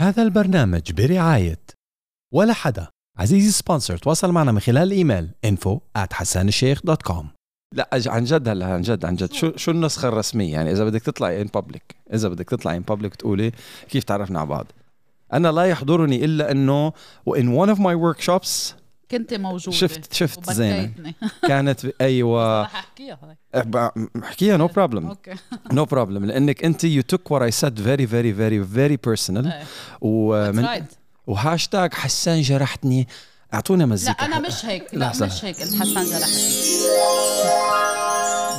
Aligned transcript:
هذا 0.00 0.22
البرنامج 0.22 0.92
برعاية 0.92 1.60
ولا 2.34 2.52
حدا. 2.52 2.88
عزيزي 3.18 3.50
سبونسر 3.50 3.96
تواصل 3.96 4.32
معنا 4.32 4.52
من 4.52 4.60
خلال 4.60 4.82
الإيميل 4.82 5.30
info 5.46 5.78
at 5.98 6.12
حسانالشيخ.com 6.12 7.24
لا 7.74 7.88
عن 8.06 8.24
جد 8.24 8.48
هلا 8.48 8.66
عن 8.66 8.82
جد 8.82 9.04
عن 9.04 9.14
جد. 9.16 9.32
شو 9.32 9.56
شو 9.56 9.70
النسخة 9.70 10.08
الرسمية؟ 10.08 10.52
يعني 10.52 10.72
إذا 10.72 10.84
بدك 10.84 11.02
تطلعي 11.02 11.42
ان 11.42 11.46
بابليك 11.54 11.96
إذا 12.14 12.28
بدك 12.28 12.48
تطلعي 12.48 12.76
ان 12.76 12.82
بابليك 12.82 13.14
تقولي 13.14 13.52
كيف 13.88 14.04
تعرفنا 14.04 14.38
على 14.40 14.48
بعض. 14.48 14.66
أنا 15.32 15.48
لا 15.48 15.62
يحضرني 15.62 16.24
إنه 16.24 16.92
وان 17.26 17.48
ون 17.48 17.68
اوف 17.68 17.80
ماي 17.80 17.94
ورك 17.94 18.20
شوبس 18.20 18.74
كنت 19.10 19.34
موجودة. 19.34 19.76
شفت 19.76 20.12
شفت 20.12 20.52
زينة. 20.52 20.92
كانت 21.48 21.86
أيوه. 22.00 22.62
رح 22.62 22.74
أحكيها 22.74 23.34
أحكيها 24.24 24.56
نو 24.56 24.66
بروبلم 24.66 25.06
أوكي. 25.06 25.34
نو 25.72 25.84
بروبلم 25.84 26.24
لأنك 26.24 26.64
أنت 26.64 26.84
يو 26.84 27.02
توك 27.02 27.30
وات 27.30 27.42
اي 27.42 27.50
سيد 27.50 27.80
فيري 27.80 28.06
فيري 28.06 28.34
فيري 28.34 28.64
فيري 28.64 28.96
بيرسونال. 28.96 29.62
ومن. 30.00 30.84
وهاشتاج 31.26 31.94
حسان 31.94 32.40
جرحتني. 32.40 33.08
اعطونا 33.54 33.82
لا 33.82 33.86
مزيكا 33.86 34.24
أنا 34.24 34.38
مش 34.40 34.64
هيك. 34.64 34.94
لا. 34.94 35.12
مش 35.20 35.44
هيك. 35.44 35.56
حسان 35.56 36.04
جرحتني 36.04 36.78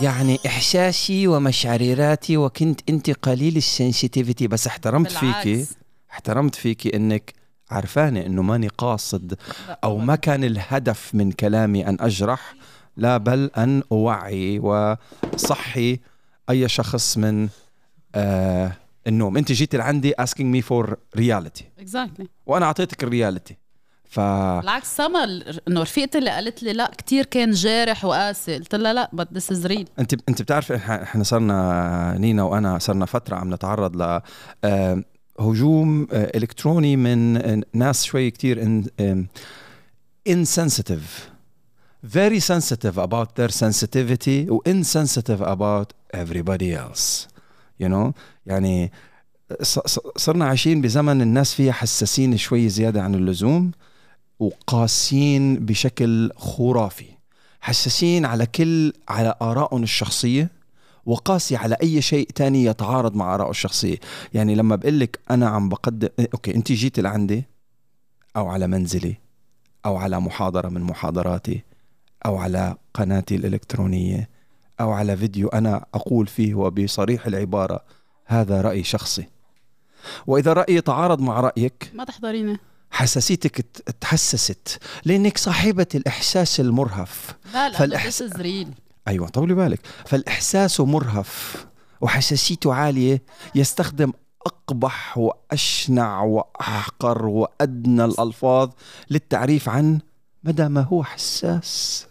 يعني 0.02 0.39
إحساسي 0.45 1.27
ومشاعراتي 1.27 2.38
وكنت 2.38 2.81
أنت 2.89 3.11
قليل 3.11 3.57
السنسيتيفيتي 3.57 4.47
بس 4.47 4.67
احترمت 4.67 5.11
فيكي. 5.11 5.66
احترمت 6.11 6.55
فيكي 6.55 6.95
إنك 6.95 7.38
عرفانه 7.71 8.25
إنه 8.25 8.41
ماني 8.41 8.67
قاصد 8.67 9.37
أو 9.83 9.97
ما 9.97 10.15
كان 10.15 10.43
الهدف 10.43 11.15
من 11.15 11.31
كلامي 11.31 11.87
أن 11.87 11.97
أجرح 11.99 12.53
لا 12.97 13.17
بل 13.17 13.51
أن 13.57 13.83
أوعي 13.91 14.59
وصحي 14.59 15.99
أي 16.49 16.67
شخص 16.69 17.17
من 17.17 17.49
آه 18.15 18.71
النوم. 19.07 19.37
أنت 19.37 19.51
جيتي 19.51 19.77
لعندي 19.77 20.13
asking 20.21 20.55
me 20.55 20.61
for 20.65 20.87
reality. 21.19 21.63
اكزاكتلي 21.79 22.27
وأنا 22.45 22.65
أعطيتك 22.65 23.03
الرياليتي. 23.03 23.57
ف 24.09 24.19
بالعكس 24.19 24.97
سما 24.97 25.23
إنه 25.67 25.81
رفيقتي 25.81 26.17
اللي 26.17 26.29
قالت 26.29 26.63
لي 26.63 26.73
لا 26.73 26.91
كتير 26.97 27.25
كان 27.25 27.51
جارح 27.51 28.05
وقاسي. 28.05 28.57
قلت 28.57 28.75
لها 28.75 28.94
لا 28.94 29.09
but 29.16 29.38
this 29.38 29.55
is 29.55 29.67
real. 29.72 29.85
أنت 29.99 30.13
أنت 30.29 30.41
بتعرف 30.41 30.72
إح- 30.73 30.89
إحنا 30.89 31.23
صرنا 31.23 32.16
نينا 32.17 32.44
وأنا 32.44 32.79
صرنا 32.79 33.05
فترة 33.05 33.35
عم 33.35 33.53
نتعرض 33.53 33.95
ل 33.95 34.22
آه، 34.63 35.03
هجوم 35.39 36.07
آه، 36.11 36.37
إلكتروني 36.37 36.95
من 36.95 37.37
آه، 37.37 37.61
ناس 37.73 38.03
شوي 38.03 38.31
كتير 38.31 38.61
إن 38.63 38.85
آم، 38.99 39.27
insensitive 40.29 41.29
very 42.05 42.39
sensitive 42.39 42.97
about 42.97 43.27
their 43.39 43.51
sensitivity 43.51 44.49
و 44.49 44.61
insensitive 44.69 45.41
about 45.41 45.87
everybody 46.21 46.73
you 47.83 47.87
know? 47.89 48.11
يعني 48.45 48.91
صرنا 50.17 50.45
عايشين 50.45 50.81
بزمن 50.81 51.21
الناس 51.21 51.53
فيها 51.53 51.71
حساسين 51.71 52.37
شوي 52.37 52.69
زيادة 52.69 53.01
عن 53.03 53.15
اللزوم 53.15 53.71
وقاسيين 54.39 55.65
بشكل 55.65 56.31
خرافي. 56.37 57.05
حساسين 57.61 58.25
على 58.25 58.45
كل 58.45 58.93
على 59.09 59.35
آرائهم 59.41 59.83
الشخصية 59.83 60.49
وقاسي 61.05 61.55
على 61.55 61.75
أي 61.83 62.02
شيء 62.02 62.30
تاني 62.36 62.64
يتعارض 62.66 63.16
مع 63.16 63.36
آرائه 63.36 63.50
الشخصية. 63.50 63.97
يعني 64.33 64.55
لما 64.55 64.75
بقول 64.75 65.00
لك 65.00 65.19
أنا 65.31 65.50
عم 65.50 65.69
بقدم 65.69 66.09
أوكي 66.33 66.56
أنت 66.56 66.72
جيتي 66.72 67.02
لعندي 67.02 67.44
أو 68.36 68.47
على 68.47 68.67
منزلي 68.67 69.16
أو 69.86 69.97
على 69.97 70.19
محاضرة 70.19 70.69
من 70.69 70.81
محاضراتي 70.81 71.64
أو 72.25 72.38
على 72.38 72.75
قناتي 72.94 73.36
الإلكترونية 73.36 74.30
أو 74.81 74.91
على 74.91 75.17
فيديو 75.17 75.47
أنا 75.47 75.86
أقول 75.94 76.28
فيه 76.28 76.56
وبصريح 76.56 77.25
العبارة 77.25 77.84
هذا 78.25 78.61
رأي 78.61 78.84
شخصي. 78.84 79.25
وإذا 80.28 80.53
رأيي 80.53 80.81
تعارض 80.81 81.22
مع 81.22 81.39
رأيك 81.39 81.91
ما 81.94 82.03
تحضريني 82.03 82.58
حساسيتك 82.91 83.61
تحسست 84.02 84.80
لأنك 85.06 85.38
صاحبة 85.38 85.88
الإحساس 85.95 86.59
المرهف. 86.59 87.36
لا 87.53 87.69
لا 87.69 87.78
فالإحس- 87.78 88.03
this 88.03 88.30
is 88.31 88.34
real. 88.38 88.67
أيوه 89.08 89.29
طولي 89.29 89.53
بالك. 89.53 89.79
فالإحساس 90.06 90.81
مرهف 90.81 91.66
وحساسيته 92.01 92.73
عالية 92.73 93.23
يستخدم 93.56 94.13
أقبح 94.46 95.18
وأشنع 95.18 96.22
وأحقر 96.22 97.25
وأدنى 97.25 98.06
الألفاظ 98.06 98.69
للتعريف 99.09 99.69
عن 99.69 100.00
مدى 100.44 100.68
ما 100.68 100.81
هو 100.81 101.03
حساس. 101.03 102.07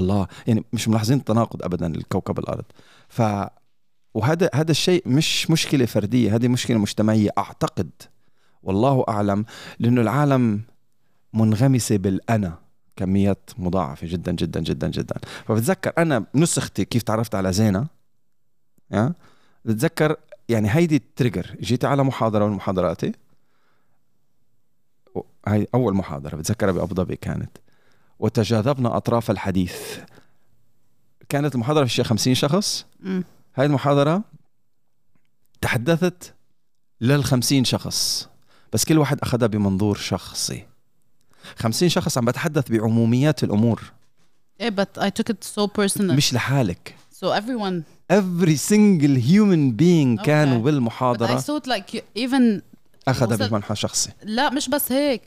الله 0.00 0.26
يعني 0.46 0.64
مش 0.72 0.88
ملاحظين 0.88 1.18
التناقض 1.18 1.62
ابدا 1.62 1.86
الكوكب 1.86 2.38
الأرض. 2.38 2.64
ف 3.08 3.22
وهذا 4.14 4.50
هذا 4.54 4.70
الشيء 4.70 5.02
مش 5.08 5.50
مشكلة 5.50 5.86
فردية 5.86 6.34
هذه 6.36 6.48
مشكلة 6.48 6.78
مجتمعية 6.78 7.30
أعتقد. 7.38 7.90
والله 8.62 9.04
أعلم 9.08 9.44
لأنه 9.78 10.00
العالم 10.00 10.62
منغمسة 11.34 11.96
بالأنا. 11.96 12.65
كميات 12.96 13.50
مضاعفة 13.58 14.06
جدا 14.06 14.32
جدا 14.32 14.60
جدا 14.60 14.88
جدا. 14.88 15.14
فبتذكر 15.46 15.92
أنا 15.98 16.24
نسختي 16.34 16.84
كيف 16.84 17.02
تعرفت 17.02 17.34
على 17.34 17.52
زينة 17.52 17.86
يا؟ 18.90 19.12
بتذكر 19.64 20.16
يعني 20.48 20.68
هيدي 20.70 20.96
التريجر 20.96 21.56
جيت 21.60 21.84
على 21.84 22.04
محاضرة 22.04 22.46
من 22.46 22.52
محاضراتي؟ 22.52 23.12
هاي 25.46 25.68
أول 25.74 25.94
محاضرة 25.94 26.36
بتذكرها 26.36 26.72
بأبو 26.72 26.94
ظبي 26.94 27.16
كانت. 27.16 27.50
وتجاذبنا 28.18 28.96
أطراف 28.96 29.30
الحديث. 29.30 29.98
كانت 31.28 31.54
المحاضرة 31.54 31.84
في 31.84 31.90
شي 31.90 32.04
50 32.04 32.34
شخص. 32.34 32.86
هاي 33.54 33.66
المحاضرة 33.66 34.22
تحدثت 35.60 36.34
لل 37.00 37.24
50 37.24 37.64
شخص. 37.64 38.28
بس 38.72 38.84
كل 38.84 38.98
واحد 38.98 39.20
أخذها 39.20 39.46
بمنظور 39.46 39.96
شخصي. 39.96 40.66
50 41.56 41.88
شخص 41.88 42.18
عم 42.18 42.24
بتحدث 42.24 42.70
بعموميات 42.70 43.44
الأمور. 43.44 43.82
إيه 44.60 44.70
but 44.70 45.02
I 45.02 45.06
took 45.06 45.32
it 45.32 45.44
so 45.58 45.66
personal. 45.66 46.00
مش 46.00 46.34
لحالك. 46.34 46.94
So 47.14 47.26
everyone. 47.26 47.82
Every 48.12 48.56
single 48.56 49.16
human 49.16 49.72
being 49.72 50.22
كانوا 50.24 50.58
Okay. 50.58 50.60
but 50.60 50.62
I 50.62 50.64
بالمحاضرة 50.64 51.40
it 51.40 51.66
like 51.66 51.94
you, 51.94 52.00
even 52.18 52.60
أخذها 53.08 53.48
بمنحى 53.48 53.76
شخصي. 53.76 54.10
لا 54.22 54.50
مش 54.50 54.68
بس 54.68 54.92
هيك. 54.92 55.22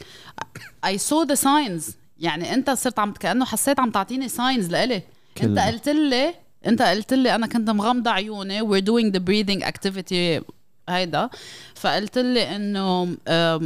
I 0.86 0.98
saw 0.98 1.26
the 1.32 1.36
signs. 1.36 1.94
يعني 2.20 2.54
أنت 2.54 2.70
صرت 2.70 3.00
عم 3.00 3.14
كأنه 3.14 3.46
حسيت 3.46 3.80
عم 3.80 3.92
تعطيني 3.92 4.30
signs 4.30 4.72
لإلي. 4.72 4.96
أنت 4.96 5.04
كلمة. 5.38 5.68
قلت 5.68 5.90
لي 5.90 6.34
أنت 6.66 6.82
قلت 6.82 7.14
لي 7.14 7.36
أنا 7.36 7.48
كنت 7.48 7.70
مغمضة 7.70 8.12
عيوني. 8.12 8.62
We're 8.62 8.84
doing 8.84 9.12
the 9.12 9.20
breathing 9.20 9.64
activity 9.66 10.44
هيدا. 10.90 11.30
فقلت 11.76 12.18
لي 12.18 12.56
إنه 12.56 13.06
um, 13.06 13.64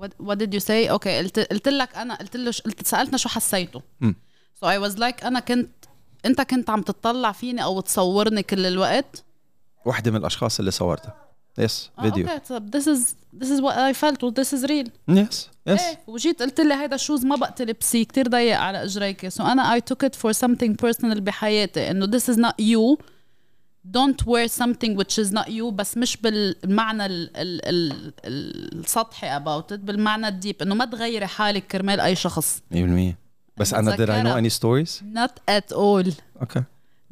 what, 0.00 0.38
did 0.38 0.54
you 0.54 0.60
say? 0.60 0.90
أوكي 0.90 1.18
قلت 1.18 1.38
قلت 1.38 1.68
لك 1.68 1.96
أنا 1.96 2.14
قلت 2.14 2.36
له 2.36 2.52
قلت 2.64 2.86
سالتنا 2.86 3.16
شو 3.16 3.28
حسيته. 3.28 3.82
so 4.54 4.66
I 4.66 4.88
was 4.88 4.98
like 4.98 5.24
أنا 5.24 5.40
كنت 5.40 5.70
أنت 6.26 6.40
كنت 6.40 6.70
عم 6.70 6.82
تطلع 6.82 7.32
فيني 7.32 7.64
أو 7.64 7.80
تصورني 7.80 8.42
كل 8.42 8.66
الوقت؟ 8.66 9.24
واحدة 9.84 10.10
من 10.10 10.16
الأشخاص 10.16 10.58
اللي 10.58 10.70
صورتها. 10.70 11.28
يس 11.58 11.90
فيديو 12.00 12.28
أوكي 12.28 12.38
طب 12.48 12.76
this 12.76 12.84
is 12.84 13.14
this 13.40 13.48
is 13.48 13.60
what 13.60 13.74
I 13.74 13.92
felt 14.00 14.24
و 14.24 14.30
this 14.30 14.58
is 14.58 14.64
real. 14.68 14.90
يس 15.08 15.48
يس 15.66 15.80
وجيت 16.06 16.42
قلت 16.42 16.60
لي 16.60 16.74
هيدا 16.74 16.96
شوز 16.96 17.24
ما 17.24 17.36
بقى 17.36 17.52
تلبسيه 17.52 18.04
كتير 18.04 18.28
ضيق 18.28 18.58
على 18.58 18.84
اجريك 18.84 19.28
سو 19.28 19.44
أنا 19.44 19.78
I 19.78 19.80
took 19.80 20.08
it 20.08 20.12
for 20.14 20.32
something 20.32 20.72
personal 20.86 21.18
بحياتي 21.18 21.90
إنه 21.90 22.06
this 22.06 22.24
is 22.24 22.36
not 22.36 22.54
you. 22.60 23.02
Don't 23.84 24.26
wear 24.26 24.48
something 24.48 24.96
which 24.96 25.18
is 25.18 25.32
not 25.32 25.48
you 25.48 25.70
بس 25.72 25.96
مش 25.96 26.16
بالمعنى 26.16 27.06
ال 27.06 27.36
ال 27.36 27.60
ال 27.66 28.80
السطحي 28.80 29.38
about 29.38 29.72
it 29.72 29.78
بالمعنى 29.80 30.28
الديب 30.28 30.62
انه 30.62 30.74
ما 30.74 30.84
تغيري 30.84 31.26
حالك 31.26 31.66
كرمال 31.66 32.00
اي 32.00 32.14
شخص 32.16 32.62
100% 32.74 32.76
بس 33.56 33.74
أنا 33.74 33.96
did 33.96 34.08
I 34.08 34.22
know 34.22 34.46
any 34.46 34.54
stories 34.58 35.02
not 35.14 35.32
at 35.50 35.76
all 35.76 36.12
أوكي 36.40 36.62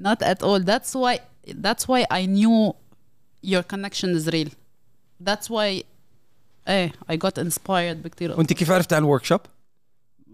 not 0.03 0.23
at 0.23 0.43
all 0.43 0.61
that's 0.61 0.95
why 0.95 1.21
that's 1.51 1.89
why 1.89 2.05
I 2.11 2.27
knew 2.27 2.75
your 3.43 3.63
connection 3.63 4.09
is 4.17 4.27
real 4.33 4.51
that's 5.25 5.49
why 5.49 5.85
إيه 6.69 6.93
I 7.13 7.17
got 7.17 7.43
inspired 7.43 7.97
بكتير 8.05 8.33
وأنت 8.33 8.53
كيف 8.53 8.71
عرفت 8.71 8.93
عن 8.93 9.03
الورك 9.03 9.25
شوب؟ 9.25 9.41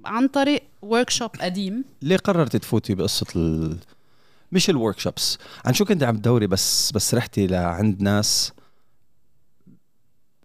عن 0.04 0.28
طريق 0.28 0.62
workshop 0.86 1.40
قديم 1.40 1.84
ليه 2.02 2.16
قررتي 2.16 2.58
تفوتي 2.58 2.94
بقصة 2.94 3.26
ال... 3.36 3.76
مش 4.52 4.70
الورك 4.70 4.98
شوبس 4.98 5.38
عن 5.64 5.74
شو 5.74 5.84
كنت 5.84 6.02
عم 6.02 6.16
تدوري 6.16 6.46
بس 6.46 6.92
بس 6.92 7.14
رحتي 7.14 7.46
لعند 7.46 8.00
ناس 8.02 8.52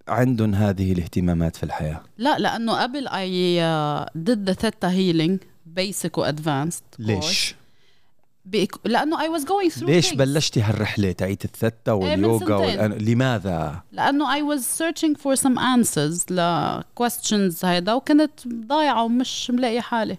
عندهم 0.07 0.55
هذه 0.55 0.91
الاهتمامات 0.91 1.55
في 1.55 1.63
الحياة 1.63 2.01
لا 2.17 2.39
لأنه 2.39 2.81
قبل 2.81 3.07
I 3.07 3.11
uh, 3.11 4.09
did 4.29 4.49
the 4.49 4.63
theta 4.63 4.89
healing 4.89 5.37
basic 5.79 6.17
و 6.17 6.25
advanced 6.31 6.83
course. 6.95 6.99
ليش؟ 6.99 7.55
بيك... 8.45 8.71
لأنه 8.85 9.17
I 9.17 9.39
was 9.39 9.43
going 9.43 9.77
through 9.79 9.83
ليش 9.83 10.09
things. 10.09 10.15
بلشتي 10.15 10.61
هالرحلة 10.61 11.11
تاعت 11.11 11.45
الثتة 11.45 11.99
من 11.99 12.05
واليوغا. 12.09 12.55
والأن... 12.55 12.91
لماذا؟ 12.91 13.81
لأنه 13.91 14.25
I 14.35 14.41
was 14.57 14.61
searching 14.63 15.15
for 15.15 15.35
some 15.41 15.57
answers 15.57 16.31
ل 16.31 16.41
questions 17.03 17.65
هيدا 17.65 17.93
وكنت 17.93 18.31
ضايعة 18.47 19.03
ومش 19.03 19.51
ملاقية 19.51 19.79
حالي 19.81 20.17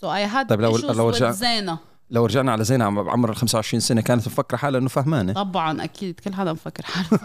so 0.00 0.06
I 0.06 0.32
had 0.34 0.46
طيب 0.48 0.60
لو- 0.60 0.76
لو 0.76 1.12
with 1.12 1.14
رجع- 1.14 1.30
زينة 1.30 1.78
لو 2.10 2.26
رجعنا 2.26 2.52
على 2.52 2.64
زينة 2.64 2.84
عم- 2.84 3.02
بعمر 3.02 3.30
ال 3.30 3.36
25 3.36 3.80
سنة 3.80 4.00
كانت 4.00 4.26
مفكرة 4.26 4.56
حالها 4.56 4.80
إنه 4.80 4.88
فهمانة. 4.88 5.32
طبعا 5.32 5.84
أكيد. 5.84 6.20
كل 6.20 6.34
حدا 6.34 6.52
مفكر 6.52 6.82
حاله. 6.86 7.20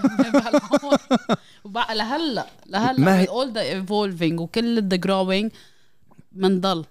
لهلأ 1.94 2.46
لهلأ 2.68 3.00
ما 3.00 3.20
هي- 3.20 3.26
all 3.28 3.54
the 3.54 3.84
evolving 3.86 4.40
وكل 4.40 4.90
the 4.94 4.98
growing 5.08 5.56
بنضل 6.32 6.86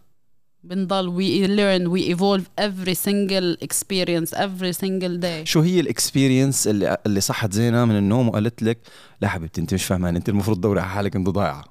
بنضل. 0.64 1.06
we 1.16 1.48
learn 1.48 1.90
we 1.90 2.14
evolve 2.16 2.44
every 2.64 2.94
single 2.94 3.56
experience 3.66 4.32
every 4.38 4.72
single 4.72 5.20
day. 5.22 5.44
شو 5.44 5.60
هي 5.60 5.80
الاكسبيرينس 5.80 6.68
اللي 6.68 6.96
اللي 7.06 7.20
صحت 7.20 7.52
زينة 7.52 7.84
من 7.84 7.96
النوم 7.98 8.28
وقالت 8.28 8.62
لك 8.62 8.78
لا 9.20 9.28
حبيبتي 9.28 9.60
أنت 9.60 9.74
مش 9.74 9.84
فاهمان 9.84 10.16
أنت 10.16 10.28
المفروض 10.28 10.56
تدوري 10.56 10.80
على 10.80 10.90
حالك 10.90 11.16
انت 11.16 11.28
ضايعة. 11.28 11.64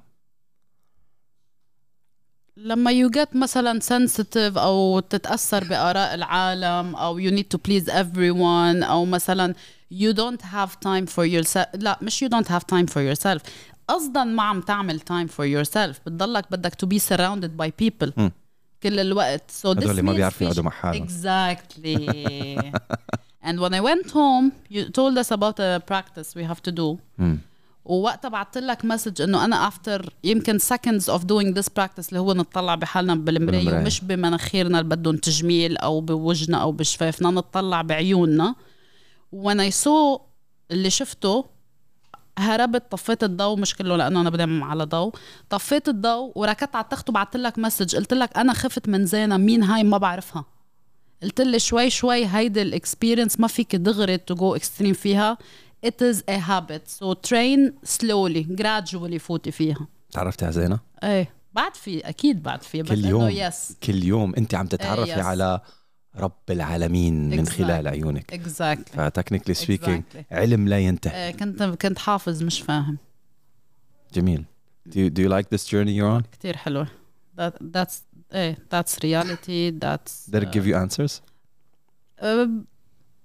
لما 2.62 2.90
يو 2.90 3.10
جيت 3.10 3.36
مثلا 3.36 3.80
سنسيتيف 3.80 4.58
أو 4.58 5.00
تتأثر 5.00 5.64
بآراء 5.64 6.14
العالم 6.14 6.96
أو 6.96 7.18
يو 7.18 7.30
نيد 7.30 7.44
تو 7.44 7.58
بليز 7.58 7.90
ايفري 7.90 8.30
ون 8.30 8.82
أو 8.82 9.04
مثلا 9.04 9.54
يو 9.90 10.12
دونت 10.12 10.44
هاف 10.44 10.74
تايم 10.74 11.06
فور 11.06 11.24
يور 11.24 11.42
لا 11.74 11.98
مش 12.02 12.22
يو 12.22 12.28
دونت 12.28 12.50
هاف 12.50 12.62
تايم 12.62 12.86
فور 12.86 13.02
يور 13.02 13.14
سيلف 13.14 13.42
قصدا 13.88 14.24
ما 14.24 14.42
عم 14.42 14.60
تعمل 14.60 15.00
تايم 15.00 15.26
فور 15.26 15.46
يور 15.46 15.64
سيلف 15.64 16.00
بتضلك 16.06 16.44
بدك 16.50 16.74
تو 16.74 16.86
بي 16.86 16.98
سراوندد 16.98 17.56
باي 17.56 17.72
بيبل 17.78 18.30
كل 18.82 19.00
الوقت. 19.00 19.50
سو 19.50 19.74
so 19.74 19.78
اللي 19.78 20.02
ما 20.02 20.12
بيعرفوا 20.12 20.46
يقعدوا 20.46 20.64
مع 20.64 20.70
حالهم. 20.70 21.02
اكزاكتلي 21.02 21.96
exactly. 22.56 23.46
and 23.48 23.60
when 23.60 23.74
I 23.74 23.80
went 23.80 24.10
home 24.10 24.52
you 24.70 24.90
told 24.90 25.18
us 25.18 25.30
about 25.30 25.60
a 25.60 25.82
practice 25.92 26.34
we 26.36 26.42
have 26.42 26.62
to 26.62 26.72
do. 26.72 26.98
ووقتها 27.84 28.28
بعثت 28.28 28.58
لك 28.58 28.84
مسج 28.84 29.22
إنه 29.22 29.44
أنا 29.44 29.68
افتر 29.68 30.14
يمكن 30.24 30.58
seconds 30.58 31.04
of 31.04 31.20
doing 31.20 31.54
this 31.58 31.66
practice 31.80 32.08
اللي 32.08 32.20
هو 32.20 32.32
نطلع 32.32 32.74
بحالنا 32.74 33.14
بالمراية. 33.14 33.80
ومش 33.80 34.00
بمناخيرنا 34.00 34.80
اللي 34.80 34.96
بدهم 34.96 35.16
تجميل 35.16 35.76
أو 35.76 36.00
بوجهنا 36.00 36.56
أو 36.56 36.72
بشفافنا 36.72 37.30
نطلع 37.30 37.82
بعيوننا. 37.82 38.54
I 39.34 39.72
saw 39.84 40.20
اللي 40.70 40.90
شفته 40.90 41.44
هربت 42.38 42.82
طفيت 42.90 43.24
الضوء 43.24 43.58
مش 43.58 43.74
كله 43.76 43.96
لأنه 43.96 44.20
أنا 44.20 44.30
بنام 44.30 44.64
على 44.64 44.84
ضوء. 44.84 45.14
طفيت 45.50 45.88
الضوء 45.88 46.32
وركضت 46.34 46.76
على 46.76 46.84
التخت 46.84 47.08
وبعثت 47.08 47.36
لك 47.36 47.58
مسج 47.58 47.96
قلت 47.96 48.14
لك 48.14 48.38
أنا 48.38 48.52
خفت 48.52 48.88
من 48.88 49.06
زينة 49.06 49.36
مين 49.36 49.62
هاي؟ 49.62 49.84
ما 49.84 49.98
بعرفها. 49.98 50.44
قلت 51.22 51.40
لي 51.40 51.58
شوي 51.58 51.90
شوي 51.90 52.26
هيدي 52.26 52.62
الاكسبيرينس 52.62 53.40
ما 53.40 53.46
فيك 53.46 53.76
دغري 53.76 54.18
تو 54.18 54.34
جو 54.34 54.54
اكستريم 54.54 54.92
فيها. 54.92 55.38
It 55.86 56.02
is 56.02 56.22
a 56.28 56.38
habit. 56.38 56.88
So 56.88 57.14
train 57.14 57.72
slowly 57.84 58.44
gradually 58.62 59.16
فوتي 59.18 59.50
فيها. 59.50 59.86
تعرفتي 60.10 60.44
على 60.44 60.52
زينة؟ 60.54 60.80
إيه 61.02 61.34
بعد 61.52 61.76
في 61.76 62.00
أكيد 62.08 62.42
بعد 62.42 62.62
في 62.62 62.82
كل 62.82 63.04
يوم 63.04 63.28
يس 63.28 63.76
كل 63.82 64.04
يوم 64.04 64.34
أنت 64.34 64.54
عم 64.54 64.66
تتعرفي 64.66 65.14
yes. 65.14 65.18
على 65.18 65.60
رب 66.16 66.50
العالمين 66.50 67.30
من 67.30 67.46
Exactly. 67.46 67.50
خلال 67.50 67.88
عيونك. 67.88 68.34
Exactly. 68.34 68.96
ف 68.96 69.01
technically 69.01 69.54
speaking 69.54 70.02
Exactly. 70.12 70.32
علم 70.32 70.68
لا 70.68 70.78
ينتهي. 70.78 71.26
إيه 71.26 71.30
كنت 71.36 71.62
كنت 71.62 71.98
حافظ 71.98 72.42
مش 72.42 72.60
فاهم. 72.60 72.98
جميل. 74.14 74.44
Do 74.88 74.92
you, 74.92 75.10
do 75.10 75.22
you 75.22 75.28
like 75.28 75.48
this 75.56 75.64
journey 75.66 75.92
you're 76.00 76.20
on? 76.20 76.22
كتير 76.32 76.56
حلوة. 76.56 76.86
That, 77.40 77.52
that's 77.76 77.94
إيه 78.32 78.56
that's 78.74 78.94
reality. 79.04 79.70
That's 79.84 80.30
did 80.30 80.42
it 80.42 80.52
give 80.52 80.66
you 80.66 80.74
answers? 80.74 81.20
Uh, 82.22 82.48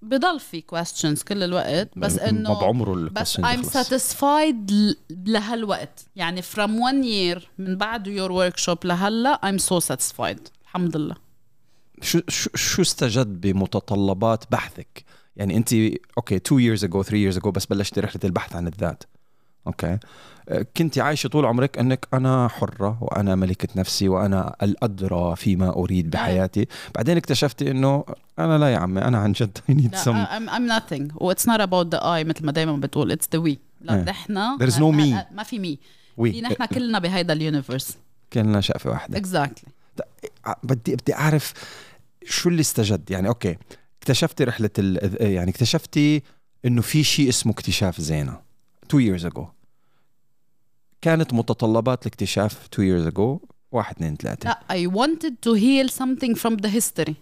بضل 0.02 0.40
في 0.40 0.64
questions 0.76 1.24
كل 1.24 1.44
الوقت 1.44 1.90
بس 1.96 2.20
إنه 2.20 2.54
ما 2.54 2.60
بعمره 2.60 3.10
بس 3.10 3.38
ال 3.38 3.39
question 3.39 3.44
I'm 3.44 3.66
satisfied 3.66 4.72
لهالوقت. 5.10 6.06
يعني 6.16 6.42
from 6.42 6.70
one 6.70 7.04
year 7.04 7.44
من 7.58 7.78
بعد 7.78 8.10
your 8.10 8.32
workshop 8.32 8.86
لهلا 8.86 9.40
I'm 9.44 9.62
so 9.62 9.80
satisfied. 9.80 10.40
الحمد 10.64 10.98
لله. 10.98 11.16
شو 12.02 12.20
شو 12.28 12.50
شو 12.56 12.82
استجد 12.82 13.42
بمتطلبات 13.42 14.44
بحثك؟ 14.52 15.04
يعني 15.36 15.58
أنت 15.58 15.74
okay 16.18 16.36
2 16.36 16.78
years 16.78 16.82
ago 16.82 17.02
3 17.02 17.32
years 17.32 17.42
ago 17.42 17.50
بس 17.50 17.66
بلشتي 17.66 18.00
رحلة 18.00 18.22
البحث 18.24 18.56
عن 18.56 18.68
الذات. 18.68 19.04
okay 19.68 19.88
أه، 19.88 20.00
كنت 20.78 21.00
عايشة 21.00 21.28
طول 21.28 21.46
عمرك 21.46 21.78
أنك 21.78 22.08
أنا 22.14 22.48
حرة 22.48 22.98
وأنا 23.04 23.36
ملكة 23.36 23.68
نفسي 23.76 24.10
وأنا 24.10 24.56
الأدرى 24.64 25.36
فيما 25.36 25.70
أريد 25.70 26.10
بحياتي. 26.10 26.68
بعدين 26.96 27.18
اكتشفتي 27.18 27.72
إنه 27.72 28.06
أنا 28.40 28.58
لا 28.58 28.74
يا 28.74 28.78
عمي 28.78 29.02
أنا 29.02 29.18
عن 29.18 29.32
جد 29.32 29.58
I 29.72 29.74
need 29.74 29.96
some 29.96 30.16
I'm, 30.16 30.50
I'm 30.50 30.68
nothing. 30.68 31.12
It's 31.22 31.46
not 31.46 31.62
about 31.62 31.90
the 31.92 32.00
I 32.02 32.26
مثل 32.26 32.46
ما 32.46 32.52
دايما 32.52 32.78
بتقول. 32.78 33.18
It's 33.18 33.38
the 33.38 33.40
we. 33.40 33.58
لا 33.82 33.96
إيه. 33.96 34.04
نحن 34.04 34.58
There 34.58 34.72
is 34.72 34.76
no 34.76 34.92
me. 34.92 35.34
ما 35.36 35.44
في 35.44 35.60
me 35.60 35.80
في 36.18 36.42
نحن 36.42 36.66
كلنا 36.66 37.00
بهيدا 37.00 37.34
ال 37.34 37.41
universe 37.41 37.98
كلنا 38.34 38.62
شقفه 38.62 38.90
واحدة. 38.90 39.20
Exactly. 39.20 39.70
بدي 40.64 40.96
بدي 40.96 41.16
أعرف 41.16 41.54
شو 42.26 42.50
اللي 42.50 42.62
استجد؟ 42.62 43.12
يعني 43.12 43.28
okay 43.28 43.58
اكتشفتي 44.02 44.44
رحلة 44.44 44.70
ال... 44.80 45.18
يعني 45.34 45.52
اكتشفتي 45.52 46.24
إنه 46.66 46.82
في 46.82 47.04
شيء 47.04 47.30
اسمه 47.30 47.52
اكتشاف 47.52 48.02
زينة. 48.02 48.40
2 48.90 49.18
years 49.18 49.24
ago. 49.24 49.57
كانت 51.02 51.34
متطلبات 51.34 52.02
الاكتشاف 52.02 52.68
2 52.74 52.90
years 52.90 53.14
ago. 53.14 53.48
واحد 53.72 53.96
اثنين 53.96 54.16
ثلاثة. 54.16 54.50
لا 54.50 54.60
I 54.72 54.92
wanted 54.92 55.34
to 55.48 55.54
heal 55.54 55.94
something 55.94 56.36
from 56.36 56.62
the 56.66 56.70
history. 56.70 57.14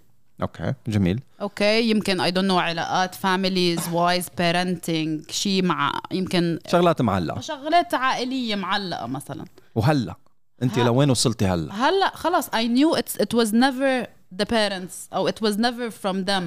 okay 0.41 0.73
جميل. 0.87 1.21
okay 1.41 1.89
يمكن 1.89 2.21
I 2.21 2.31
don't 2.31 2.47
know 2.51 2.57
علاقات 2.57 3.15
families 3.15 3.81
wise 3.81 4.27
parenting 4.39 5.31
شيء 5.31 5.63
مع 5.63 5.91
يمكن 6.11 6.59
شغلات 6.67 7.01
معلقة. 7.01 7.41
شغلات 7.41 7.93
عائلية 7.93 8.55
معلقة 8.55 9.05
مثلا. 9.05 9.45
وهلأ؟ 9.75 10.15
أنت. 10.63 10.79
لوين 10.79 11.09
وصلتي 11.09 11.45
هلأ؟ 11.45 11.73
هلأ 11.73 12.15
خلص 12.15 12.47
knew 12.47 12.97
it's, 12.97 13.21
it 13.21 13.37
was 13.37 13.51
never 13.51 14.07
the 14.41 14.45
parents 14.45 15.13
أو 15.13 15.29
it 15.29 15.41
was 15.41 15.57
never 15.57 15.91
from 16.03 16.25
them. 16.25 16.43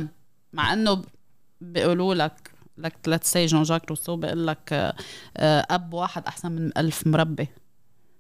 مع 0.52 0.72
إنه 0.72 1.02
بيقولوا 1.60 2.14
لك 2.14 2.50
لك 2.78 2.94
let's 3.08 3.32
say 3.32 3.36
جون 3.36 3.62
جاك 3.62 3.88
روسو 3.90 4.16
بيقول 4.16 4.46
لك 4.46 4.72
آه، 4.72 4.94
آه، 5.36 5.66
أب 5.70 5.94
واحد 5.94 6.26
أحسن 6.26 6.52
من 6.52 6.78
ألف 6.78 7.06
مربي. 7.06 7.48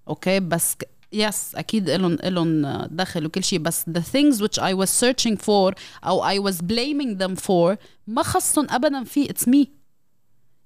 okay؟ 0.08 0.40
بس 0.40 0.76
yes 1.12 1.54
أكيد 1.54 1.90
إلهم 1.90 2.12
إلهم 2.24 2.86
دخل 2.90 3.26
وكل 3.26 3.44
شيء. 3.44 3.58
بس 3.58 3.84
the 3.90 4.02
things 4.02 4.42
which 4.42 4.58
I 4.58 4.74
was 4.74 4.90
searching 4.90 5.36
for 5.36 5.74
أو 6.04 6.22
I 6.24 6.38
was 6.50 6.56
blaming 6.56 7.18
them 7.18 7.36
for 7.46 7.76
ما 8.06 8.22
خصهم 8.22 8.66
أبدا 8.70 9.04
في. 9.04 9.28
It's 9.28 9.46
me. 9.46 9.78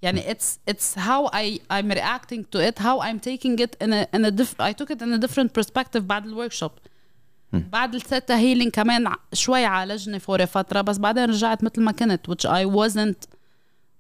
يعني 0.03 0.35
it's 0.35 0.59
it's 0.71 0.95
how 0.95 1.27
I 1.33 1.61
I'm 1.71 1.91
reacting 1.91 2.45
to 2.53 2.59
it 2.69 2.79
how 2.79 3.01
I'm 3.01 3.21
taking 3.21 3.59
it 3.59 3.77
in 3.81 3.93
a 3.93 4.07
in 4.17 4.25
a 4.25 4.31
diff 4.31 4.55
I 4.61 4.73
took 4.73 4.91
it 4.91 5.01
in 5.03 5.13
a 5.13 5.19
different 5.19 5.53
perspective 5.53 6.01
بعد 6.01 6.27
ال 6.27 6.32
workshop 6.32 6.71
بعد 7.53 7.95
ال 7.95 8.02
theta 8.02 8.37
healing 8.37 8.71
كمان 8.71 9.15
شوي 9.33 9.65
عالجني 9.65 10.19
for 10.19 10.40
a 10.40 10.47
فترة 10.47 10.81
بس 10.81 10.99
بعدين 10.99 11.25
رجعت 11.25 11.65
مثل 11.65 11.83
ما 11.83 11.93
كنت 11.93 12.31
which 12.31 12.49
I 12.49 12.65
wasn't 12.65 13.27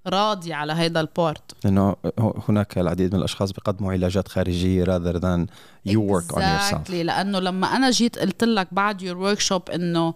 راضية 0.06 0.54
على 0.54 0.72
هيدا 0.72 1.00
ال 1.00 1.13
part 1.13 1.64
لأنه 1.64 1.96
هناك 2.18 2.78
العديد 2.78 3.12
من 3.12 3.18
الأشخاص 3.18 3.52
بيقدموا 3.52 3.92
علاجات 3.92 4.28
خارجية 4.28 4.84
rather 4.84 5.18
than 5.18 5.46
you 5.88 5.98
work 5.98 6.36
on 6.36 6.40
yourself. 6.40 6.90
لأنه 6.90 7.38
لما 7.38 7.66
أنا 7.76 7.90
جيت 7.90 8.18
قلت 8.18 8.44
لك 8.44 8.68
بعد 8.72 9.02
your 9.02 9.16
workshop 9.16 9.74
إنه 9.74 10.14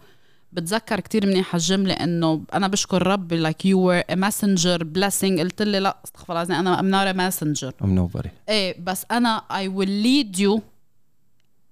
بتذكر 0.53 1.01
كتير 1.01 1.27
منيح 1.27 1.55
الجملة 1.55 1.95
إنه 1.95 2.43
أنا 2.55 2.69
بشكر 2.69 3.07
ربي 3.07 3.51
like 3.51 3.65
you 3.65 3.77
were 3.77 4.15
a 4.15 4.17
messenger 4.17 4.79
blessing. 4.79 5.41
قلت 5.41 5.63
لي 5.63 5.81
لا 5.81 5.97
استغفر 6.05 6.33
الله 6.33 6.43
العظيم 6.43 6.57
أنا 6.57 6.77
I'm 6.77 6.91
not 6.91 7.15
a 7.15 7.17
messenger. 7.17 7.73
I'm 7.85 7.99
nobody. 7.99 8.29
إيه 8.49 8.81
بس 8.81 9.07
أنا 9.11 9.43
I 9.51 9.69
will 9.69 10.05
lead 10.05 10.39
you 10.41 10.61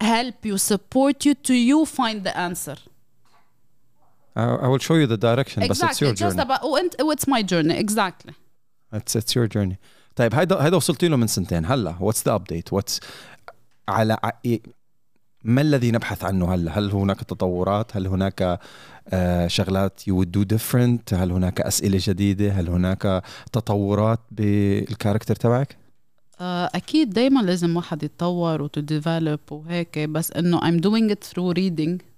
help 0.05 0.47
you 0.51 0.59
support 0.59 1.25
you 1.27 1.35
to 1.49 1.55
you 1.55 1.87
find 1.87 2.25
the 2.25 2.37
answer. 2.37 2.79
I, 4.37 4.67
will 4.69 4.79
show 4.79 4.97
you 4.97 5.07
the 5.07 5.17
direction 5.17 5.69
بس 5.69 5.83
it's 5.83 5.83
exactly. 5.83 6.07
Your 6.07 6.15
just 6.15 6.37
journey. 6.37 6.43
about 6.43 6.65
وانت 6.65 6.95
it's 7.03 7.27
my 7.29 7.43
journey. 7.43 7.79
Exactly. 7.85 8.33
It's, 8.95 9.17
it's 9.17 9.35
your 9.35 9.47
journey. 9.49 9.77
طيب 10.17 10.35
هيدا 10.35 10.65
هيدا 10.65 10.77
وصلت 10.77 11.05
له 11.05 11.17
من 11.17 11.27
سنتين. 11.27 11.67
هلا 11.67 11.95
what's 12.01 12.23
the 12.23 12.39
update? 12.39 12.79
What's 12.79 13.01
على 13.89 14.17
إيه- 14.47 14.71
ما 15.45 15.61
الذي 15.61 15.91
نبحث 15.91 16.25
عنه 16.25 16.55
هلا؟ 16.55 16.79
هل 16.79 16.91
هناك 16.91 17.21
تطورات؟ 17.21 17.97
هل 17.97 18.07
هناك 18.07 18.61
آه 19.09 19.47
شغلات 19.47 20.01
you 20.01 20.13
would 20.13 20.29
do 20.41 20.57
different 20.57 21.15
هل 21.15 21.33
هناك 21.33 21.61
أسئلة 21.61 21.99
جديدة؟ 22.03 22.53
هل 22.53 22.69
هناك 22.69 23.23
تطورات 23.53 24.21
بال 24.31 24.50
character 24.50 25.37
تبعك؟ 25.37 25.77
آه، 26.41 26.71
أكيد 26.75 27.11
دايما 27.11 27.41
لازم 27.41 27.77
واحد 27.77 28.03
يتطور 28.03 28.63
و 28.63 28.69
to 28.69 28.81
develop 28.81 29.41
وهيك 29.51 29.99
بس 29.99 30.33
إنه 30.33 30.61
I'm 30.61 30.81
doing 30.81 31.15
it 31.15 31.25
through 31.29 31.53
reading. 31.59 32.14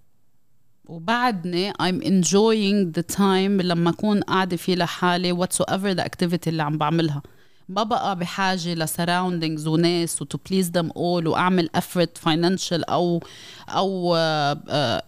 وبعدني 0.86 1.72
I'm 1.72 2.00
enjoying 2.02 2.92
the 2.98 3.16
time 3.16 3.62
لما 3.62 3.90
أكون 3.90 4.20
قاعدة 4.20 4.56
فيه 4.56 4.74
لحالي 4.74 5.36
whatsoever 5.36 5.96
the 5.98 6.02
activity 6.04 6.48
اللي 6.48 6.62
عم 6.62 6.78
بعملها. 6.78 7.22
ما 7.68 7.82
بقى 7.82 8.18
بحاجة 8.18 8.74
ل 8.74 8.81
surroundings 8.81 9.66
وناس 9.66 10.22
و 10.22 10.27
to 10.27 10.38
please 10.50 10.70
them 10.78 10.86
all 10.90 11.26
وأعمل 11.26 11.70
effort 11.74 12.18
financial 12.18 12.82
أو 12.88 13.22
أو 13.68 14.16
آه، 14.16 14.60
آه، 14.68 15.02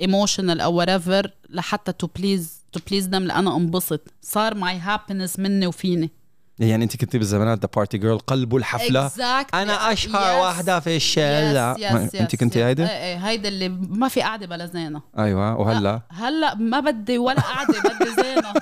emotional 0.00 0.60
أو 0.60 0.84
whatever 0.84 1.28
لحتى 1.50 1.92
to 1.92 2.06
please 2.16 2.60
to 2.72 2.80
please 2.90 3.08
them 3.08 3.14
لأنا 3.14 3.56
انبسط. 3.56 4.00
صار 4.22 4.54
my 4.54 4.80
happiness 4.86 5.38
مني 5.38 5.66
وفيني. 5.66 6.10
يعني 6.58 6.84
انت 6.84 6.96
كنت 6.96 7.16
بالزمانات 7.16 7.58
the 7.60 7.68
party 7.76 7.98
girl 7.98 8.18
قلبوا 8.18 8.58
الحفلة. 8.58 9.08
Exactly. 9.08 9.54
أنا 9.54 9.92
أشهر 9.92 10.22
Yes. 10.22 10.42
واحدة 10.42 10.80
في 10.80 10.96
الشارع. 10.96 11.74
Yes, 11.74 11.78
yes, 11.78 12.12
yes, 12.12 12.20
انت 12.20 12.36
كنتي 12.36 12.58
yes. 12.60 12.62
هيدا 12.62 12.90
إيه 12.90 12.96
إيه 13.04 13.16
هيدا 13.16 13.48
اللي 13.48 13.68
ما 13.68 14.08
في 14.08 14.22
قعده 14.22 14.46
بلا 14.46 14.66
زينة. 14.66 15.02
أيوه 15.18 15.56
وهلا؟ 15.56 16.00
هلا 16.10 16.54
ما 16.54 16.80
بدي 16.80 17.18
ولا 17.18 17.40
قعده 17.40 17.80
بدي 17.80 18.10
زينة. 18.22 18.52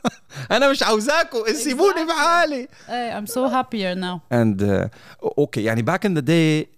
أنا 0.56 0.70
مش 0.70 0.82
عاوزاكم 0.82 1.38
سيبوني. 1.54 2.04
بحالي 2.08 2.68
إيه 2.88 3.20
I'm 3.20 3.28
so 3.28 3.50
happier 3.52 3.98
now. 4.04 4.18
and 4.34 4.90
okay 5.38 5.64
يعني 5.64 5.82
back 5.82 6.06
in 6.06 6.14
the 6.14 6.20
day 6.20 6.68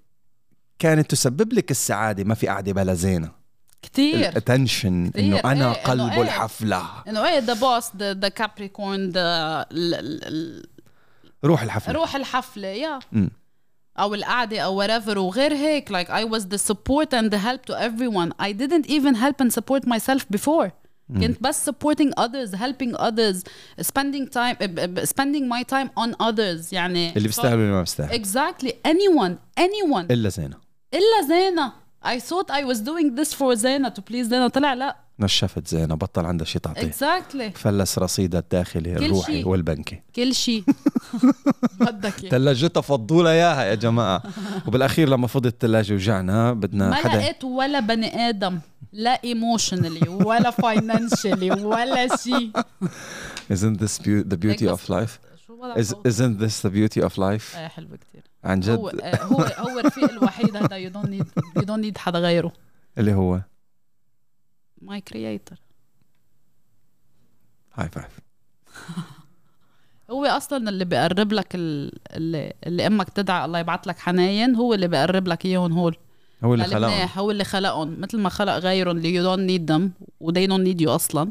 كانت 0.78 1.10
تسبب 1.10 1.52
لك 1.52 1.70
السعادة 1.70 2.24
ما 2.24 2.34
في 2.34 2.48
قعده 2.48 2.72
بلا 2.72 2.94
زينة. 2.94 3.39
كتير. 3.82 4.36
attention 4.36 5.10
إنه 5.18 5.38
أنا 5.38 5.74
إيه 5.74 5.82
قلب 5.82 6.12
إيه. 6.12 6.22
الحفلة. 6.22 6.82
إنه 7.08 7.28
إيه 7.28 7.38
the 7.38 7.52
boss 7.52 7.96
the 7.96 8.28
Capricorn 8.28 9.10
the 9.10 9.66
روح 11.44 11.62
الحفلة. 11.62 11.94
روح 11.94 12.16
الحفلة 12.16 12.68
يا 12.68 12.98
yeah. 12.98 13.28
أو 13.98 14.14
القعدة 14.14 14.60
أو 14.60 14.78
whatever 14.78 15.18
وغير 15.18 15.52
هيك 15.52 15.90
like 15.90 16.10
I 16.10 16.24
was 16.24 16.46
the 16.46 16.56
support 16.56 17.14
and 17.14 17.34
help 17.34 17.62
to 17.62 17.74
everyone 17.74 18.32
I 18.32 18.54
didn't 18.54 18.90
even 18.90 19.16
help 19.16 19.34
and 19.40 19.50
support 19.52 19.88
myself 19.88 20.26
before 20.30 20.70
كنت 21.20 21.42
بس 21.42 21.64
supporting 21.64 22.12
others 22.18 22.54
helping 22.54 22.94
others 22.94 23.42
spending 23.80 24.28
time 24.28 24.56
spending 25.04 25.50
my 25.50 25.64
time 25.64 25.90
on 25.98 26.14
others 26.22 26.74
يعني 26.74 27.16
اللي 27.16 27.28
بيستاهل 27.28 27.56
واللي 27.56 27.72
ما 27.72 27.80
بيستاهل. 27.80 28.24
one 29.16 29.38
anyone 29.58 30.06
إلا 30.10 30.28
زينة. 30.28 30.56
إلا 30.94 31.28
زينة. 31.28 31.72
I 32.04 32.18
thought 32.18 32.50
I 32.50 32.64
was 32.64 32.80
doing 32.80 33.14
this 33.14 33.34
for 33.34 33.54
زينة 33.54 33.88
to 33.88 34.00
please 34.00 34.22
زينة 34.22 34.48
طلع 34.48 34.74
لا. 34.74 34.96
نشفت 35.20 35.68
زينة 35.68 35.94
بطل 35.94 36.26
عندها 36.26 36.46
شيء 36.46 36.60
تعطيه. 36.60 36.90
Exactly. 36.90 37.58
فلس 37.58 37.98
رصيدها 37.98 38.40
الداخلي 38.40 38.92
الروحي 38.92 39.32
شيء. 39.32 39.48
والبنكي. 39.48 40.02
كل 40.16 40.34
شيء 40.34 40.64
بدك 41.80 42.24
فضوا 42.80 43.22
لها 43.22 43.32
إياها 43.32 43.64
يا 43.64 43.74
جماعة. 43.74 44.22
وبالأخير 44.66 45.08
لما 45.08 45.26
فضت 45.26 45.46
الثلاجه 45.46 45.94
وجعنا 45.94 46.52
بدنا 46.52 46.88
ما 46.90 46.94
حدا 46.94 47.18
لقيت 47.18 47.44
ولا 47.44 47.80
بني 47.80 48.28
آدم. 48.28 48.58
لا 48.92 49.20
emotionally 49.24 50.08
ولا 50.08 50.50
financially 50.50 51.50
ولا 51.50 52.16
شيء 52.16 52.50
isn't 53.54 53.78
this 53.80 53.98
the 53.98 54.36
beauty 54.36 54.66
of 54.66 54.88
life? 54.88 55.29
شو 55.50 55.62
وضع 55.62 55.74
Is, 55.74 55.88
isn't 56.08 56.38
this 56.38 56.60
the 56.62 56.70
beauty 56.70 57.00
of 57.08 57.12
life? 57.18 57.56
إيه 57.56 57.68
حلو 57.68 57.88
كتير. 57.96 58.22
عن 58.44 58.64
هو 58.64 58.90
جد 58.90 59.00
آه، 59.00 59.22
هو 59.24 59.40
هو 59.70 59.78
الرفيق 59.78 60.10
الوحيد 60.10 60.56
هذا 60.56 60.76
you 60.76 60.90
don't 60.90 61.06
need 61.08 61.26
you 61.56 61.62
don't 61.62 61.80
need 61.84 61.98
حدا 61.98 62.18
غيره. 62.18 62.52
اللي 62.98 63.14
هو؟ 63.14 63.40
my 64.82 65.00
creator 65.00 65.56
high 67.74 67.88
five 67.88 68.18
هو 70.10 70.24
أصلا 70.26 70.68
اللي 70.70 70.84
بيقرب 70.84 71.32
لك 71.32 71.54
ال- 71.54 71.98
اللي, 72.16 72.52
اللي 72.66 72.86
أمك 72.86 73.08
تدعى 73.10 73.44
الله 73.44 73.58
يبعث 73.58 73.86
لك 73.88 73.98
حناين 73.98 74.54
هو 74.56 74.74
اللي 74.74 74.88
بيقرب 74.88 75.28
لك 75.28 75.44
إياهم 75.46 75.72
هول. 75.72 75.96
هو 76.44 76.54
اللي 76.54 76.64
خلقهم. 76.64 76.82
للمناح 76.90 77.18
هو 77.18 77.30
اللي 77.30 77.44
خلقهم. 77.44 78.00
مثل 78.00 78.18
ما 78.18 78.28
خلق 78.28 78.52
غيرهم 78.52 78.96
اللي 78.96 79.14
you 79.14 79.22
don't 79.22 79.40
need 79.40 79.72
them 79.72 79.92
و 80.20 80.25
they 80.25 80.46
don't 80.46 80.60
need 80.66 80.80
you 80.80 80.94
أصلا. 80.94 81.30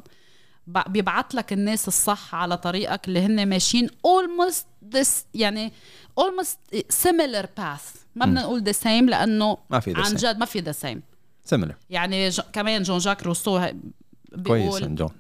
بيبعت 0.88 1.36
لك 1.36 1.54
الناس 1.54 1.88
الصح 1.88 2.36
على 2.36 2.58
طريقك 2.58 3.08
اللي 3.08 3.20
هن 3.20 3.50
ماشيين 3.50 3.88
almost 3.88 4.94
this 4.96 5.10
يعني 5.34 5.74
almost 6.20 6.76
similar 7.04 7.46
path. 7.46 8.00
ما 8.16 8.26
بدنا 8.26 8.42
نقول 8.42 8.64
the 8.74 8.78
same 8.78 9.10
لأنه 9.10 9.58
ما 9.70 9.80
في 9.80 9.94
عن 9.98 10.16
جد 10.16 10.38
ما 10.38 10.46
في 10.46 10.62
the 10.62 10.76
same. 10.76 11.00
similar 11.46 11.76
يعني 11.90 12.30
ج... 12.30 12.42
كمان 12.54 12.84
جون 12.84 12.98
جاك 12.98 13.24
روسو 13.24 13.60
كويس 14.46 14.64
بيقول 14.64 14.84
عن 14.84 14.96
جون 14.96 15.12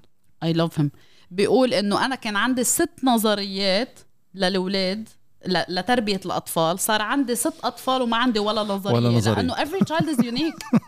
I 0.43 0.53
love 0.53 0.79
him 0.79 0.91
بيقول 1.31 1.73
إنه 1.73 2.05
أنا 2.05 2.15
كان 2.15 2.35
عندي 2.35 2.63
ست 2.63 3.03
نظريات 3.03 3.99
للأولاد. 4.35 5.09
لتربية 5.47 6.21
الأطفال. 6.25 6.79
صار 6.79 7.01
عندي 7.01 7.35
ست 7.35 7.53
أطفال 7.63 8.01
وما 8.01 8.17
عندي 8.17 8.39
ولا 8.39 8.63
نظرية 8.63 8.95
ولا 8.95 9.09
نظرية. 9.09 9.35
لأنه 9.35 9.55
every 9.55 9.79
child 9.85 10.05
is 10.05 10.23
unique. 10.25 10.79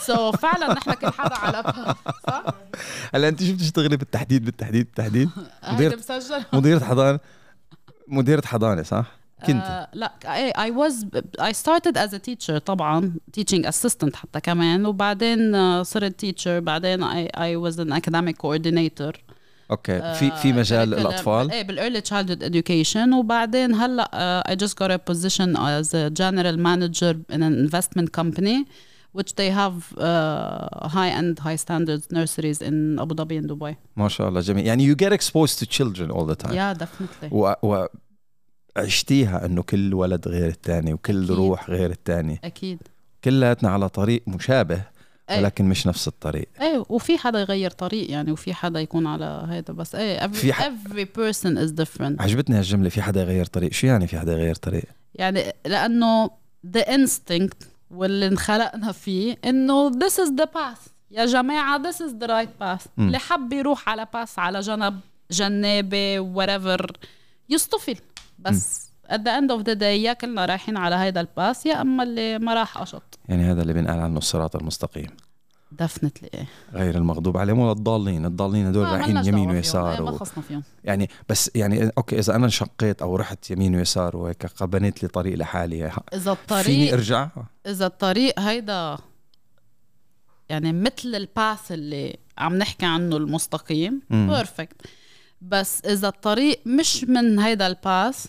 سو 0.00 0.32
so 0.32 0.36
فعلا 0.36 0.72
نحن 0.72 0.92
كل 0.94 1.10
حدا 1.10 1.34
على 1.34 1.94
صح؟ 2.26 2.44
هلا 3.14 3.28
انت 3.28 3.42
شو 3.42 3.52
بتشتغلي 3.52 3.96
بالتحديد 3.96 4.44
بالتحديد 4.44 4.84
بالتحديد؟ 4.86 5.30
مديرة 5.72 5.96
مسجل 5.96 6.44
مديرة 6.52 6.84
حضانة 6.84 7.20
مديرة 8.08 8.42
حضانة 8.46 8.82
صح؟ 8.82 9.06
كنت. 9.46 9.64
آه 9.64 9.88
لا 9.92 10.12
I 10.56 10.70
was 10.70 11.04
I 11.40 11.52
started 11.52 11.96
as 11.96 12.12
a 12.14 12.18
teacher 12.18 12.58
طبعا 12.58 13.14
teaching 13.40 13.66
assistant 13.66 14.14
حتى 14.14 14.40
كمان 14.40 14.86
وبعدين 14.86 15.54
آه، 15.54 15.82
صرت 15.82 16.26
teacher. 16.26 16.48
بعدين 16.48 17.04
I, 17.04 17.28
I 17.36 17.70
was 17.70 17.78
an 17.78 17.92
academic 17.92 18.38
coordinator. 18.38 19.12
okay 19.70 19.96
آه، 19.96 20.14
في 20.14 20.30
في 20.30 20.52
مجال 20.52 20.94
الأطفال 20.94 21.50
إيه 21.50 21.62
بال 21.62 22.00
early 22.00 22.15
childhood 22.15 22.42
education 22.42 23.12
وبعدين 23.12 23.74
هلأ 23.74 24.10
آه، 24.14 24.50
I 24.50 24.56
just 24.56 24.82
got 24.82 24.90
a 24.90 24.98
position 25.06 25.56
as 25.56 25.96
general 25.96 26.62
manager 26.62 27.18
in 27.32 27.42
investment 27.42 28.08
company 28.08 28.66
which 29.18 29.32
they 29.36 29.50
have 29.50 29.76
uh, 29.96 30.88
high 30.96 31.12
end 31.20 31.38
high 31.38 31.58
standard 31.66 32.02
nurseries 32.10 32.60
in 32.68 32.98
Abu 32.98 33.14
Dhabi 33.14 33.36
and 33.38 33.48
Dubai. 33.48 33.76
ما 33.96 34.08
شاء 34.08 34.28
الله 34.28 34.40
جميل 34.40 34.66
يعني 34.66 34.94
you 34.94 34.96
get 34.96 35.12
exposed 35.12 35.58
to 35.58 35.66
children 35.66 36.10
all 36.10 36.26
the 36.26 36.46
time. 36.46 36.52
Yeah 36.52 36.74
definitely. 36.74 37.32
و, 37.32 37.54
و 37.62 37.86
عشتيها 38.76 39.46
إنه 39.46 39.62
كل 39.62 39.94
ولد 39.94 40.28
غير 40.28 40.48
الثاني 40.48 40.92
وكل 40.92 41.24
أكيد. 41.24 41.30
روح 41.30 41.70
غير 41.70 41.90
الثاني. 41.90 42.40
أكيد. 42.44 42.78
كلاتنا 43.24 43.70
على 43.70 43.88
طريق 43.88 44.22
مشابه. 44.26 44.82
إيه. 45.30 45.38
ولكن 45.38 45.64
مش 45.64 45.86
نفس 45.86 46.08
الطريق. 46.08 46.48
إيه 46.60 46.84
وفي 46.88 47.18
حدا 47.18 47.40
يغير 47.40 47.70
طريق 47.70 48.10
يعني 48.10 48.32
وفي 48.32 48.54
حدا 48.54 48.80
يكون 48.80 49.06
على 49.06 49.46
هذا 49.48 49.74
بس 49.74 49.94
إيه 49.94 50.18
every, 50.26 50.30
في 50.34 50.52
ح- 50.52 50.68
every 50.68 51.04
person 51.18 51.58
is 51.68 51.70
different. 51.84 52.20
عجبتني 52.22 52.56
هالجملة 52.58 52.88
في 52.88 53.02
حدا 53.02 53.20
يغير 53.22 53.44
طريق. 53.46 53.72
شو 53.72 53.86
يعني 53.86 54.06
في 54.06 54.18
حدا 54.18 54.32
يغير 54.32 54.54
طريق؟ 54.54 54.84
يعني 55.14 55.44
لأنه 55.66 56.30
the 56.76 56.80
instinct 56.80 57.66
واللي 57.90 58.26
انخلقنا 58.26 58.92
فيه 58.92 59.36
إنه 59.44 59.90
this 59.90 60.12
is 60.12 60.28
the 60.40 60.46
path. 60.46 60.88
يا 61.10 61.26
جماعة 61.26 61.82
this 61.82 61.94
is 61.96 62.12
the 62.24 62.26
right 62.28 62.62
path. 62.64 62.86
مم. 62.96 63.06
اللي 63.06 63.18
حب 63.18 63.52
يروح 63.52 63.88
على 63.88 64.06
path 64.14 64.38
على 64.38 64.60
جنب 64.60 65.00
جنابة 65.30 66.34
whatever 66.34 66.86
يصطفل 67.48 67.96
بس 68.38 68.90
at 69.08 69.18
the 69.18 69.30
end 69.40 69.50
of 69.50 69.62
the 69.64 69.78
day 69.78 69.82
يا 69.82 70.12
كلنا 70.12 70.44
رايحين 70.44 70.76
على 70.76 70.94
هيدا 70.94 71.20
ال 71.20 71.29
path 71.29 71.66
يا 71.66 71.80
أما 71.80 72.02
اللي 72.02 72.38
ما 72.38 72.54
راح 72.54 72.78
قشط 72.78 73.18
يعني 73.28 73.42
هذا 73.42 73.62
اللي 73.62 73.72
بنقال 73.72 74.00
عنه 74.00 74.18
الصراط 74.18 74.56
المستقيم. 74.56 75.10
Definitely. 75.82 76.28
إيه 76.34 76.46
غير 76.72 76.96
المغضوب 76.96 77.36
عليهم 77.36 77.58
ولا 77.58 77.72
الضالين. 77.72 78.26
الضالين 78.26 78.66
هدول 78.66 78.86
رايحين 78.86 79.24
يمين. 79.24 79.50
ويسار 79.50 80.02
ما 80.02 80.10
و... 80.10 80.16
خصنا 80.18 80.42
فيهم. 80.42 80.62
يعني 80.84 81.10
بس 81.28 81.50
يعني 81.54 81.90
okay 81.98 82.18
إذا 82.18 82.36
أنا 82.36 82.44
انشقيت 82.44 83.02
أو 83.02 83.16
رحت 83.16 83.50
يمين 83.50 83.76
ويسار 83.76 84.16
وهيك 84.16 84.62
بنيت 84.62 85.02
لي 85.02 85.08
طريق 85.08 85.36
لحالي 85.38 85.86
إذا 85.86 85.92
فيني 86.12 86.32
الطريق 86.32 86.92
أرجع؟ 86.92 87.28
إذا 87.66 87.86
الطريق 87.86 88.40
هيدا 88.40 88.98
يعني 90.48 90.72
مثل 90.72 91.14
ال 91.14 91.26
path 91.26 91.72
اللي 91.72 92.16
عم 92.38 92.54
نحكي 92.54 92.86
عنه 92.86 93.16
المستقيم. 93.16 94.02
perfect 94.10 94.86
بس 95.40 95.84
إذا 95.84 96.08
الطريق 96.08 96.60
مش 96.66 97.04
من 97.04 97.38
هيدا 97.38 97.66
ال 97.66 97.78
path 97.78 98.26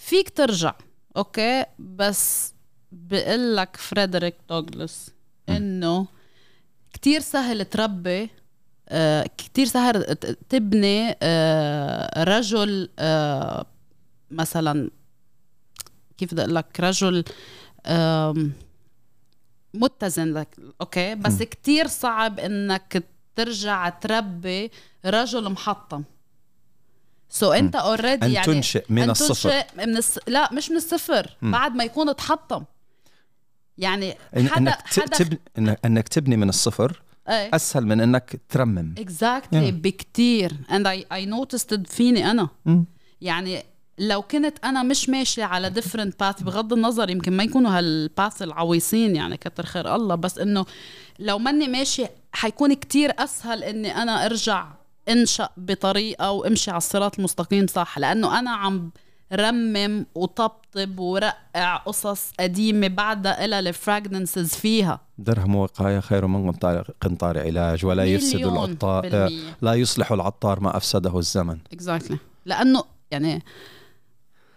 فيك 0.00 0.30
ترجع 0.30 0.74
okay؟ 1.16 1.64
بس 1.78 2.54
بقول 2.92 3.56
لك 3.56 3.76
فريدريك 3.76 4.34
دوغلاس 4.48 5.10
إنه 5.48 6.06
كتير 6.92 7.20
سهل 7.20 7.64
تربي 7.64 8.30
آه 8.88 9.30
كتير 9.38 9.66
سهل 9.66 10.14
تبني 10.48 11.16
آه 11.22 12.24
رجل 12.24 12.88
آه 12.98 13.66
مثلا 14.30 14.90
كيف 16.18 16.34
بدي 16.34 16.42
أقول 16.42 16.54
لك؟ 16.54 16.80
رجل 16.80 17.24
متزن 19.74 20.32
لك 20.34 20.56
okay؟ 20.80 21.14
بس. 21.14 21.42
كتير 21.42 21.86
صعب 21.86 22.40
إنك 22.40 23.04
ترجع 23.36 23.88
تربي 23.88 24.70
رجل 25.06 25.48
محطم. 25.48 26.04
so 27.30 27.50
so 27.52 27.54
أنت 27.56 27.76
already 27.76 28.26
أن 28.26 28.30
يعني 28.32 28.46
تنشئ 28.46 28.84
من 28.88 29.02
أن 29.02 29.10
الصفر. 29.10 29.50
تنشئ 29.50 29.66
من 29.86 29.96
الس... 29.96 30.18
لا 30.26 30.52
مش 30.52 30.70
من 30.70 30.76
الصفر 30.76 31.36
م. 31.42 31.50
بعد 31.50 31.74
ما 31.74 31.84
يكون 31.84 32.08
اتحطم. 32.08 32.64
يعني 33.78 34.16
إن 34.36 34.48
حدا 34.48 34.58
إنك 34.60 34.78
حدا 34.86 35.06
تبني 35.16 35.38
إنك- 35.60 35.76
إنك 35.84 36.08
تبني 36.08 36.36
من 36.36 36.48
الصفر 36.48 37.02
إيه. 37.28 37.50
أسهل 37.54 37.86
من 37.86 38.00
إنك 38.00 38.40
ترمم. 38.48 38.94
exactly 38.98 39.70
Yeah. 39.70 39.74
بكتير. 39.74 40.52
And 40.68 40.84
I 40.86 41.14
I 41.14 41.26
noticed 41.30 41.76
it 41.76 41.88
فيني 41.92 42.30
أنا. 42.30 42.48
مم. 42.66 42.84
يعني 43.20 43.62
لو 43.98 44.22
كنت 44.22 44.58
أنا 44.64 44.82
مش 44.82 45.08
ماشية 45.08 45.44
على 45.44 45.70
different 45.74 46.10
path 46.22 46.42
بغض 46.42 46.72
النظر 46.72 47.10
يمكن 47.10 47.32
ما 47.36 47.42
يكونوا 47.44 47.78
هال 47.78 47.99
path 47.99 48.42
العويصين 48.42 49.16
يعني 49.16 49.36
كتر 49.36 49.66
خير 49.66 49.94
الله 49.94 50.14
بس 50.14 50.38
إنه 50.38 50.66
لو 51.18 51.38
ماني 51.38 51.68
ماشية 51.68 52.10
حيكون 52.32 52.74
كتير 52.74 53.12
أسهل 53.18 53.64
إني 53.64 53.96
أنا 54.02 54.26
أرجع 54.26 54.68
انشأ 55.08 55.48
بطريقة 55.56 56.30
وامشي 56.30 56.70
على 56.70 56.78
الصراط 56.78 57.18
المستقيم 57.18 57.66
صح 57.66 57.98
لأنه 57.98 58.38
أنا 58.38 58.50
عم 58.50 58.90
رمم 59.32 60.06
وطبطب 60.14 60.98
ورقع 60.98 61.76
قصص 61.76 62.32
قديمة 62.40 62.88
بعدها 62.88 63.44
إلها 63.44 63.58
ال 63.58 63.67
fragrances 63.67 64.54
فيها. 64.54 65.00
درهم 65.18 65.56
وقاية 65.56 66.00
خير 66.00 66.26
من 66.26 66.52
قنطار, 67.00 67.38
علاج 67.38 67.84
ولا 67.86 68.04
يفسد 68.04 68.34
العطار 68.44 69.02
بالمية. 69.02 69.56
لا 69.62 69.74
يصلح 69.74 70.12
العطار 70.12 70.60
ما 70.60 70.76
أفسده 70.76 71.18
الزمن. 71.18 71.58
exactly 71.72 72.18
لأنه 72.46 72.84
يعني 73.10 73.42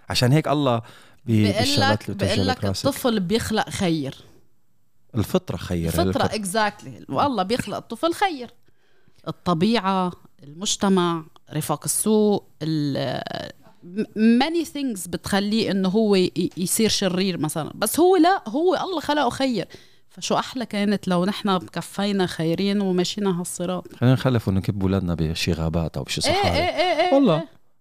عشان 0.10 0.32
هيك 0.32 0.48
الله 0.48 0.82
بي- 1.26 1.44
بقول 1.44 1.60
بالشغلات 1.60 2.10
لك 2.10 2.18
بقول 2.18 2.48
لك 2.48 2.66
الطفل 2.66 3.20
بيخلق 3.20 3.70
خير. 3.70 4.16
الفطرة 5.16 5.58
خير 5.58 5.88
الفطرة 5.88 6.26
exactly 6.26 7.06
والله 7.10 7.44
بيخلق 7.44 7.78
الطفل 7.78 8.14
خير. 8.14 8.52
الطبيعة 9.28 10.12
المجتمع 10.44 11.24
رفاق 11.54 11.82
السوء 11.86 12.46
many 14.16 14.66
things 14.66 15.08
بتخليه 15.08 15.72
إنه 15.72 15.90
هو 15.90 16.16
ي- 16.16 16.50
يصير 16.58 16.90
شرير 16.90 17.38
مثلا. 17.38 17.72
بس 17.76 18.00
هو 18.00 18.16
لا 18.16 18.44
هو 18.50 18.76
الله 18.76 19.00
خلقه 19.00 19.30
خير. 19.30 19.68
فشو 20.10 20.36
أحلى 20.36 20.66
كانت 20.66 21.08
لو 21.08 21.26
نحن 21.26 21.58
كفينا 21.58 22.26
خيرين 22.26 22.82
ومشينا 22.82 23.40
هالصراط. 23.40 23.96
خلينا 23.96 24.14
نخلف 24.14 24.48
ونكب 24.48 24.82
اولادنا 24.82 25.16
بشي 25.16 25.54
غابات 25.54 25.98
أو 25.98 26.04
بشي 26.04 26.22
إيه 26.28 26.34
صحاري 26.34 26.58
إيه 26.58 26.64
إيه 26.64 27.08
إيه 27.08 27.14
والله. 27.14 27.36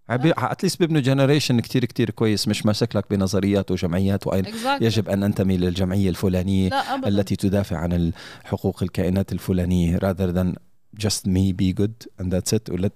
إيه. 0.09 0.33
at 0.37 0.49
least 0.49 0.79
بيبنوا 0.79 1.01
generation 1.01 1.59
كتير 1.59 1.85
كتير 1.85 2.09
كويس. 2.09 2.47
مش 2.47 2.65
ماسك 2.65 2.95
لك 2.95 3.05
بنظريات 3.09 3.71
وجمعيات 3.71 4.27
وأين. 4.27 4.45
Exactly. 4.45 4.81
يجب 4.81 5.09
أن 5.09 5.23
انتمي 5.23 5.57
للجمعية 5.57 6.09
الفلانية 6.09 6.69
لا 6.69 6.93
ابدا. 6.93 7.07
التي 7.07 7.35
تدافع 7.35 7.77
عن 7.77 8.11
حقوق 8.43 8.83
الكائنات 8.83 9.31
الفلانية. 9.31 9.97
Rather 9.97 10.35
than 10.35 10.55
just 10.97 11.25
me 11.27 11.53
be 11.53 11.73
good 11.73 12.07
and 12.19 12.31
that's 12.33 12.53
it 12.53 12.69
or 12.69 12.77
let 12.77 12.93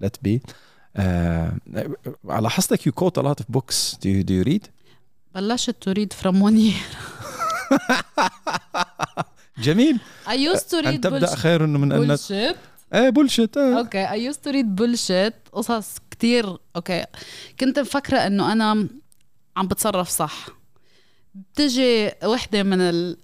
let 0.00 0.16
be. 0.22 0.40
على 2.28 2.50
حسك 2.50 2.80
you 2.88 2.92
quote 2.92 3.18
a 3.18 3.22
lot 3.22 3.40
of 3.40 3.46
books. 3.56 3.96
Do 4.00 4.08
you, 4.08 4.22
do 4.24 4.34
you 4.34 4.44
read? 4.44 4.68
بلشت 5.34 5.76
ت 5.82 5.88
read 5.88 6.12
from 6.12 6.34
one 6.42 6.56
year. 6.58 6.82
جميل. 9.58 9.98
I 10.26 10.30
used 10.34 10.70
to 10.70 10.74
أن 10.74 10.96
read 10.96 11.00
تبدأ 11.00 11.26
bullshit. 11.26 11.34
خير 11.34 11.66
من 11.66 11.92
أن 11.92 12.16
bullshit. 12.16 12.56
إيه 12.94 13.08
bullshit 13.10 13.56
إيه. 13.56 13.78
okay 13.78 14.10
I 14.10 14.24
used 14.24 14.44
to 14.44 14.50
read 14.50 14.74
bullshit 14.76 15.34
قصص 15.52 15.96
كتير. 16.10 16.56
okay 16.76 17.04
كنت 17.60 17.78
مفكرة 17.78 18.18
إنه 18.18 18.52
أنا 18.52 18.88
عم 19.56 19.68
بتصرف 19.68 20.08
صح. 20.08 20.48
بتجي 21.34 22.10
وحدة 22.24 22.62
من 22.62 22.80
ال- 22.80 23.16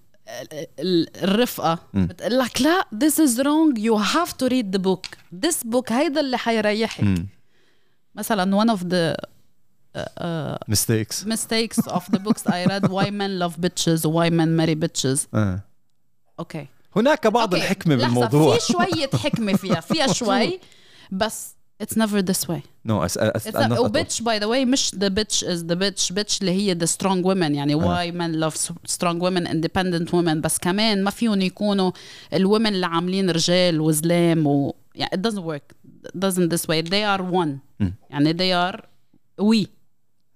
الرفقه. 0.78 1.78
بتقول 1.95 2.38
لك 2.38 2.62
لا 2.62 2.87
this 2.95 3.14
is 3.14 3.38
wrong 3.38 3.78
you 3.78 3.99
have 4.14 4.33
to 4.33 4.49
read 4.49 4.76
the 4.76 4.83
book 4.83 5.07
this 5.45 5.64
book 5.73 5.93
هيدا 5.93 6.21
اللي 6.21 6.38
حيريحك 6.38 7.04
مم. 7.04 7.26
مثلا 8.14 8.64
one 8.64 8.69
of 8.76 8.81
the 8.81 9.16
uh, 9.97 10.00
uh, 10.00 10.75
mistakes 10.75 11.25
mistakes 11.26 11.87
of 11.90 12.02
the 12.12 12.19
books 12.19 12.43
I 12.47 12.66
read 12.66 12.88
why 12.90 13.11
men 13.11 13.38
love 13.38 13.57
bitches 13.61 14.00
why 14.07 14.31
men 14.31 14.57
marry 14.61 14.75
bitches 14.85 15.19
آه. 15.35 15.61
okay 16.38 16.66
هناك 16.97 17.26
بعض 17.26 17.54
okay، 17.54 17.64
الحكمه 17.64 17.95
بالموضوع 17.97 18.59
في 18.59 18.73
شوية 18.73 19.11
حكمه 19.14 19.52
فيها 19.57 19.81
فيها 19.81 20.07
شوي 20.12 20.61
بس 21.12 21.53
it's 21.79 21.96
never 21.96 22.22
this 22.22 22.48
way 22.48 22.62
نو 22.86 23.05
أس... 23.05 23.17
أس... 23.17 23.48
It's 23.48 23.51
not, 23.51 23.79
وبيتش 23.79 24.22
باي 24.22 24.39
ذا 24.39 24.46
واي 24.46 24.65
مش 24.65 24.96
the 24.96 25.10
bitch 25.10 25.43
is 25.43 25.63
the 25.63 25.75
bitch 25.75 26.13
bitch 26.13 26.39
اللي 26.41 26.51
هي 26.51 26.75
the 26.75 26.88
strong 26.88 27.24
women 27.24 27.55
يعني 27.55 27.75
why 27.75 28.12
men 28.12 28.39
love 28.39 28.55
strong 28.91 29.19
women 29.19 29.48
independent 29.48 30.10
women 30.12 30.38
بس 30.41 30.58
كمان 30.58 31.03
ما 31.03 31.12
فيهم 31.12 31.41
يكونوا 31.41 31.91
الwomen 32.36 32.67
اللي 32.67 32.86
عاملين 32.86 33.29
رجال 33.29 33.81
وزلام 33.81 34.48
و 34.48 34.75
يعني 34.96 35.12
it 35.15 35.29
doesn't 35.29 35.43
work 35.43 35.75
it 36.05 36.19
doesn't 36.19 36.50
this 36.50 36.67
way 36.67 36.81
they 36.81 37.03
are 37.03 37.22
one 37.22 37.60
مم. 37.79 37.93
يعني 38.10 38.34
they 38.34 38.72
are 38.72 38.79
we 39.41 39.67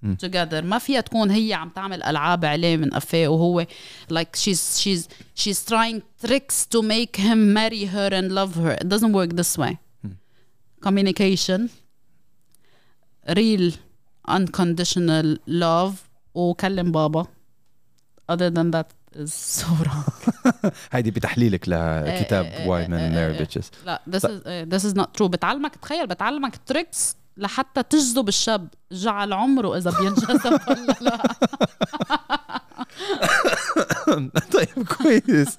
مم. 0.01 0.17
together 0.25 0.63
ما 0.63 0.77
فيها 0.77 1.01
تكون 1.01 1.31
هي 1.31 1.53
عم 1.53 1.69
تعمل 1.69 2.03
العاب 2.03 2.45
عليه 2.45 2.77
من 2.77 2.89
قفاه 2.89 3.27
وهو 3.27 3.65
like 4.13 4.35
she's 4.35 4.79
she's 4.81 5.07
she's 5.35 5.71
trying 5.71 6.01
tricks 6.25 6.65
to 6.75 6.81
make 6.81 7.17
him 7.17 7.53
marry 7.53 7.85
her 7.85 8.09
and 8.11 8.31
love 8.31 8.55
her 8.55 8.77
it 8.81 8.87
doesn't 8.89 9.13
work 9.13 9.35
this 9.35 9.57
way 9.57 9.77
communication 10.86 11.68
real 13.28 13.72
unconditional 14.28 15.36
love 15.48 15.94
وكلم 16.34 16.92
بابا. 16.92 17.26
Other 18.32 18.50
than 18.50 18.70
that 18.70 18.86
is 19.16 19.32
so 19.32 19.66
wrong. 19.66 20.04
هيدي 20.92 21.10
بتحليلك 21.10 21.68
لكتاب 21.68 22.44
إيه، 22.44 22.68
واي 22.68 22.88
مان 22.88 23.00
إيه، 23.00 23.10
ماري 23.10 23.32
إيه. 23.32 23.38
بيتشز 23.38 23.70
لا 23.86 24.02
this 24.10 24.20
is 24.20 24.24
eh, 24.24 24.74
this 24.74 24.84
is 24.90 24.94
not 25.00 25.06
true. 25.18 25.26
بتعلمك 25.28 25.76
تخيل 25.76 26.06
بتعلمك 26.06 26.56
تريكس 26.66 27.16
لحتى 27.36 27.82
تجذب 27.82 28.28
الشاب. 28.28 28.68
جعل 28.92 29.32
عمره 29.32 29.76
إذا 29.76 29.90
بينجذب. 30.00 30.60
ولا 30.68 30.96
لا 31.10 31.18
طيب 34.54 34.86
كويس. 34.98 35.58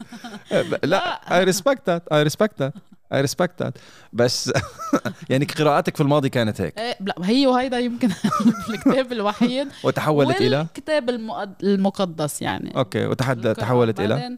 لا 0.84 1.38
I 1.38 1.44
respect 1.44 1.90
that 1.90 2.08
I 2.08 2.24
respect 2.24 2.60
that 2.62 2.74
I 3.14 3.22
respect 3.22 3.62
that 3.64 3.78
بس 4.14 4.52
يعني 5.30 5.46
قراءاتك 5.46 5.96
في 5.96 6.04
الماضي 6.04 6.30
كانت 6.30 6.62
هيك. 6.62 6.80
إيه، 6.80 6.98
لا 7.02 7.16
هي 7.24 7.48
وهيدا 7.48 7.80
يمكن 7.80 8.10
الكتاب 8.70 9.12
الوحيد. 9.12 9.68
وتحولت 9.84 10.42
إلى؟ 10.42 10.58
والكتاب 10.58 11.10
المقد- 11.10 11.64
المقدس 11.64 12.42
يعني. 12.42 12.78
okay 12.78 13.06
وتحد 13.06 13.56
تحولت 13.56 14.00
إلى؟ 14.00 14.38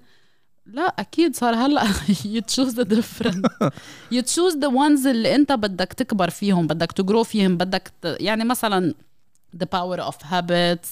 لا 0.66 0.82
أكيد 1.00 1.36
صار 1.36 1.56
هلأ 1.56 1.84
you 2.08 2.42
choose 2.54 2.74
the 2.76 2.86
different. 2.86 3.46
you 4.14 4.22
choose 4.22 4.56
the 4.56 4.70
ones 4.70 5.08
اللي 5.08 5.36
أنت 5.36 5.52
بدك 5.52 5.94
تكبر 5.94 6.30
فيهم 6.30 6.68
بدك 6.68 6.92
ت 6.92 6.98
grow 6.98 7.24
فيهم 7.24 7.58
بدك 7.58 7.92
ت... 8.02 8.06
يعني 8.20 8.44
مثلا 8.44 8.94
the 9.58 9.66
power 9.76 10.00
of 10.00 10.16
habits 10.32 10.88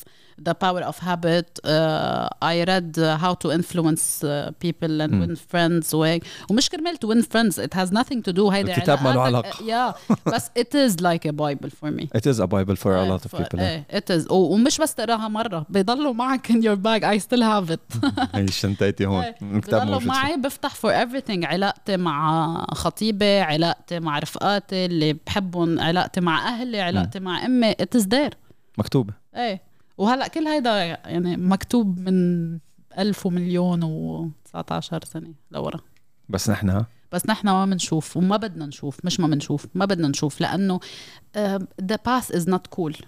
the 0.49 0.54
power 0.54 0.84
of 0.91 0.95
habit 1.10 1.49
uh, 1.65 2.28
I 2.41 2.56
read 2.71 2.97
uh, 2.97 3.17
how 3.23 3.34
to 3.43 3.47
influence 3.60 4.23
uh, 4.23 4.52
people 4.63 5.02
and 5.02 5.12
مم. 5.12 5.25
win 5.25 5.38
friends 5.38 5.93
وهيك 5.93 6.23
ومش 6.49 6.69
كرمال 6.69 6.95
to 6.95 7.08
win 7.08 7.21
friends. 7.23 7.58
It 7.58 7.73
has 7.73 7.91
nothing 7.91 8.21
to 8.30 8.34
do 8.34 8.39
هيدي 8.52 8.71
الكتاب 8.73 9.04
ما 9.04 9.10
له 9.13 9.21
علاقة. 9.21 9.49
yeah. 9.52 10.13
بس 10.34 10.49
it 10.60 10.73
is 10.75 10.93
like 11.02 11.25
a 11.30 11.34
bible 11.34 11.69
for 11.69 11.91
me. 11.91 12.04
It 12.17 12.25
is 12.34 12.39
a 12.39 12.47
bible 12.47 12.75
for 12.75 12.95
a 12.95 13.06
lot 13.12 13.25
of 13.25 13.32
people 13.39 13.60
إيه 13.60 13.86
it 13.93 14.10
is. 14.19 14.32
ومش 14.32 14.78
بس 14.82 14.95
تقراها 14.95 15.28
مرة. 15.28 15.65
بيضلوا 15.69 16.13
معك 16.13 16.52
in 16.52 16.56
your 16.56 16.75
bag. 16.75 17.04
I 17.04 17.17
still 17.17 17.41
have 17.41 17.69
it. 17.75 18.10
هي 18.36 18.47
شنطتي 18.47 19.06
هون. 19.06 19.23
إيه. 19.23 19.36
الكتاب 19.41 19.88
موجود. 19.88 20.08
معي 20.08 20.38
بفتح 20.38 20.75
فور 20.75 20.93
everything. 21.06 21.45
علاقتي 21.45 21.97
مع 21.97 22.65
خطيبي 22.73 23.39
علاقتي 23.39 23.99
مع 23.99 24.19
رفقاتي 24.19 24.86
اللي 24.86 25.13
بحبهم 25.13 25.80
علاقتي 25.80 26.21
مع 26.21 26.47
أهلي 26.47 26.82
علاقتي 26.82 27.19
مع 27.19 27.45
أمي. 27.45 27.71
It 27.73 27.99
is 27.99 28.04
there. 28.04 28.34
مكتوبة. 28.78 29.13
إيه. 29.36 29.68
وهلا 29.99 30.27
كل 30.27 30.47
هيدا 30.47 30.83
يعني 30.83 31.38
مكتوب 31.38 31.99
من 31.99 32.59
ألف 32.97 33.25
ومليون 33.25 33.83
و 33.83 34.29
19 34.45 35.05
سنة 35.05 35.33
لورا. 35.51 35.79
بس 36.29 36.49
نحن 36.49 36.85
بس 37.12 37.25
نحن 37.29 37.47
ما 37.47 37.65
بنشوف 37.65 38.17
وما 38.17 38.38
بدنا 38.38 38.65
نشوف 38.65 39.05
مش 39.05 39.19
ما 39.19 39.27
بنشوف 39.27 39.67
ما 39.75 39.85
بدنا 39.85 40.07
نشوف 40.07 40.43
uh, 40.43 41.59
the 41.81 41.97
path 42.07 42.35
is 42.35 42.43
not 42.45 42.77
cool. 42.77 43.03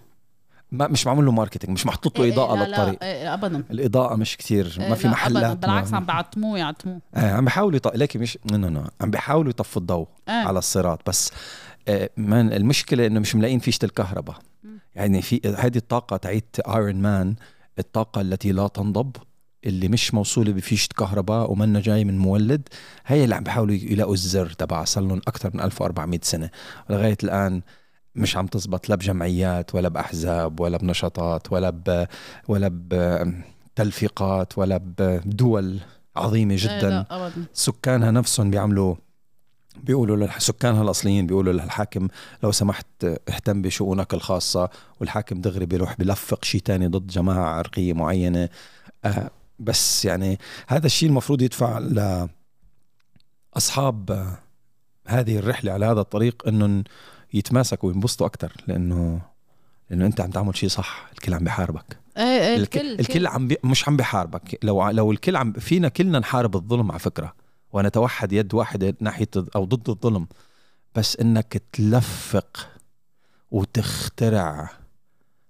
ما 0.72 0.88
مش 0.88 1.08
معمول 1.08 1.26
له 1.26 1.32
marketing 1.32 1.74
مش 1.74 1.86
محطوط 1.86 2.20
له 2.20 2.26
إيه، 2.26 2.34
إضاءة 2.34 2.56
لا، 2.56 2.64
لا، 2.64 2.68
للطريق. 2.70 3.04
إيه، 3.04 3.34
ابدا. 3.34 3.64
الإضاءة 3.72 4.16
مش 4.16 4.38
كتير 4.38 4.78
إيه، 4.80 4.90
ما 4.90 4.96
في 4.96 5.08
لا، 5.08 5.14
محلات 5.14 5.44
أبداً. 5.44 5.68
بالعكس 5.68 5.94
عم 5.94 6.06
بعتموه 6.06 6.60
يعتموه. 6.60 7.02
آه 7.16 7.32
عم 7.32 7.46
بيحاولوا 7.46 7.76
يط... 7.78 7.88
لكن 7.88 8.20
مش 8.20 8.38
no 8.52 8.58
no 8.58 8.70
no 8.70 8.84
عم 9.02 9.12
بيحاولوا 9.12 9.50
يطفوا 9.50 9.82
الضوء 9.82 10.08
إيه. 10.30 10.34
على 10.36 10.60
الصراط. 10.60 11.10
بس 11.10 11.32
آه 11.88 12.10
من 12.18 12.54
المشكلة 12.54 13.08
إنه 13.08 13.20
مش 13.20 13.36
ملاقيين 13.36 13.60
فيشه 13.60 13.80
الكهرباء. 13.86 14.36
يعني 14.96 15.22
في 15.22 15.42
هذه 15.58 15.78
الطاقة 15.78 16.18
تاعت 16.18 16.56
ايرون 16.68 16.96
مان 16.96 17.36
الطاقة 17.80 18.22
التي 18.22 18.52
لا 18.52 18.68
تنضب 18.68 19.16
اللي 19.66 19.88
مش 19.88 20.14
موصولة 20.14 20.54
بفيشة 20.54 20.90
كهرباء 20.98 21.52
ومنا 21.52 21.80
جاي 21.80 22.06
من 22.06 22.18
مولد 22.18 22.68
هي 23.06 23.24
اللي 23.24 23.36
عم 23.36 23.44
بيحاولوا 23.44 23.76
يلاقوا 23.76 24.14
الزر 24.14 24.50
تبعها 24.50 24.86
صار 24.86 25.04
لهم 25.04 25.22
أكثر 25.28 25.52
من 25.54 25.62
1400 25.62 26.20
سنة. 26.24 26.50
لغاية 26.90 27.18
الآن 27.24 27.62
مش 28.16 28.38
عم 28.38 28.48
تزبط 28.48 28.90
لا 28.90 28.96
بجمعيات 28.96 29.76
ولا 29.76 29.90
بأحزاب 29.90 30.60
ولا 30.60 30.78
بنشاطات 30.78 31.52
ولا 31.52 31.70
ب 31.70 32.08
ولا 32.48 32.70
بتلفيقات 33.74 34.58
ولا 34.58 34.78
بدول 34.98 35.80
عظيمة 36.16 36.54
إيه، 36.54 36.60
جدا. 36.80 37.06
سكانها 37.54 38.12
نفسهم 38.12 38.52
بيعملوا 38.52 38.96
بيقولوا 39.84 40.16
للح... 40.16 40.40
سكانها 40.40 40.84
الاصليين 40.84 41.28
بيقولوا 41.28 41.54
للحاكم 41.54 42.08
لو 42.44 42.52
سمحت 42.52 42.86
اهتم 43.04 43.62
بشؤونك 43.62 44.14
الخاصة 44.14 44.70
والحاكم 45.00 45.42
دغري 45.42 45.66
بيروح 45.66 45.98
بلفق 45.98 46.46
شيء 46.46 46.62
تاني 46.62 46.88
ضد 46.88 47.08
جماعة 47.08 47.46
عرقية 47.50 47.94
معينة. 47.94 48.50
آه 49.06 49.32
بس 49.60 50.06
يعني 50.06 50.40
هذا 50.68 50.86
الشيء 50.86 51.10
المفروض 51.10 51.42
يدفع 51.42 51.80
لأصحاب 53.56 54.12
آه 54.12 54.38
هذه 55.08 55.38
الرحلة 55.38 55.72
على 55.72 55.86
هذا 55.86 56.02
الطريق 56.02 56.48
إنهم 56.48 56.84
يتماسكوا 57.34 57.90
وينبسطوا 57.90 58.28
أكثر 58.28 58.54
لأنه 58.68 59.22
لأنه 59.90 60.06
أنت 60.06 60.22
عم 60.22 60.30
تعمل 60.32 60.58
شيء 60.58 60.70
صح 60.70 61.10
الكل 61.14 61.34
عم 61.34 61.44
بيحاربك 61.44 61.98
إيه 62.18 62.56
الك... 62.56 62.78
الكل 62.78 63.00
الكل 63.00 63.28
عم 63.28 63.48
بي... 63.48 63.58
مش 63.64 63.88
عم 63.88 63.98
بيحاربك 63.98 64.60
لو 64.64 64.90
لو 64.90 65.12
الكل 65.12 65.36
عم 65.36 65.54
فينا 65.54 65.90
كلنا 65.90 66.20
نحارب 66.20 66.56
الظلم 66.56 66.92
على 66.92 67.00
فكرة. 67.00 67.41
ونتوحد 67.74 68.34
يد 68.34 68.54
واحدة 68.54 68.96
ناحية 69.00 69.30
أو 69.56 69.66
ضد 69.66 69.90
الظلم 69.90 70.28
بس 70.96 71.18
إنك 71.18 71.64
تلفق 71.72 72.70
وتخترع 73.52 74.70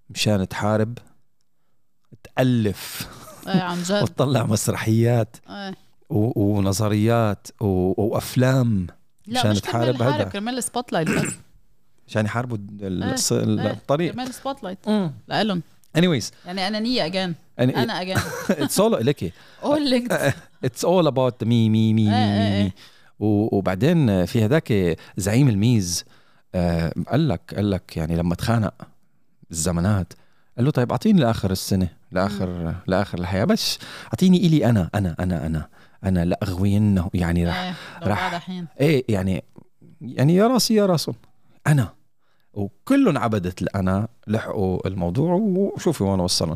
مشان 0.09 0.47
تحارب 0.47 0.97
تألف 2.23 3.07
إيه 3.47 3.61
عن 3.61 3.83
جد. 3.83 4.01
وتطلع 4.03 4.45
مسرحيات 4.45 5.37
إيه. 5.49 5.75
و... 6.09 6.41
ونظريات 6.57 7.47
و... 7.61 7.65
وأفلام 8.03 8.87
لا 9.27 9.39
مشان 9.39 9.51
مش 9.51 9.59
تحارب 9.61 9.97
كرمال 9.97 10.13
هذا. 10.13 10.23
كرمال 10.23 10.57
ال 10.57 10.93
spotlight 10.93 11.09
بس. 11.09 11.33
عشان 12.07 12.25
يحاربوا 12.25 12.57
إيه، 12.81 12.87
إيه، 12.87 13.71
الطريق. 13.71 14.13
كمان 14.13 14.31
spotlight 14.31 14.87
لإلهم. 15.27 15.61
Anyways. 15.97 16.25
يعني 16.45 16.67
انانيه 16.67 17.05
again. 17.05 17.33
أنا 17.59 18.01
أجان. 18.01 18.17
لك 19.05 19.33
اول 19.63 19.89
لينكد 19.89 20.33
it's 20.65 20.79
all 20.85 21.07
about 21.11 21.43
مي 21.43 21.69
مي 21.69 21.93
مي 21.93 22.01
إيه، 22.01 22.25
مي 22.39 22.47
إيه، 22.47 22.61
إيه. 22.63 22.71
وبعدين 23.19 24.25
في 24.25 24.45
هذاك 24.45 24.97
زعيم 25.17 25.49
الميز 25.49 26.05
آه، 26.55 26.93
قال 27.11 27.27
لك 27.27 27.53
قال 27.55 27.71
لك 27.71 27.97
يعني 27.97 28.15
لما 28.15 28.35
تخانق 28.35 28.73
الزمانات 29.51 30.13
قال 30.57 30.65
له 30.65 30.71
طيب 30.71 30.91
أعطيني 30.91 31.21
لآخر 31.21 31.51
السنة 31.51 31.87
لاخر 32.11 32.73
لآخر 32.87 33.19
الحياة. 33.19 33.45
بس 33.45 33.79
أعطيني 34.05 34.37
إلي 34.37 34.65
أنا 34.65 34.89
أنا 34.95 35.15
أنا 35.19 35.45
أنا 35.45 35.67
أنا 36.03 36.25
لاغوينه 36.25 37.09
يعني 37.13 37.47
رح 37.47 37.73
رح- 38.01 38.07
رح 38.07 38.29
بعد 38.31 38.41
حين. 38.41 38.67
إيه 38.79 39.03
يعني 39.09 39.43
يعني 40.01 40.35
يا 40.35 40.47
راسي 40.47 40.73
يا 40.75 40.85
راسهم 40.85 41.15
أنا. 41.67 41.93
وكلهم 42.53 43.17
عبدت 43.17 43.61
الأنا 43.61 44.07
لحقوا 44.27 44.87
الموضوع 44.87 45.33
وشوفي 45.33 46.03
وين 46.03 46.19
وصلهم 46.19 46.55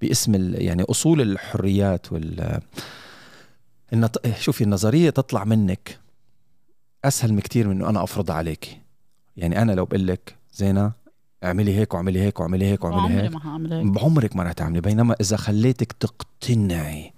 باسم 0.00 0.34
ال- 0.34 0.62
يعني 0.62 0.82
أصول 0.82 1.20
الحريات 1.20 2.12
وال 2.12 2.60
النط... 3.92 4.26
شوفي 4.38 4.64
النظرية 4.64 5.10
تطلع 5.10 5.44
منك 5.44 5.98
أسهل 7.04 7.36
بكثير 7.36 7.68
من 7.68 7.76
إنه 7.76 7.88
أنا 7.88 8.04
افرضها 8.04 8.36
عليك. 8.36 8.80
يعني 9.36 9.62
أنا 9.62 9.72
لو 9.72 9.84
بقول 9.84 10.06
لك 10.06 10.34
زينة 10.52 10.92
اعملي 11.44 11.74
هيك 11.78 11.94
واعملي 11.94 12.20
هيك 12.20 12.40
واعملي 12.40 12.64
هيك 12.64 12.84
واعملي 12.84 13.14
هيك 13.22 13.32
ما 13.34 13.40
هعمل 13.46 13.72
هيك. 13.72 13.86
بعمرك 13.86 14.36
ما 14.36 14.42
رح 14.42 14.52
تعملي. 14.52 14.80
بينما 14.80 15.16
إذا 15.20 15.36
خليتك 15.36 15.92
تقتنعي 15.92 17.12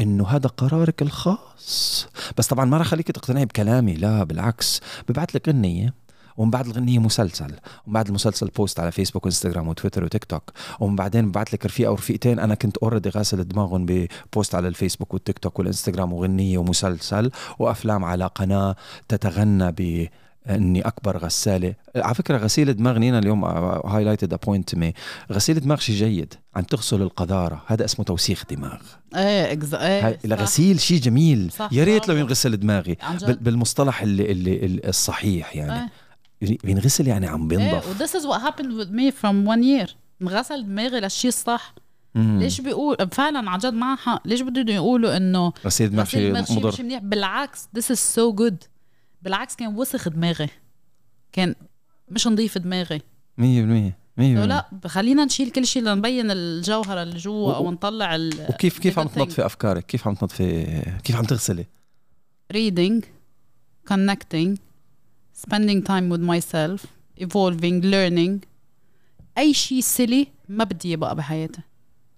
إنه 0.00 0.26
هذا 0.28 0.48
قرارك 0.48 1.02
الخاص. 1.02 2.08
بس 2.38 2.46
طبعا 2.46 2.64
ما 2.64 2.78
رح 2.78 2.86
خليك 2.86 3.10
تقتنعي 3.10 3.44
بكلامي 3.44 3.94
لا 3.94 4.24
بالعكس. 4.24 4.80
ببعث 5.08 5.36
لك 5.36 5.48
غنيه 5.48 5.94
ومن 6.36 6.50
بعد 6.50 6.66
الغنية 6.66 6.98
مسلسل. 6.98 7.44
ومن 7.86 7.94
بعد 7.94 8.08
المسلسل 8.08 8.46
post 8.46 8.80
على 8.80 8.92
فيسبوك 8.92 9.24
وإنستغرام 9.24 9.68
وتويتر 9.68 10.04
وتيك 10.04 10.24
توك. 10.24 10.50
ومن 10.80 10.96
بعدين 10.96 11.28
ببعث 11.28 11.54
لك 11.54 11.66
رفيقة 11.66 11.90
ورفيقتين 11.90 12.38
أنا 12.38 12.54
كنت 12.54 12.76
already 12.76 13.08
غاسل 13.08 13.48
دماغهم 13.48 13.86
ب 13.86 14.00
post 14.00 14.54
على 14.54 14.68
الفيسبوك 14.68 15.14
والتيك 15.14 15.38
توك 15.38 15.58
والإنستغرام 15.58 16.12
وغنية 16.12 16.58
ومسلسل 16.58 17.30
وأفلام 17.58 18.04
على 18.04 18.26
قناة 18.26 18.76
تتغنى 19.08 19.72
ب 19.72 20.08
إني 20.50 20.80
أكبر 20.80 21.16
غسالة. 21.16 21.74
على 21.96 22.14
فكرة 22.14 22.36
غسيل 22.36 22.74
دماغ 22.74 22.98
نينا 22.98 23.18
اليوم 23.18 23.44
highlighted 23.44 24.34
point 24.34 24.74
me 24.74 24.94
غسيل 25.32 25.60
دماغ 25.60 25.78
شيء 25.78 25.96
جيد 25.96 26.34
عم 26.56 26.62
تغسل 26.62 27.02
القذارة. 27.02 27.62
هذا 27.66 27.84
اسمه 27.84 28.04
توسيخ 28.04 28.44
دماغ. 28.50 28.78
إيه 29.16 29.52
اكز 29.52 29.74
إيه. 29.74 30.18
الغسيل 30.24 30.80
شيء 30.80 31.00
جميل. 31.00 31.52
يا 31.72 31.84
ريت 31.84 32.08
لو. 32.08 32.16
ينغسل 32.16 32.56
دماغي. 32.56 32.96
بالمصطلح 33.22 34.02
اللي, 34.02 34.32
اللي 34.32 34.56
اللي 34.56 34.88
الصحيح 34.88 35.56
يعني. 35.56 35.72
إيه. 35.72 35.88
بينغسل 36.64 37.06
يعني 37.08 37.26
عم 37.26 37.50
إيه 37.52 37.58
بينضف 37.58 37.88
و 37.88 38.04
this 38.06 38.10
is 38.10 38.24
what 38.26 38.42
happened 38.42 38.72
with 38.82 38.90
me 38.90 39.12
from 39.22 39.46
one 39.54 39.62
year. 39.64 39.90
انغسل 40.22 40.62
دماغي 40.66 41.00
للشيء 41.00 41.28
الصح. 41.28 41.74
مم. 42.14 42.38
ليش 42.38 42.60
بيقول 42.60 42.96
فعلا 43.12 43.50
عن 43.50 43.58
جد 43.58 43.72
معها 43.74 43.96
حق. 43.96 44.28
ليش 44.28 44.40
بدهم 44.40 44.68
يقولوا 44.68 45.16
إنه 45.16 45.52
غسيل 45.66 45.90
دماغ 45.90 46.04
غسيل 46.04 46.20
شيء 46.20 46.30
دماغ 46.30 46.44
شيء 46.44 46.56
مضر؟ 46.56 46.68
مش 46.68 46.80
منيح؟ 46.80 46.98
بالعكس 47.02 47.68
this 47.78 47.82
is 47.94 47.98
so 48.16 48.36
good. 48.42 48.66
بالعكس 49.22 49.56
كان 49.56 49.76
وسخ 49.76 50.08
دماغي. 50.08 50.48
كان 51.32 51.54
مش 52.08 52.26
نظيف 52.26 52.58
دماغي. 52.58 52.98
100% 52.98 53.42
100% 53.42 54.20
لو 54.20 54.44
لا 54.44 54.66
خلينا 54.86 55.24
نشيل 55.24 55.50
كل 55.50 55.66
شيء 55.66 55.82
لنبين 55.82 56.30
الجوهرة 56.30 57.02
اللي 57.02 57.18
جوا 57.18 57.52
و- 57.52 57.54
أو 57.56 57.70
نطلع 57.70 58.14
ال 58.14 58.46
وكيف 58.48 58.78
كيف 58.78 58.98
عم. 58.98 59.08
تنظفي 59.08 59.46
أفكارك؟ 59.46 59.86
كيف 59.86 60.08
عم 60.08 60.14
تنظفي؟ 60.14 60.82
كيف 61.04 61.16
عم 61.16 61.24
تغسلي؟ 61.24 61.66
Reading 62.54 63.02
connecting. 63.92 64.56
spending 65.45 65.81
time 65.83 66.09
with 66.13 66.21
myself 66.21 66.85
evolving 67.23 67.81
learning 67.83 68.39
اي 69.37 69.53
شيء 69.53 69.79
سلي 69.81 70.27
ما 70.49 70.63
بدي 70.63 70.87
اياه 70.87 70.97
بقى 70.97 71.15
بحياتي 71.15 71.61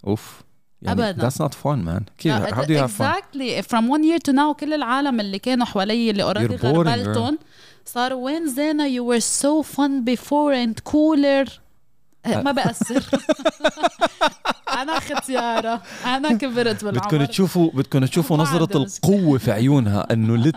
اوف 0.07 0.41
يعني 0.81 1.09
أبداً. 1.09 1.29
that's 1.29 1.33
not 1.33 1.51
fun 1.53 1.85
man 1.85 2.03
كيف 2.17 2.33
لا، 2.33 2.55
how 2.55 2.65
do 2.65 2.67
you 2.69 2.87
have 2.87 2.97
fun 2.97 3.05
exactly 3.05 3.61
from 3.71 3.83
one 3.89 4.03
year 4.03 4.19
to 4.29 4.33
now 4.33 4.51
كل 4.59 4.73
العالم 4.73 5.19
اللي 5.19 5.39
كانوا 5.39 5.65
حوالي 5.65 6.09
اللي 6.09 6.23
اوريدي 6.23 6.57
You're 6.57 6.61
boring, 6.61 6.65
غربلتهم 6.65 7.37
صاروا 7.85 8.25
وين 8.25 8.47
زينة 8.47 8.87
you 8.89 9.03
were 9.03 9.23
so 9.23 9.63
fun 9.75 10.03
before 10.15 10.53
and 10.67 10.91
cooler 10.91 11.49
آه، 11.49 11.62
ما 12.26 12.52
بأثر. 12.52 13.04
أنا 14.82 15.00
ختيارة. 15.00 15.82
أنا 16.06 16.32
كبرت 16.32 16.84
بالعمر. 16.84 17.08
بدكم 17.08 17.24
تشوفوا 17.24 17.70
بدكم 17.74 18.04
تشوفوا 18.04 18.36
مشكلة. 18.36 18.68
القوة 19.04 19.38
في 19.38 19.52
عيونها 19.52 20.12
إنه 20.12 20.52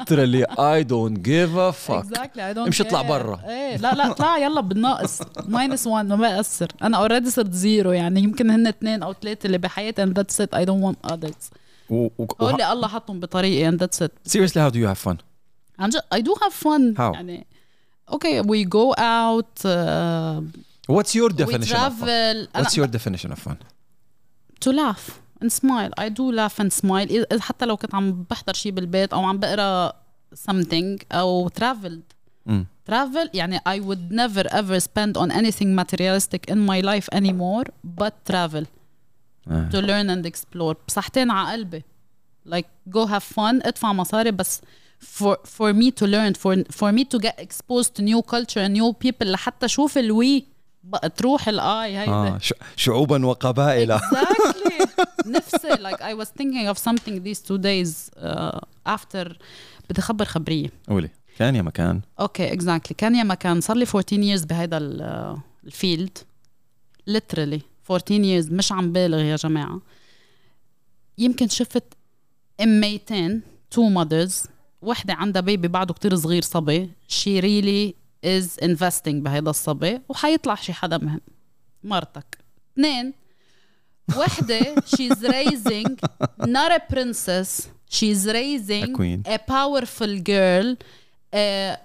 give 1.16 1.56
a 1.56 1.72
fuck. 1.88 2.04
Exactly. 2.04 2.42
I 2.42 2.54
don't 2.54 2.58
امشي 2.58 2.84
اطلع. 2.84 3.02
برا. 3.02 3.40
إيه. 3.48 3.78
لا 3.78 3.94
لا 3.94 4.12
اطلع 4.12 4.38
يلا 4.38 4.62
بالناقص. 4.62 5.22
minus 5.46 5.88
1 5.88 6.06
ما 6.06 6.16
بأثر. 6.16 6.68
أنا 6.82 6.98
already 6.98 7.30
صرت 7.30 7.54
zero 7.54 7.92
يعني. 7.92 8.22
يمكن 8.22 8.50
هن 8.50 8.68
اثنين 8.68 9.04
أو 9.04 9.14
ثلاثة 9.14 9.48
اللي 9.48 9.58
بحياتي 9.58 10.06
and 10.06 10.10
that's 10.10 10.46
it. 10.46 10.60
I 10.60 10.66
don't 10.66 10.82
want 10.82 11.12
others. 11.12 11.52
و, 11.90 12.08
و, 12.18 12.26
هو 12.42 12.48
و, 12.48 12.50
اللي 12.50 12.72
الله 12.72 12.88
حطهم 12.88 13.20
بطريقي 13.20 13.72
and 13.72 13.80
that's 13.82 14.06
it. 14.06 14.32
Seriously 14.32 14.60
how 14.60 14.70
do 14.70 14.78
you 14.78 14.88
have 14.88 15.10
fun? 15.10 15.18
عن 15.80 15.90
جد 15.90 16.02
do 16.28 16.34
have 16.40 16.54
fun. 16.54 16.98
How? 16.98 17.14
يعني 17.14 17.48
we 18.44 18.64
go 18.64 18.94
out 18.98 19.66
uh, 19.66 20.42
what's 20.89 21.13
your 21.19 21.31
we 21.31 21.37
definition 21.43 21.77
of 21.77 21.93
fun 21.93 22.07
travel 22.07 22.37
what's 22.57 22.75
أنا- 22.75 22.79
your 22.81 22.89
definition 22.97 23.31
of 23.35 23.39
fun 23.47 23.57
to 24.65 24.71
laugh 24.83 25.05
and 25.43 25.51
smile 25.61 25.93
I 26.05 26.09
do 26.19 26.25
laugh 26.41 26.57
and 26.63 26.71
smile 26.83 27.09
إذا- 27.09 27.41
حتى 27.41 27.67
لو 27.67 27.77
كنت 27.77 27.95
عم 27.95 28.27
بحضر 28.31 28.53
شيء 28.53 28.73
بالبيت 28.73 29.13
او 29.13 29.25
عم 29.25 29.39
بقرا 29.39 29.93
something 30.51 31.05
او 31.13 31.49
traveled 31.61 32.15
مم. 32.47 32.67
travel 32.91 33.29
يعني 33.35 33.59
I 33.59 33.81
would 33.81 34.13
never 34.13 34.45
ever 34.53 34.81
spend 34.81 35.17
on 35.17 35.31
anything 35.31 35.75
materialistic 35.81 36.51
in 36.53 36.59
my 36.71 36.81
life 36.81 37.09
anymore 37.19 37.65
but 38.01 38.13
travel 38.33 38.65
آه. 39.49 39.69
to 39.73 39.77
learn 39.77 40.11
and 40.11 40.27
explore 40.33 40.75
بصحتين 40.89 41.31
على 41.31 41.53
قلبي 41.53 41.83
like 42.49 42.67
go 42.91 43.07
have 43.07 43.23
fun 43.37 43.67
ادفع 43.67 43.93
مصاري 43.93 44.31
بس 44.31 44.61
for 45.19 45.37
for 45.59 45.73
me 45.73 45.91
to 45.91 46.07
learn 46.07 46.35
for 46.35 46.65
for 46.77 46.93
me 46.93 47.05
to 47.05 47.19
get 47.19 47.35
exposed 47.41 47.91
to 47.97 48.03
new 48.03 48.23
culture 48.23 48.61
and 48.67 48.73
new 48.81 48.93
people 49.07 49.27
لحتى 49.27 49.69
شوف 49.69 49.99
الوي 49.99 50.39
بقى 50.39 50.47
تروح 51.18 51.48
الاي 51.48 51.98
هيدا. 51.98 52.12
آه. 52.12 52.40
شعوبا 52.76 53.26
وقبائل. 53.26 54.00
Exactly. 54.00 54.88
نفسي 55.28 55.70
like 55.70 55.98
I 56.00 56.14
was 56.24 56.28
thinking 56.28 56.68
of 56.74 56.78
something 56.78 57.22
these 57.24 57.40
two 57.48 57.58
days 57.58 58.12
uh, 58.24 58.60
after. 58.96 59.34
بدي 59.90 60.00
أخبر 60.00 60.26
خبرية. 60.26 60.70
قولي. 60.90 61.10
كان 61.38 61.56
يا 61.56 61.62
مكان. 61.62 62.02
okay 62.20 62.54
exactly 62.54 62.96
كان 62.98 63.16
يا 63.16 63.24
مكان. 63.24 63.62
صار 63.62 63.78
لي 63.78 63.86
14 63.96 64.18
years 64.38 64.46
بهيدا 64.48 64.78
ال- 64.78 65.38
الفيلد. 65.66 66.18
Literally 67.10 67.60
14 67.92 68.02
years. 68.24 68.52
مش 68.54 68.72
عم 68.72 68.92
بالغ 68.92 69.20
يا 69.20 69.36
جماعة. 69.36 69.82
يمكن 71.18 71.48
شفت 71.48 71.84
اميتين 72.64 73.42
two 73.72 73.90
mothers 73.90 74.44
وحدة 74.82 75.14
عندها 75.14 75.42
baby 75.42 75.68
بعده 75.68 75.94
كتير 75.94 76.16
صغير 76.16 76.42
صبي. 76.42 76.90
she 77.08 77.40
really 77.40 77.96
is 78.26 78.58
investing 78.64 79.24
بهيدا 79.24 79.50
الصبي 79.50 80.02
وحيطلع 80.10 80.56
شي 80.56 80.74
حدا 80.74 80.98
مهم 80.98 81.22
مرتك 81.84 82.38
اثنين 82.74 83.14
وحدة 84.18 84.60
she's 84.76 85.22
raising 85.24 85.96
not 86.42 86.72
a 86.72 86.94
princess 86.94 87.68
she's 87.90 88.26
raising 88.28 88.84
A 88.84 88.98
queen. 88.98 89.24
a 89.26 89.38
powerful 89.38 90.18
girl 90.30 90.76
uh, 91.34 91.78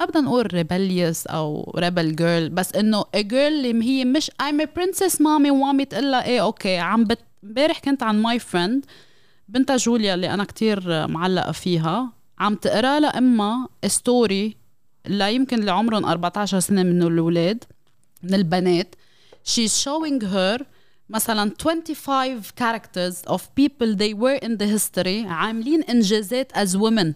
ابدا 0.00 0.20
نقول 0.20 0.48
rebellious 0.50 1.30
أو 1.30 1.72
rebel 1.78 2.16
girl 2.18 2.52
بس 2.52 2.74
إنه 2.74 3.02
a 3.02 3.20
girl 3.22 3.34
اللي 3.34 3.84
هي 3.84 4.04
مش 4.04 4.30
I'm 4.30 4.60
a 4.62 4.66
princess 4.78 5.20
mommy 5.20 5.50
و 5.50 5.56
mommy 5.56 5.84
تقول 5.84 6.10
لها 6.12 6.24
إيه 6.24 6.42
okay 6.42 6.76
عم 6.78 7.04
بت 7.04 7.18
امبارح 7.44 7.78
كنت 7.78 8.02
عن 8.02 8.22
my 8.22 8.38
friend 8.38 8.86
بنتها 9.48 9.76
جوليا 9.76 10.14
اللي 10.14 10.34
أنا 10.34 10.44
كتير 10.44 11.06
معلقة 11.06 11.52
فيها 11.52 12.12
عم 12.38 12.54
تقرا 12.54 13.00
لها 13.00 13.18
امها 13.18 13.68
story 13.86 14.56
لا 15.06 15.30
يمكن 15.30 15.58
اللي 15.58 15.70
عمرهم 15.70 16.04
14 16.04 16.60
سنة 16.60 16.82
من 16.82 17.02
الأولاد 17.02 17.64
من 18.22 18.34
البنات. 18.34 18.94
She's 19.44 19.84
showing 19.84 20.22
her 20.22 20.62
مثلا 21.08 21.52
25 21.58 22.42
characters 22.60 23.30
of 23.30 23.40
people 23.54 23.94
they 23.96 24.14
were 24.14 24.38
in 24.46 24.56
the 24.58 24.66
history 24.66 25.26
عاملين 25.26 25.82
إنجازات 25.82 26.52
as 26.52 26.76
women. 26.76 27.12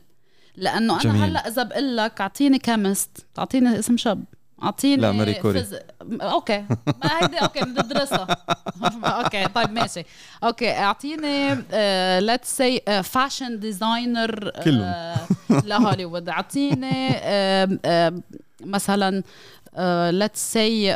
لأنه 0.57 0.94
أنا 0.94 1.03
جميل. 1.03 1.22
هلأ 1.22 1.48
إذا 1.48 1.62
بقول 1.62 1.96
لك 1.96 2.20
أعطيني 2.20 2.59
chemist 2.59 3.27
تعطيني 3.35 3.79
اسم 3.79 3.96
شاب. 3.96 4.24
اعطيني 4.62 5.03
لا، 5.03 5.12
ماري 5.12 5.35
كوري. 5.35 5.64
phys- 5.64 5.79
okay 6.23 6.64
ما 6.87 7.20
هيدي 7.23 7.37
okay 7.38 7.61
بدي 7.61 7.81
ادرسها 7.81 8.37
okay 9.05 9.46
طيب 9.49 9.70
ماشي 9.73 10.05
okay 10.44 10.70
اعطيني 10.73 11.55
let's 12.20 12.57
see 12.57 12.81
fashion 13.05 13.61
designer 13.61 14.51
كلهم. 14.64 15.14
لهوليوود 15.64 16.29
اعطيني 16.29 17.09
مثلا 18.61 19.23
let's 20.11 20.53
see 20.53 20.92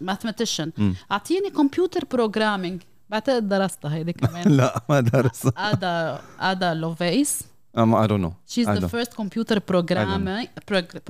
mathematician. 0.00 0.70
اعطيني 1.12 1.50
computer 1.50 2.04
programming 2.10 2.82
بعتقد 3.10 3.48
درستها 3.48 3.94
هيدي 3.94 4.12
كمان 4.12 4.56
لا 4.56 4.82
ما 4.88 5.00
درس 5.00 5.48
Ada 5.56 6.18
Ada 6.40 6.74
Lovelace 6.74 7.40
um, 7.78 7.94
I 7.94 8.06
don't 8.10 8.22
know. 8.26 8.34
She's 8.52 8.66
I 8.68 8.74
the 8.74 8.80
don't. 8.80 8.94
first 8.96 9.12
computer 9.20 9.58
programming 9.70 10.48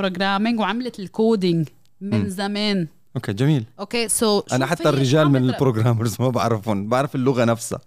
programming 0.00 0.59
وعملت 0.61 0.98
ال 0.98 1.08
coding 1.08 1.68
من 2.00 2.20
مم. 2.22 2.28
زمان. 2.28 2.87
okay 3.16 3.32
جميل. 3.33 3.64
okay 3.80 4.08
so 4.08 4.42
أنا 4.52 4.66
حتى 4.66 4.88
الرجال 4.88 5.31
من 5.31 5.50
ال 5.50 5.56
programmers 5.56 6.16
ما 6.20 6.28
بعرفهم. 6.28 6.88
بعرف 6.88 7.14
اللغة 7.14 7.44
نفسها. 7.44 7.81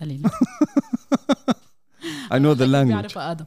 قليل. 0.00 0.22
I 2.32 2.38
know 2.38 2.54
the 2.54 2.66
language. 2.74 2.86
بيعرف 2.86 3.18
آدم. 3.18 3.44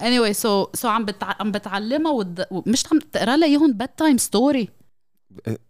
Anyway 0.00 0.32
so 0.34 0.80
so 0.80 0.84
عم 0.84 1.04
بتع... 1.04 1.34
عم 1.40 1.52
بتعلمها 1.52 2.12
ود... 2.12 2.44
مش 2.66 2.84
عم 2.92 2.98
تقرأ 2.98 3.36
لها 3.36 3.48
إياهم 3.48 3.72
bedtime 3.72 4.18
story 4.18 4.68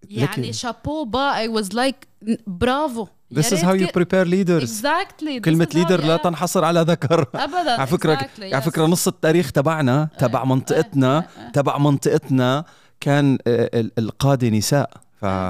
يعني 0.08 0.52
chapeau 0.52 1.04
bas 1.04 1.46
I 1.46 1.48
was 1.60 1.66
like 1.68 2.28
برافو 2.46 3.06
This 3.34 3.52
is 3.52 3.60
how 3.62 3.74
you 3.82 3.86
prepare 3.98 4.24
leaders. 4.24 4.62
Exactly. 4.70 5.40
كلمة 5.44 5.68
leader 5.74 6.04
لا 6.04 6.16
تنحصر 6.16 6.64
على 6.64 6.80
ذكر. 6.80 7.20
ابدا. 7.34 7.70
على 7.72 7.86
فكرة 7.86 8.16
exactly, 8.16 8.42
على. 8.42 8.62
فكرة 8.62 8.86
نص 8.86 9.08
التاريخ 9.08 9.52
تبعنا 9.52 10.08
تبع 10.18 10.44
منطقتنا 10.44 11.26
تبع 11.54 11.78
منطقتنا 11.78 12.64
كان 13.00 13.38
ال- 13.46 13.90
القادة 13.98 14.48
نساء. 14.48 14.90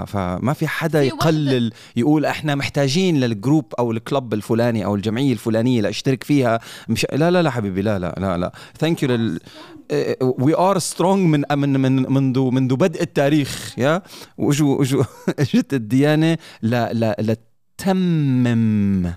فما 0.06 0.52
في 0.52 0.66
حدا 0.68 1.02
يقلل 1.02 1.72
يقول 1.96 2.26
إحنا 2.26 2.54
محتاجين 2.54 3.20
لل 3.20 3.33
group 3.33 3.64
أو 3.78 3.92
ال 3.92 4.01
club 4.01 4.34
الفلاني 4.34 4.84
أو 4.84 4.94
الجمعية 4.94 5.32
الفلانية 5.32 5.80
لأشترك 5.80 6.24
فيها. 6.24 6.60
مش 6.88 7.06
لا 7.12 7.30
لا 7.30 7.42
لا 7.42 7.50
حبيبي 7.50 7.82
لا 7.82 7.98
لا 7.98 8.14
لا 8.18 8.36
لا. 8.38 8.52
thank 8.78 9.02
you 9.02 9.08
لل 9.08 9.40
we 10.20 10.54
are 10.56 10.78
strong 10.78 11.26
من 11.26 11.44
من 11.58 11.80
من 11.80 12.12
منذ 12.12 12.40
منذ 12.40 12.76
بدء 12.76 13.02
التاريخ 13.02 13.74
يا. 13.78 14.02
واجوا 14.38 14.82
اجوا 14.82 15.04
اجت 15.38 15.74
الديانة 15.80 16.38
لا 16.62 16.92
لا 16.92 17.16
لتمم 17.86 19.14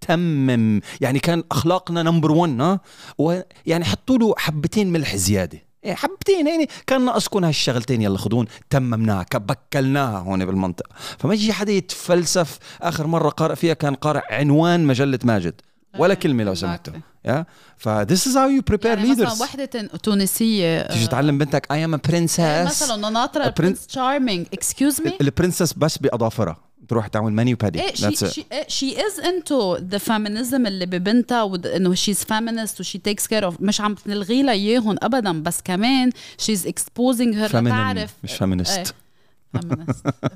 تمم 0.00 0.80
يعني 1.00 1.18
كان 1.18 1.44
أخلاقنا 1.52 2.02
number 2.02 2.32
1 2.32 2.60
ها؟ 2.60 2.80
ويعني 3.18 3.84
حطوا 3.84 4.18
له 4.18 4.34
حبتين 4.38 4.92
ملح 4.92 5.16
زيادة. 5.16 5.58
إيه 5.84 5.94
حبتين 5.94 6.46
يعني 6.46 6.68
كان 6.86 7.04
ناقصكم 7.04 7.44
هالشغلتين 7.44 8.02
يلا 8.02 8.18
خذون. 8.18 8.46
تممناها 8.70 9.22
كبكلناها 9.22 10.18
هون 10.18 10.44
بالمنطقة. 10.44 10.90
فما 11.18 11.34
يجي 11.34 11.52
حدا 11.52 11.72
يتفلسف. 11.72 12.58
آخر 12.82 13.06
مرة 13.06 13.28
قارئ 13.28 13.54
فيها 13.54 13.74
كان 13.74 13.94
قارئ 13.94 14.34
عنوان 14.34 14.84
مجلة 14.84 15.18
ماجد. 15.24 15.60
ولا 15.98 16.14
كلمة 16.14 16.44
لو 16.44 16.54
سمحتوا. 16.54 16.94
yeah؟ 17.24 17.46
ف 17.76 17.88
this 17.88 18.20
is 18.20 18.34
how 18.34 18.48
you 18.58 18.62
prepare 18.72 18.86
يعني 18.86 19.10
مثلا 19.10 19.32
وحدة 19.42 19.66
تونسية 20.02 20.88
تيجي 20.88 21.06
تعلم 21.06 21.38
بنتك 21.38 21.66
am 21.66 21.98
a 21.98 22.10
princess. 22.10 22.66
مثلا 22.66 23.10
ناطره 23.10 23.54
prince 23.58 23.86
charming 23.86 24.46
excuse 24.52 25.00
me 25.00 25.12
ال 25.20 25.26
princess 25.26 25.72
بس 25.72 25.98
بأظافرها. 25.98 26.65
تروح 26.88 27.06
تعمل 27.06 27.32
mani 27.32 27.56
pedi 27.56 27.80
إيه 27.82 27.92
That's 27.92 28.24
she. 28.24 28.26
she 28.26 28.44
she 28.68 28.96
is 29.06 29.20
into 29.20 29.76
the 29.76 29.98
feminism 29.98 30.66
اللي 30.66 30.86
ببنتها 30.86 31.54
إنه 31.76 31.94
she's 31.94 32.24
feminist 32.24 32.80
و 32.80 32.85
she 32.85 32.98
takes 32.98 33.26
care 33.26 33.44
of 33.44 33.60
مش 33.60 33.80
عم 33.80 33.94
تلغي 33.94 34.42
لها 34.42 34.52
إياهم 34.52 34.96
ابدا 35.02 35.42
بس 35.42 35.60
كمان 35.64 36.10
she's 36.38 36.66
exposing 36.66 37.34
her 37.36 37.48
Feminine، 37.48 37.54
لتعرف 37.54 38.14
مش 38.24 38.30
feminist. 38.32 38.38
فيمينست 38.40 38.94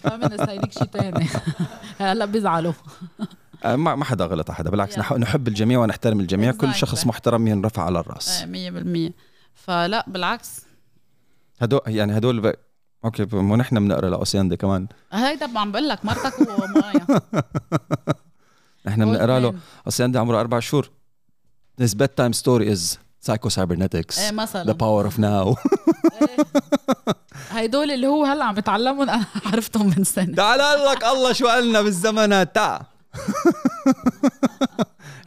فيمينست 0.03 0.41
هيديك 0.49 0.73
شي 0.73 0.85
تاني 0.87 1.27
هلا 2.01 2.25
بيزعلوا 2.25 2.73
آه، 3.65 3.77
ما 3.77 3.95
ما 3.95 4.05
حدا 4.05 4.25
غلط 4.25 4.51
حدا 4.51 4.71
بالعكس 4.71 4.99
نح- 4.99 5.13
نحب 5.13 5.49
الجميع 5.49 5.79
ونحترم 5.79 6.21
الجميع 6.21 6.53
كل 6.53 6.73
Exactly. 6.73 6.77
شخص 6.77 7.07
محترم 7.07 7.47
ينرفع 7.47 7.83
على 7.83 8.01
الرأس 8.01 8.43
آه، 8.43 8.47
100% 9.09 9.13
فلا 9.55 10.05
بالعكس 10.09 10.61
هدول 11.61 11.81
يعني 11.87 12.17
هدول. 12.17 12.55
okay 13.05 13.27
مو 13.33 13.57
نحن 13.57 13.79
بنقرأ 13.79 14.11
لأوسياندا 14.11 14.57
كمان. 14.57 14.87
هيدا 15.13 15.59
عم 15.59 15.73
بقول 15.73 15.89
لك 15.89 16.05
مرتك 16.05 16.35
ومايا. 16.41 17.21
نحن 18.87 19.05
بنقرأ 19.05 19.39
له 19.39 19.55
أوسياندا 19.87 20.21
عمره 20.21 20.41
أربع 20.41 20.61
شهور. 20.61 20.91
His 21.83 21.95
bedtime 21.95 22.33
story 22.33 22.67
is 22.75 22.99
psycho 23.27 23.49
cybernetics. 23.49 24.19
إيه 24.19 24.29
the 24.29 24.33
مثلا 24.33 24.75
power 24.75 25.11
of 25.11 25.19
now. 25.19 25.57
هيدول 27.51 27.91
اللي 27.91 28.07
هو 28.07 28.25
هلأ 28.25 28.45
عم 28.45 28.55
بتعلمهم 28.55 29.03
أنا 29.11 29.25
عرفتهم 29.47 29.95
من 29.97 30.05
سنة. 30.05 30.35
تعال 30.35 30.85
لك 30.93 31.05
الله 31.05 31.33
شو 31.33 31.47
قالنا 31.47 31.83
بالزمن 31.83 32.53
تاع 32.53 32.87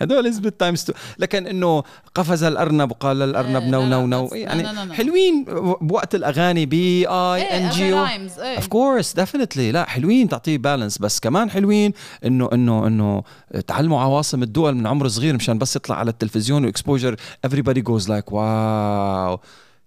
هدول 0.02 0.28
as 0.28 0.40
bedtime 0.40 0.76
story 0.76 0.94
لكن 1.20 1.48
إنه 1.48 1.84
قفز 2.16 2.44
الأرنب 2.44 2.92
وقال 2.92 3.20
للارنب 3.20 3.62
إيه، 3.62 3.70
no 3.70 3.86
no 3.86 4.08
no. 4.08 4.30
يعني. 4.34 4.94
حلوين 4.94 5.46
بوقت 5.82 6.16
الأغاني 6.16 6.66
B 6.66 7.08
I 7.08 7.42
N 7.42 7.70
G 7.70 7.94
O. 7.94 8.06
of 8.40 8.68
course 8.68 9.14
definitely 9.14 9.72
لا 9.72 9.90
حلوين 9.90 10.30
تعطيه 10.30 10.58
balance 10.58 10.98
بس 10.98 11.20
كمان 11.20 11.50
حلوين 11.50 11.94
إنه 12.26 12.50
إنه 12.54 12.88
إنه 12.88 13.24
تعلموا 13.68 14.02
عواصم 14.02 14.44
الدول 14.44 14.76
من 14.76 14.88
عمر 14.88 15.08
صغير 15.08 15.36
مشان 15.36 15.58
بس 15.58 15.76
يطلع 15.76 15.96
على 15.96 16.10
التلفزيون 16.10 16.66
و 16.66 16.71
exposure 16.71 17.16
everybody 17.48 17.82
goes 17.90 18.08
like 18.08 18.34
wow 18.34 19.40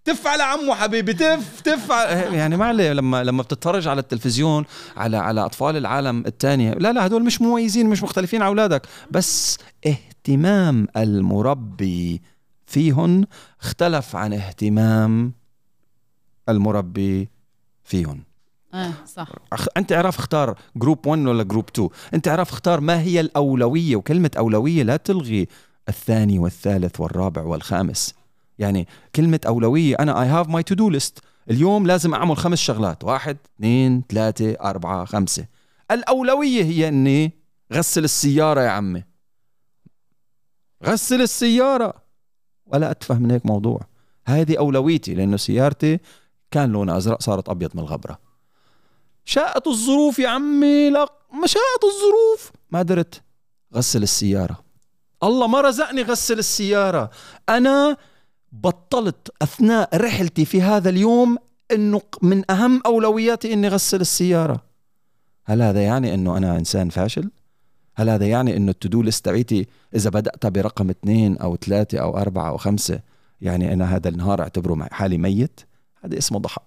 تف 0.06 0.26
على 0.26 0.42
عمو 0.42 0.74
حبيبي 0.74 1.12
تف 1.12 1.60
تف 1.60 1.88
على- 1.88 2.32
يعني 2.34 2.56
ما 2.56 2.64
عليه 2.66 2.92
لما 2.92 3.24
لما 3.24 3.42
بتتفرج 3.42 3.88
على 3.88 4.00
التلفزيون 4.00 4.64
على 4.96 5.16
على 5.16 5.44
أطفال 5.44 5.76
العالم 5.76 6.24
الثانية 6.26 6.70
لا 6.72 6.92
لا 6.92 7.06
هدول 7.06 7.24
مش 7.24 7.40
مميزين 7.40 7.86
مش 7.88 8.02
مختلفين 8.02 8.42
عن 8.42 8.48
أولادك 8.48 8.82
بس 9.10 9.58
اهتمام 9.86 10.88
المربي 10.96 12.22
فيهن 12.66 13.24
اختلف 13.62 14.16
عن 14.16 14.32
اهتمام 14.32 15.32
المربي 16.48 17.28
فيهن. 17.84 18.20
إيه 18.74 18.90
صح. 19.14 19.28
أخ- 19.54 19.66
أنت 19.76 19.92
اعرف 19.92 20.18
اختار 20.18 20.58
group 20.76 21.06
1 21.06 21.26
ولا 21.26 21.42
group 21.42 21.64
2 21.74 21.88
أنت 22.14 22.28
اعرف 22.28 22.52
اختار 22.52 22.80
ما 22.80 23.00
هي 23.00 23.20
الأولوية 23.20 23.96
وكلمة 23.96 24.30
أولوية 24.38 24.82
لا 24.82 24.96
تلغي 24.96 25.48
الثاني 25.88 26.38
والثالث 26.38 27.00
والرابع 27.00 27.42
والخامس. 27.42 28.14
يعني 28.58 28.88
كلمة 29.16 29.40
أولوية. 29.46 29.96
أنا 30.00 30.22
I 30.22 30.26
have 30.26 30.48
my 30.48 30.62
to 30.62 30.74
do 30.74 30.90
list 30.90 31.18
اليوم 31.50 31.86
لازم 31.86 32.14
أعمل 32.14 32.36
خمس 32.36 32.58
شغلات. 32.58 33.04
واحد 33.04 33.36
اثنين 33.56 34.02
ثلاثة 34.08 34.52
أربعة 34.52 35.04
خمسة. 35.04 35.46
الأولوية 35.90 36.64
هي 36.64 36.88
إني 36.88 37.32
غسل 37.72 38.04
السيارة 38.04 38.60
يا 38.60 38.68
عمي. 38.68 39.04
غسل 40.84 41.22
السيارة. 41.22 41.94
ولا 42.66 42.90
أتفه 42.90 43.18
من 43.18 43.30
هيك 43.30 43.46
موضوع. 43.46 43.80
هذه 44.26 44.58
أولويتي 44.58 45.14
لأنه 45.14 45.36
سيارتي 45.36 45.98
كان 46.50 46.72
لونها 46.72 46.96
أزرق 46.96 47.22
صارت 47.22 47.48
أبيض 47.48 47.70
من 47.74 47.82
الغبرة. 47.82 48.18
شاءت 49.24 49.66
الظروف 49.66 50.18
يا 50.18 50.28
عمي. 50.28 50.90
لا 50.90 51.12
ما 51.32 51.46
شاءت 51.46 51.84
الظروف. 51.84 52.52
ما 52.70 52.78
قدرت 52.78 53.22
غسل 53.74 54.02
السيارة. 54.02 54.64
الله 55.22 55.46
ما 55.46 55.60
رزقني 55.60 56.02
غسل 56.02 56.38
السيارة. 56.38 57.10
أنا 57.48 57.96
بطلت 58.52 59.30
أثناء 59.42 59.96
رحلتي 59.96 60.44
في 60.44 60.62
هذا 60.62 60.88
اليوم 60.88 61.36
أنه 61.72 62.02
من 62.22 62.50
أهم 62.50 62.82
أولوياتي 62.86 63.52
أني 63.52 63.68
غسل 63.68 64.00
السيارة. 64.00 64.62
هل 65.44 65.62
هذا 65.62 65.82
يعني 65.84 66.14
أنه 66.14 66.36
أنا 66.36 66.56
إنسان 66.58 66.88
فاشل؟ 66.88 67.30
هل 67.94 68.08
هذا 68.10 68.26
يعني 68.26 68.56
أنه 68.56 68.70
ال 68.70 68.77
to 68.77 68.89
do 68.89 69.02
list 69.02 69.24
تبعيتي 69.24 69.66
إذا 69.94 70.10
بدأت 70.10 70.46
برقم 70.46 70.90
اثنين 70.90 71.38
أو 71.38 71.56
ثلاثة 71.56 71.98
أو 71.98 72.18
أربعة 72.18 72.48
أو 72.48 72.56
خمسة 72.56 73.00
يعني 73.40 73.72
أنا 73.72 73.96
هذا 73.96 74.08
النهار 74.08 74.40
أعتبره 74.42 74.74
مع- 74.74 74.88
حالي 74.92 75.18
ميت؟ 75.18 75.60
هذا 76.04 76.18
اسمه 76.18 76.38
ضح... 76.38 76.58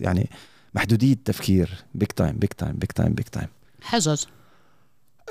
يعني 0.00 0.30
محدودية 0.74 1.16
تفكير. 1.24 1.84
big 1.94 2.12
time 2.12 2.36
big 2.36 2.52
time 2.52 2.72
big 2.72 2.92
time 2.92 3.12
big 3.12 3.28
time 3.28 3.48
حجج 3.82 4.24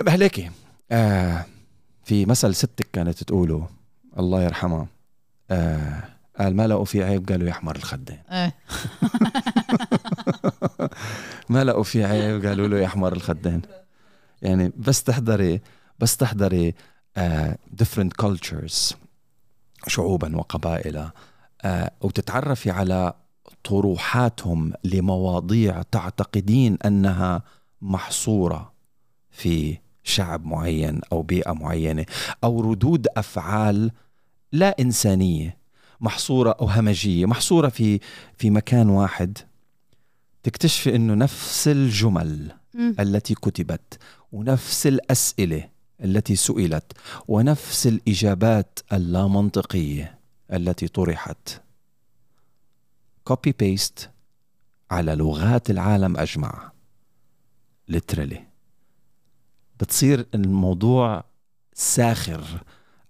هليكي 0.07 0.51
آه 0.91 1.45
في 2.03 2.25
مثل 2.25 2.55
ستك 2.55 2.87
كانت 2.93 3.23
تقوله. 3.23 3.67
الله 4.19 4.41
يرحمها. 4.43 4.87
آه 5.51 6.03
قال 6.39 6.55
ما 6.55 6.67
لقوا 6.67 6.85
في 6.85 7.03
عيب 7.03 7.29
قالوا 7.29 7.47
يحمر 7.49 7.75
الخدين 7.75 8.19
ما 11.49 11.63
لقوا 11.63 11.83
في 11.83 12.03
عيب 12.05 12.45
قالوا 12.45 12.67
له 12.67 12.79
يحمر 12.79 13.13
الخدين 13.13 13.61
يعني 14.41 14.71
بس 14.77 15.03
تحضري 15.03 15.61
بس 15.99 16.17
تحضري 16.17 16.73
آه 17.17 17.57
different 17.83 18.25
cultures 18.25 18.95
شعوبا 19.87 20.37
وقبائل 20.37 21.09
آه 21.61 21.91
وتتعرفي 22.01 22.71
على 22.71 23.13
طروحاتهم 23.63 24.73
لمواضيع 24.83 25.81
تعتقدين 25.81 26.77
أنها 26.85 27.43
محصورة 27.81 28.73
في 29.31 29.77
شعب 30.03 30.45
معين 30.45 31.01
أو 31.11 31.21
بيئة 31.21 31.51
معينة 31.51 32.05
أو 32.43 32.71
ردود 32.71 33.07
أفعال 33.17 33.91
لا 34.51 34.75
إنسانية 34.79 35.57
محصورة 36.01 36.51
أو 36.61 36.65
همجية 36.65 37.25
محصورة 37.25 37.69
في 37.69 37.99
في 38.37 38.49
مكان 38.49 38.89
واحد. 38.89 39.37
تكتشفي 40.43 40.95
إنه 40.95 41.13
نفس 41.13 41.67
الجمل 41.67 42.51
مم. 42.73 42.95
التي 42.99 43.33
كتبت 43.35 43.99
ونفس 44.31 44.87
الأسئلة 44.87 45.69
التي 46.03 46.35
سئلت 46.35 46.91
ونفس 47.27 47.87
الإجابات 47.87 48.79
اللامنطقية 48.93 50.19
التي 50.53 50.87
طرحت. 50.87 51.61
copy 53.23 53.51
paste 53.59 54.09
على 54.91 55.15
لغات 55.15 55.69
العالم 55.69 56.17
أجمع. 56.17 56.71
literally 57.87 58.47
بتصير 59.79 60.25
الموضوع 60.35 61.23
ساخر. 61.73 62.63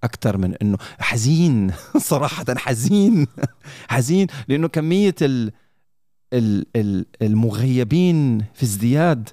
أكثر 0.03 0.38
من 0.38 0.53
إنه 0.62 0.77
حزين 0.99 1.71
صراحة 1.97 2.45
حزين 2.58 3.27
حزين 3.88 4.27
لأنه 4.47 4.67
كمية 4.67 5.15
ال 5.21 5.51
ال 6.34 6.65
ال 6.75 7.05
المغيبين 7.21 8.45
في 8.53 8.63
ازدياد 8.63 9.29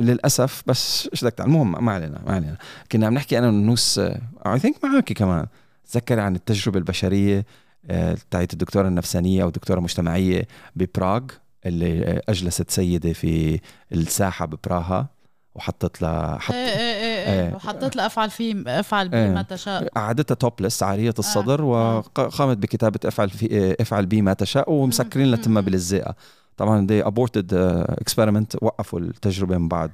للأسف 0.00 0.62
بس 0.66 1.08
إيش 1.12 1.24
بدك 1.24 1.40
المهم 1.40 1.84
ما 1.84 1.92
علينا 1.92 2.22
ما 2.26 2.32
علينا. 2.32 2.56
كنا 2.92 3.06
عم 3.06 3.14
نحكي 3.14 3.38
أنا 3.38 3.48
ونوس 3.48 3.98
اي 3.98 4.58
ثينك 4.58 4.84
معك 4.84 5.12
كمان. 5.12 5.46
تذكر 5.90 6.20
عن 6.20 6.34
التجربة 6.34 6.78
البشرية 6.78 7.46
آه، 7.90 8.16
تاعت 8.30 8.52
الدكتورة 8.52 8.88
النفسانية 8.88 9.42
أو 9.42 9.48
الدكتورة 9.48 9.78
المجتمعيه 9.78 10.48
ببراغ 10.76 11.22
اللي 11.66 12.20
أجلست 12.28 12.70
سيدة 12.70 13.12
في 13.12 13.60
الساحة 13.92 14.46
ببراها 14.46 15.08
وحطت 15.54 16.02
لها 16.02 16.38
حط 16.38 16.54
إيه 16.54 16.66
إيه 16.66 16.76
إيه, 16.76 17.26
إيه. 17.32 17.48
إيه. 17.48 17.54
وحطيت 17.54 17.96
لها 17.96 18.06
أفعل 18.06 18.30
في 18.30 18.64
أفعل 18.66 19.14
إيه. 19.14 19.30
بما 19.30 19.42
تشاء 19.42 19.88
قعدتها 19.88 20.34
topless 20.34 20.82
عارية 20.82 21.14
الصدر 21.18 21.60
آه. 21.62 21.96
وقامت 21.98 22.56
بكتابة 22.58 23.00
أفعل 23.04 23.30
في 23.30 23.76
أفعل 23.80 24.06
بي 24.06 24.22
ما 24.22 24.32
تشاء 24.32 24.72
ومسكرين 24.72 25.26
لها 25.30 25.38
تمها 25.38 25.62
بلزقة 25.62 26.14
طبعا 26.56 26.86
they 26.86 27.06
aborted 27.06 27.54
experiment 27.88 28.56
وقفوا 28.62 28.98
التجربة 29.00 29.58
من 29.58 29.68
بعد 29.68 29.90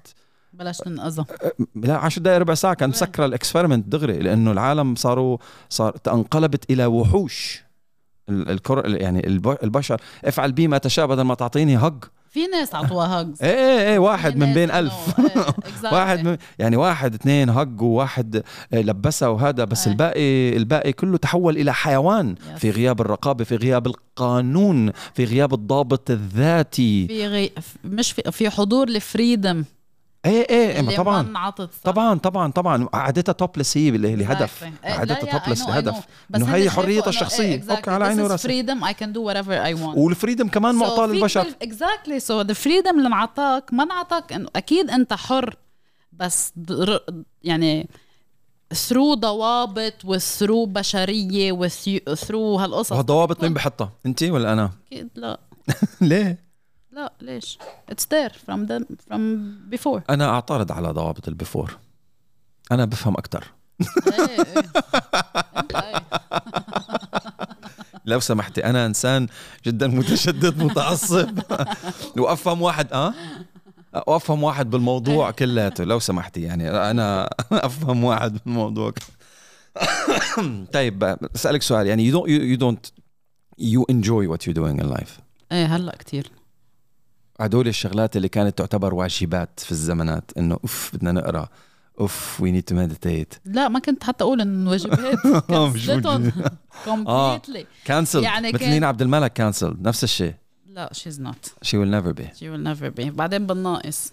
بلاش 0.53 0.87
ننقذها 0.87 1.27
لا 1.75 1.97
10 1.97 2.23
دقائق 2.23 2.39
ربع 2.39 2.55
ساعة 2.55 2.75
كان 2.75 2.91
إيه. 2.91 2.97
مسكره 2.97 3.27
ال 3.27 3.32
experiment 3.32 3.89
دغري 3.89 4.19
لأنه 4.19 4.53
العالم 4.53 4.95
صاروا 4.95 5.39
صار 5.69 5.97
انقلبت 6.09 6.71
إلى 6.71 6.87
وحوش 6.87 7.65
ال- 8.29 8.51
الكر 8.51 8.89
يعني 9.01 9.27
الب- 9.27 9.59
البشر 9.63 10.01
أفعل 10.25 10.53
بي 10.53 10.69
ما 10.69 10.79
تشاء 10.79 11.07
بدل 11.07 11.23
ما 11.23 11.35
تعطيني 11.35 11.77
هج 11.77 12.05
في 12.35 12.47
ناس 12.47 12.75
عطوها 12.75 13.21
hugs 13.21 13.43
إيه 13.43 13.51
إيه 13.51 13.89
إيه 13.93 13.99
واحد 13.99 14.37
من 14.37 14.55
بين 14.55 14.71
ألف. 14.71 14.93
واحد 15.85 16.25
من 16.25 16.37
يعني 16.59 16.77
واحد 16.77 17.15
اثنين 17.15 17.51
هج 17.51 17.83
وواحد 17.83 18.43
آه، 18.73 18.81
لبسها 18.81 19.29
وهذا 19.29 19.65
بس 19.65 19.87
إيه. 19.87 19.93
الباقي 19.93 20.57
الباقي 20.57 20.93
كله 20.93 21.17
تحول 21.17 21.57
إلى 21.57 21.75
حيوان. 21.75 22.35
في 22.59 22.71
غياب 22.71 23.01
الرقابة 23.01 23.45
في 23.45 23.57
غياب 23.57 23.87
القانون 23.87 24.91
في 25.15 25.25
غياب 25.25 25.55
الضابط 25.55 26.11
الذاتي. 26.11 27.07
في 27.07 27.27
غي... 27.27 27.51
مش 27.85 28.13
في 28.13 28.23
في 28.33 28.51
حضور 28.51 28.89
ال 28.89 28.98
freedom 28.98 29.65
إيه 30.25 30.47
إيه 30.51 30.91
إيه 30.91 30.97
طبعا. 30.97 31.23
ما 31.23 31.51
صح. 31.59 31.67
طبعا 31.85 32.19
طبعا 32.19 32.53
طبعا. 32.53 32.85
قعدتها 32.85 33.33
topless 33.33 33.77
هي 33.77 33.89
اللي- 33.89 34.17
لهدف. 34.17 34.65
إيه، 34.65 34.93
قعدتها 34.93 35.39
topless 35.39 35.63
لهدف 35.69 35.95
هن 36.35 36.43
هي 36.43 36.71
حريتها 36.71 37.09
الشخصية. 37.09 37.45
إيه، 37.45 37.63
exactly. 37.63 37.71
أوكي، 37.71 37.91
على 37.91 38.05
عيني 38.05 38.23
وراسي. 38.23 38.49
freedom. 38.63 38.79
I 38.85 38.93
can 38.93 39.07
do 39.07 39.19
whatever 39.33 39.67
I 39.67 39.79
want. 39.81 39.97
وال 39.97 40.08
freedom 40.08 40.49
كمان 40.49 40.75
معطاه 40.75 41.07
للبشر. 41.07 41.47
exactly 41.63 42.21
so 42.21 42.41
the 42.41 42.53
freedom 42.55 42.97
اللي 42.99 43.09
انعطاك 43.09 43.73
ما 43.73 43.83
انعطاك 43.85 44.33
انه 44.33 44.49
أكيد 44.57 44.91
أنت 44.91 45.13
حر. 45.13 45.57
بس 46.13 46.53
يعني 47.43 47.89
through 48.75 49.15
ضوابط 49.15 50.05
و 50.05 50.12
through 50.13 50.67
بشرية 50.67 51.53
و 51.53 51.66
through 51.66 52.57
هالقصص. 52.59 52.93
وهالضوابط 52.93 53.43
مين 53.43 53.55
بحطها؟ 53.55 53.93
انت 54.07 54.23
ولا 54.23 54.53
أنا؟ 54.53 54.71
أكيد 54.93 55.09
لا. 55.15 55.41
ليه؟ 56.01 56.45
لا 56.95 57.13
ليش؟ 57.21 57.59
it's 57.89 58.07
there 58.07 58.33
from 58.33 58.69
them 58.69 58.85
from 59.09 59.21
before. 59.75 60.01
أنا 60.11 60.29
أعترض 60.29 60.73
على 60.73 60.89
ضوابط 60.89 61.29
ال 61.29 61.36
before 61.36 61.79
أنا 62.73 62.85
بفهم 62.85 63.15
أكثر 63.17 63.45
انت 65.59 65.75
إيه. 65.75 65.95
لو 68.07 68.21
سمحتي 68.21 68.65
أنا 68.65 68.87
إنسان 68.87 69.27
جدا 69.67 69.87
متشدد 69.87 70.63
متعصب. 70.63 71.39
وأفهم 72.19 72.63
واحد 72.63 72.93
آه؟ 72.93 73.15
وأفهم 74.07 74.43
واحد 74.43 74.71
بالموضوع 74.71 75.31
كلياته 75.31 75.85
لو 75.85 75.99
سمحتي 75.99 76.43
يعني 76.43 76.71
أنا 76.71 77.31
أفهم 77.53 78.05
واحد 78.05 78.39
بالموضوع. 78.45 78.93
طيب 80.73 81.17
أسألك 81.35 81.63
سؤال 81.63 81.87
يعني 81.87 82.13
you 82.13 82.15
don't 82.15 82.27
you, 82.29 82.57
you 82.57 82.61
don't 82.61 82.91
you 83.59 83.85
enjoy 83.95 84.29
what 84.29 84.47
you're 84.47 84.59
doing 84.63 84.79
in 84.81 84.97
life. 84.97 85.21
إيه 85.53 85.77
هلأ 85.77 85.97
كتير. 85.97 86.31
هدول 87.41 87.69
الشغلات 87.69 88.17
اللي 88.17 88.29
كانت 88.29 88.59
تعتبر 88.59 88.95
واجبات 88.95 89.61
في 89.61 89.73
الزمانات 89.73 90.31
إنه 90.39 90.55
أوف 90.55 90.91
بدنا 90.95 91.13
نقرأ. 91.13 91.49
أوف 92.01 92.41
we 92.41 92.51
need 92.51 92.63
to 92.63 92.75
meditate 92.75 93.35
لا 93.45 93.69
ما 93.69 93.79
كنت 93.79 94.05
حتى 94.05 94.25
أقول 94.25 94.41
انه 94.41 94.71
واجبات 94.71 95.27
مش 95.75 95.87
كنسلتهم 95.87 96.33
آه. 96.89 97.41
cancel 97.85 98.23
يعني 98.23 98.53
مثل 98.53 98.69
لينا 98.69 98.87
عبد 98.87 99.03
الملك 99.03 99.33
cancel 99.33 99.77
نفس 99.81 100.05
الشيء. 100.05 100.35
لا 100.67 100.91
she's 100.93 101.19
not. 101.19 101.49
She 101.67 101.77
will 101.77 101.91
never 101.91 102.13
be. 102.21 102.25
She 102.37 102.49
will 102.49 102.65
never 102.67 102.91
be. 103.01 103.05
بعدين 103.11 103.47
بالناقص. 103.47 104.13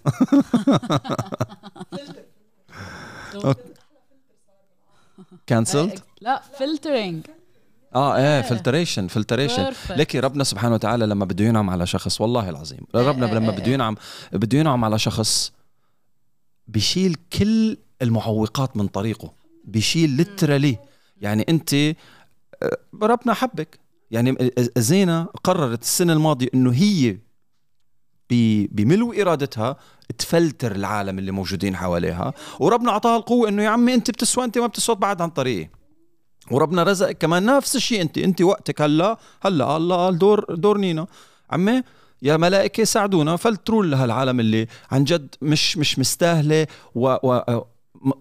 cancelled 5.46 6.00
لا 6.20 6.42
filtering. 6.58 7.41
آه 7.94 8.16
إيه 8.16 8.36
إيه. 8.36 8.42
filtration 8.42 9.06
filtration. 9.06 9.72
لكي 9.90 10.20
ربنا 10.20 10.44
سبحانه 10.44 10.74
وتعالى 10.74 11.06
لما 11.06 11.24
بده 11.24 11.44
ينعم 11.44 11.70
على 11.70 11.86
شخص 11.86 12.20
والله 12.20 12.48
العظيم. 12.48 12.80
ربنا 12.94 13.26
إيه، 13.26 13.34
لما 13.34 13.50
إيه، 13.50 13.56
بده 13.56 13.66
إيه. 13.66 13.72
ينعم 13.72 13.96
بده 14.32 14.58
ينعم 14.58 14.84
على 14.84 14.98
شخص 14.98 15.52
بيشيل 16.68 17.16
كل 17.38 17.76
المعوقات 18.02 18.76
من 18.76 18.86
طريقه. 18.86 19.32
بيشيل 19.64 20.10
ليترالي 20.10 20.78
يعني 21.20 21.46
أنت 21.48 21.74
آه، 21.74 21.94
ربنا 23.02 23.34
حبك. 23.34 23.78
يعني 24.10 24.52
زينة 24.76 25.24
قررت 25.44 25.82
السنة 25.82 26.12
الماضية 26.12 26.48
إنه 26.54 26.72
هي 26.72 27.18
بملو 28.70 29.12
إرادتها 29.12 29.76
تفلتر 30.18 30.72
العالم 30.72 31.18
اللي 31.18 31.32
موجودين 31.32 31.76
حواليها. 31.76 32.32
وربنا 32.60 32.90
أعطاها 32.90 33.16
القوة 33.16 33.48
إنه 33.48 33.62
يا 33.62 33.68
عمي 33.68 33.94
أنت 33.94 34.10
بتسوى 34.10 34.44
أنت 34.44 34.58
ما 34.58 34.66
بتسوى 34.66 34.96
بعد 34.96 35.22
عن 35.22 35.30
طريقي. 35.30 35.68
وربنا 36.52 36.82
رزقك 36.82 37.18
كمان 37.18 37.46
نفس 37.46 37.76
الشيء. 37.76 38.02
انت 38.02 38.18
أنت 38.18 38.42
وقتك 38.42 38.82
هلا 38.82 39.18
هلا 39.42 39.76
الله 39.76 40.10
دور 40.10 40.54
دور 40.54 40.78
نينا. 40.78 41.06
عمي 41.50 41.82
يا 42.22 42.36
ملائكة 42.36 42.84
ساعدونا 42.84 43.36
فلتروا 43.36 43.84
لها 43.84 44.04
العالم 44.04 44.40
اللي 44.40 44.66
عن 44.90 45.04
جد 45.04 45.34
مش 45.42 45.76
مش 45.78 45.98
مستاهلة 45.98 46.66
و, 46.94 47.16
و 47.22 47.62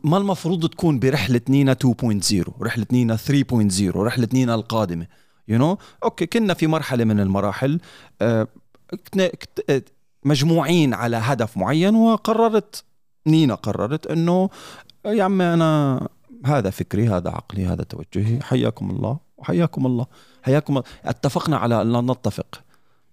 ما 0.03 0.17
المفروض 0.17 0.69
تكون 0.69 0.99
برحلة 0.99 1.41
نينا 1.49 1.77
2.0 1.85 2.61
رحلة 2.61 2.85
نينا 2.91 3.17
3.0 3.17 3.95
رحلة 3.95 4.27
نينا 4.33 4.55
القادمة. 4.55 5.07
you 5.47 5.57
you 5.57 5.61
know? 5.61 5.81
أوكي 6.03 6.25
كنا 6.25 6.53
في 6.53 6.67
مرحلة 6.67 7.03
من 7.03 7.19
المراحل 7.19 7.79
آه، 8.21 8.47
آه، 9.69 9.81
مجموعين 10.23 10.93
على 10.93 11.17
هدف 11.17 11.57
معين 11.57 11.95
وقررت 11.95 12.83
نينا 13.27 13.55
قررت 13.55 14.07
إنه 14.07 14.49
يا 15.05 15.23
عمي 15.23 15.43
أنا 15.43 16.07
هذا 16.45 16.69
فكري 16.69 17.07
هذا 17.09 17.29
عقلي 17.29 17.65
هذا 17.65 17.83
توجهي. 17.83 18.39
حياكم 18.41 18.89
الله 18.89 19.17
وحياكم 19.37 19.85
الله. 19.85 20.05
حياكم 20.43 20.77
الله. 20.77 20.87
اتفقنا 21.05 21.57
على 21.57 21.81
أن 21.81 21.91
لا 21.91 22.01
نتفق. 22.01 22.61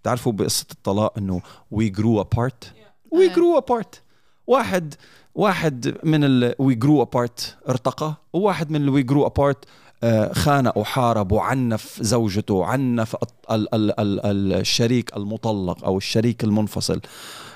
تعرفوا 0.03 0.33
بقصة 0.33 0.67
الطلاق 0.73 1.19
إنه 1.19 1.41
grew 1.75 2.25
apart 2.25 2.67
we 3.15 3.19
إيه. 3.19 3.35
grew 3.35 3.61
apart. 3.61 3.99
واحد 4.47 4.95
واحد 5.35 5.95
من 6.05 6.51
we 6.53 6.75
grew 6.85 7.05
apart 7.07 7.43
ارتقى 7.69 8.15
وواحد 8.33 8.71
من 8.71 9.07
grew 9.07 9.27
apart 9.29 9.57
آه، 10.03 10.33
خانق 10.33 10.79
وحارب 10.79 11.33
وعنف 11.33 11.99
زوجته 12.03 12.55
وعنف 12.55 13.17
ال- 13.51 13.75
ال- 13.75 14.01
ال- 14.01 14.53
الشريك 14.53 15.17
المطلق 15.17 15.85
أو 15.85 15.97
الشريك 15.97 16.45
المنفصل. 16.45 17.01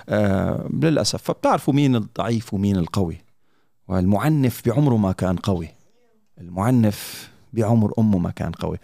آه، 0.09 0.69
للأسف. 0.83 1.23
فبتعرفوا 1.23 1.75
مين 1.75 1.97
الضعيف 1.97 2.55
ومين 2.55 2.77
القوي. 2.77 3.19
والمعنف 3.89 4.63
بعمره 4.67 4.97
ما 4.97 5.13
كان 5.13 5.37
قوي. 5.37 5.69
المعنف 6.41 7.31
بعمر 7.53 7.93
أمه 7.99 8.19
ما 8.19 8.31
كان 8.31 8.53
قوي. 8.53 8.79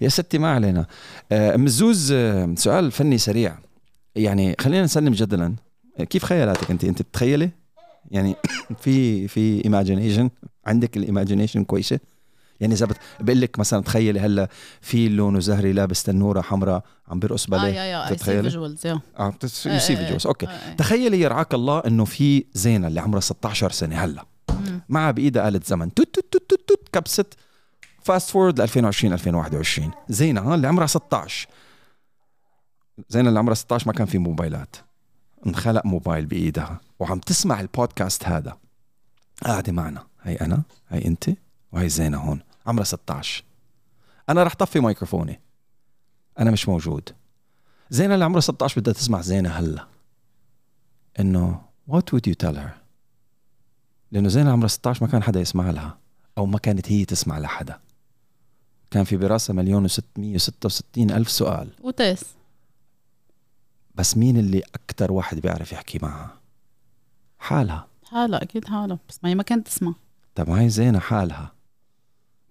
يا 0.00 0.08
ستي 0.08 0.38
ما 0.38 0.54
علينا. 0.54 0.86
آه، 1.32 1.54
ام 1.54 1.64
الزوز 1.64 2.12
آه، 2.12 2.54
سؤال 2.56 2.92
فني 2.92 3.18
سريع. 3.18 3.58
يعني 4.16 4.56
خلينا 4.60 4.84
نسلم 4.84 5.12
جدلا. 5.12 5.54
آه، 6.00 6.04
كيف 6.04 6.24
خيالاتك 6.24 6.70
أنت؟ 6.70 6.84
أنت 6.84 7.02
بتخيلي 7.02 7.50
يعني 8.10 8.36
في 8.82 9.28
في 9.28 9.64
imagination 9.64 10.30
عندك 10.66 10.96
ال 10.96 11.02
imagination 11.02 11.64
كويسة؟ 11.64 12.00
يعني 12.60 12.74
إذا 12.74 12.88
بقول 13.20 13.40
لك 13.40 13.58
مثلا 13.58 13.82
تخيلي 13.82 14.20
هلأ 14.20 14.48
فيل 14.80 15.08
لونه 15.08 15.40
زهري 15.40 15.72
لابس 15.72 16.02
تنورة 16.02 16.40
حمراء 16.40 16.84
عم 17.08 17.18
بيرقص 17.18 17.46
آه 17.46 17.50
باليه 17.50 17.68
يا 17.68 17.84
يا 17.84 18.08
سي 18.08 18.14
تتخيلي؟ 18.14 18.42
visuals 18.42 18.86
yeah. 18.86 19.00
آه 19.18 19.34
see 19.64 19.66
إيه، 19.66 20.18
videos. 20.18 20.26
أوكي. 20.26 20.46
إيه. 20.46 20.76
تخيلي 20.76 21.20
يرعاك 21.20 21.54
الله 21.54 21.78
إنه 21.78 22.04
في 22.04 22.44
زينة 22.52 22.86
اللي 22.86 23.00
عمرها 23.00 23.20
16 23.20 23.70
سنة 23.70 23.96
هلأ. 23.96 24.24
معها 24.88 25.10
بايدها 25.10 25.48
آلة 25.48 25.60
زمن. 25.64 25.94
توت 25.94 26.14
توت 26.14 26.32
توت 26.32 26.50
توت, 26.50 26.68
توت 26.68 26.88
كبست. 26.92 27.34
fast 28.02 28.30
forward 28.30 28.58
ل 28.58 28.62
2020 28.62 29.12
2021 29.12 29.92
زينة 30.08 30.54
اللي 30.54 30.66
عمرها 30.66 30.86
16 30.86 31.48
زينة 33.08 33.28
اللي 33.28 33.38
عمرها 33.38 33.54
16 33.54 33.86
ما 33.86 33.92
كان 33.92 34.06
في 34.06 34.18
موبايلات. 34.18 34.76
انخلق 35.46 35.86
موبايل 35.86 36.26
بإيدها. 36.26 36.80
وعم 36.98 37.18
تسمع 37.18 37.60
البودكاست 37.60 38.24
هذا. 38.24 38.56
قاعدة 39.44 39.72
معنا. 39.72 40.06
هي 40.22 40.34
أنا 40.34 40.62
هي 40.88 41.04
أنت 41.04 41.30
وهي 41.72 41.88
زينة 41.88 42.18
هون. 42.18 42.40
عمرها 42.66 42.84
16 42.84 43.44
أنا 44.28 44.42
رح 44.42 44.54
طفي 44.54 44.80
ميكروفوني. 44.80 45.40
أنا 46.38 46.50
مش 46.50 46.68
موجود. 46.68 47.08
زينة 47.90 48.14
اللي 48.14 48.24
عمرها 48.24 48.40
16 48.40 48.80
بدها 48.80 48.94
تسمع 48.94 49.20
زينة 49.20 49.48
هلا. 49.48 49.86
إنه 51.20 51.60
what 51.90 52.02
would 52.14 52.30
you 52.30 52.34
tell 52.46 52.56
her? 52.56 52.83
لأنه 54.14 54.28
زينة 54.28 54.52
عمرها 54.52 54.68
16 54.68 55.04
ما 55.04 55.10
كان 55.10 55.22
حدا 55.22 55.40
يسمع 55.40 55.70
لها 55.70 55.98
أو 56.38 56.46
ما 56.46 56.58
كانت 56.58 56.92
هي 56.92 57.04
تسمع 57.04 57.38
لحدا. 57.38 57.80
كان 58.90 59.04
في 59.04 59.16
براسها 59.16 59.54
مليون 59.54 59.84
وستمية 59.84 60.34
وستة 60.34 60.66
وستين 60.66 61.10
ألف 61.10 61.30
سؤال. 61.30 61.68
وتاس 61.82 62.24
بس 63.94 64.16
مين 64.16 64.36
اللي 64.36 64.62
أكتر 64.74 65.12
واحد 65.12 65.38
بيعرف 65.38 65.72
يحكي 65.72 65.98
معها؟ 66.02 66.40
حالها. 67.38 67.88
حالها 68.04 68.42
أكيد 68.42 68.64
حالها 68.64 68.98
بس 69.08 69.18
ما 69.22 69.30
هي 69.30 69.34
ما 69.34 69.42
كانت 69.42 69.66
تسمع. 69.66 69.94
طب 70.34 70.50
هاي 70.50 70.68
زينة 70.68 70.98
حالها. 70.98 71.52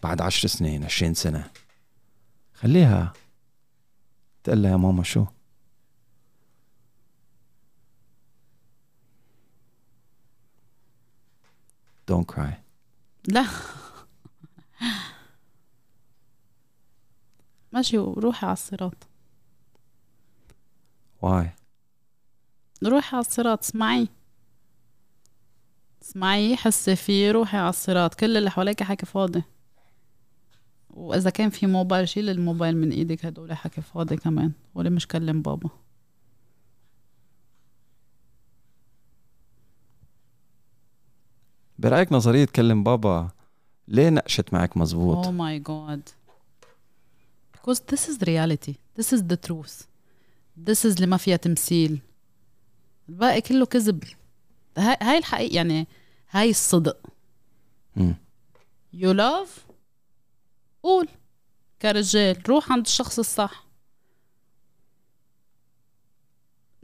بعد 0.03 0.21
عشر 0.21 0.47
سنين 0.47 0.83
عشرين 0.83 1.13
سنة. 1.13 1.51
خليها 2.53 3.13
تقول 4.43 4.63
لها 4.63 4.71
يا 4.71 4.77
ماما 4.77 5.03
شو؟ 5.03 5.25
Don't 12.11 12.25
cry. 12.35 12.53
لا. 13.27 13.45
ماشي 17.71 17.97
روحي 17.97 18.45
على 18.45 18.53
الصراط. 18.53 19.07
Why? 21.21 21.45
روحي 22.83 23.15
على 23.15 23.25
الصراط 23.25 23.59
اسمعي. 23.59 24.07
اسمعي 26.01 26.55
حسي 26.55 26.95
فيه 26.95 27.31
روحي 27.31 27.57
على 27.57 27.69
الصراط. 27.69 28.13
كل 28.13 28.37
اللي 28.37 28.51
حواليك 28.51 28.83
حكي 28.83 29.05
فاضي 29.05 29.43
وإذا 30.89 31.29
كان 31.29 31.49
في 31.49 31.67
موبايل 31.67 32.09
شيل 32.09 32.29
الموبايل 32.29 32.77
من 32.77 32.91
إيدك 32.91 33.25
هدول 33.25 33.53
حكي 33.53 33.81
فاضي 33.81 34.17
كمان. 34.17 34.51
ولا 34.75 34.89
مش 34.89 35.07
كلم 35.07 35.41
بابا؟ 35.41 35.69
برأيك 41.83 42.11
نظرية 42.11 42.45
كلم 42.45 42.83
بابا 42.83 43.29
ليه 43.87 44.09
نقشت 44.09 44.53
معك 44.53 44.77
مزبوط 44.77 45.25
Oh 45.25 45.29
my 45.29 45.59
god. 45.69 46.11
Because 47.53 47.79
this 47.79 48.07
is 48.09 48.27
reality. 48.27 48.75
This 48.97 49.13
is 49.13 49.21
the 49.21 49.37
truth. 49.47 49.87
This 50.67 50.85
is 50.85 50.95
اللي 50.95 51.07
ما 51.07 51.17
فيها 51.17 51.35
تمثيل. 51.35 51.99
الباقي 53.09 53.41
كله 53.41 53.65
كذب. 53.65 54.03
هاي 54.77 54.97
هاي 55.01 55.17
الحقيقة 55.17 55.55
يعني 55.55 55.87
هاي 56.31 56.49
الصدق. 56.49 56.97
مم. 57.95 58.15
You 58.95 59.13
love 59.13 59.49
قول 60.83 61.07
كرجال 61.81 62.49
روح 62.49 62.71
عند 62.71 62.85
الشخص 62.85 63.19
الصح. 63.19 63.67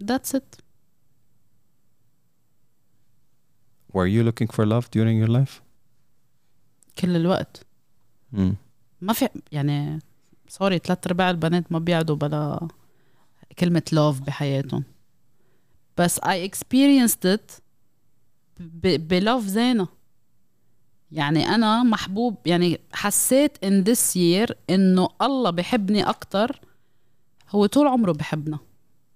That's 0.03 0.33
it. 0.35 0.68
Were 3.93 4.07
you 4.15 4.23
looking 4.29 4.47
for 4.55 4.65
love 4.65 4.85
during 4.95 5.17
your 5.23 5.29
life? 5.39 5.61
كل 7.01 7.15
الوقت. 7.15 7.65
مم. 8.31 8.55
ما 9.01 9.13
في 9.13 9.29
يعني 9.51 9.99
سوري 10.47 10.77
ثلاث 10.79 11.07
أرباع 11.07 11.29
البنات 11.29 11.71
ما 11.71 11.79
بيعدوا 11.79 12.15
بلا 12.15 12.67
كلمة 13.59 13.83
love 13.95 14.23
بحياتهم. 14.23 14.83
بس 15.97 16.19
I 16.19 16.49
experienced 16.49 17.25
it 17.37 17.61
ب- 18.59 19.07
بلوف 19.07 19.45
زينة. 19.45 19.87
يعني 21.11 21.47
أنا 21.47 21.83
محبوب 21.83 22.37
يعني 22.45 22.79
حسيت 22.93 23.57
in 23.65 23.83
this 23.89 24.15
year 24.15 24.53
إنه 24.69 25.09
الله 25.21 25.49
بحبني 25.49 26.03
أكتر. 26.09 26.61
هو 27.49 27.65
طول 27.65 27.87
عمره 27.87 28.11
بحبنا 28.11 28.59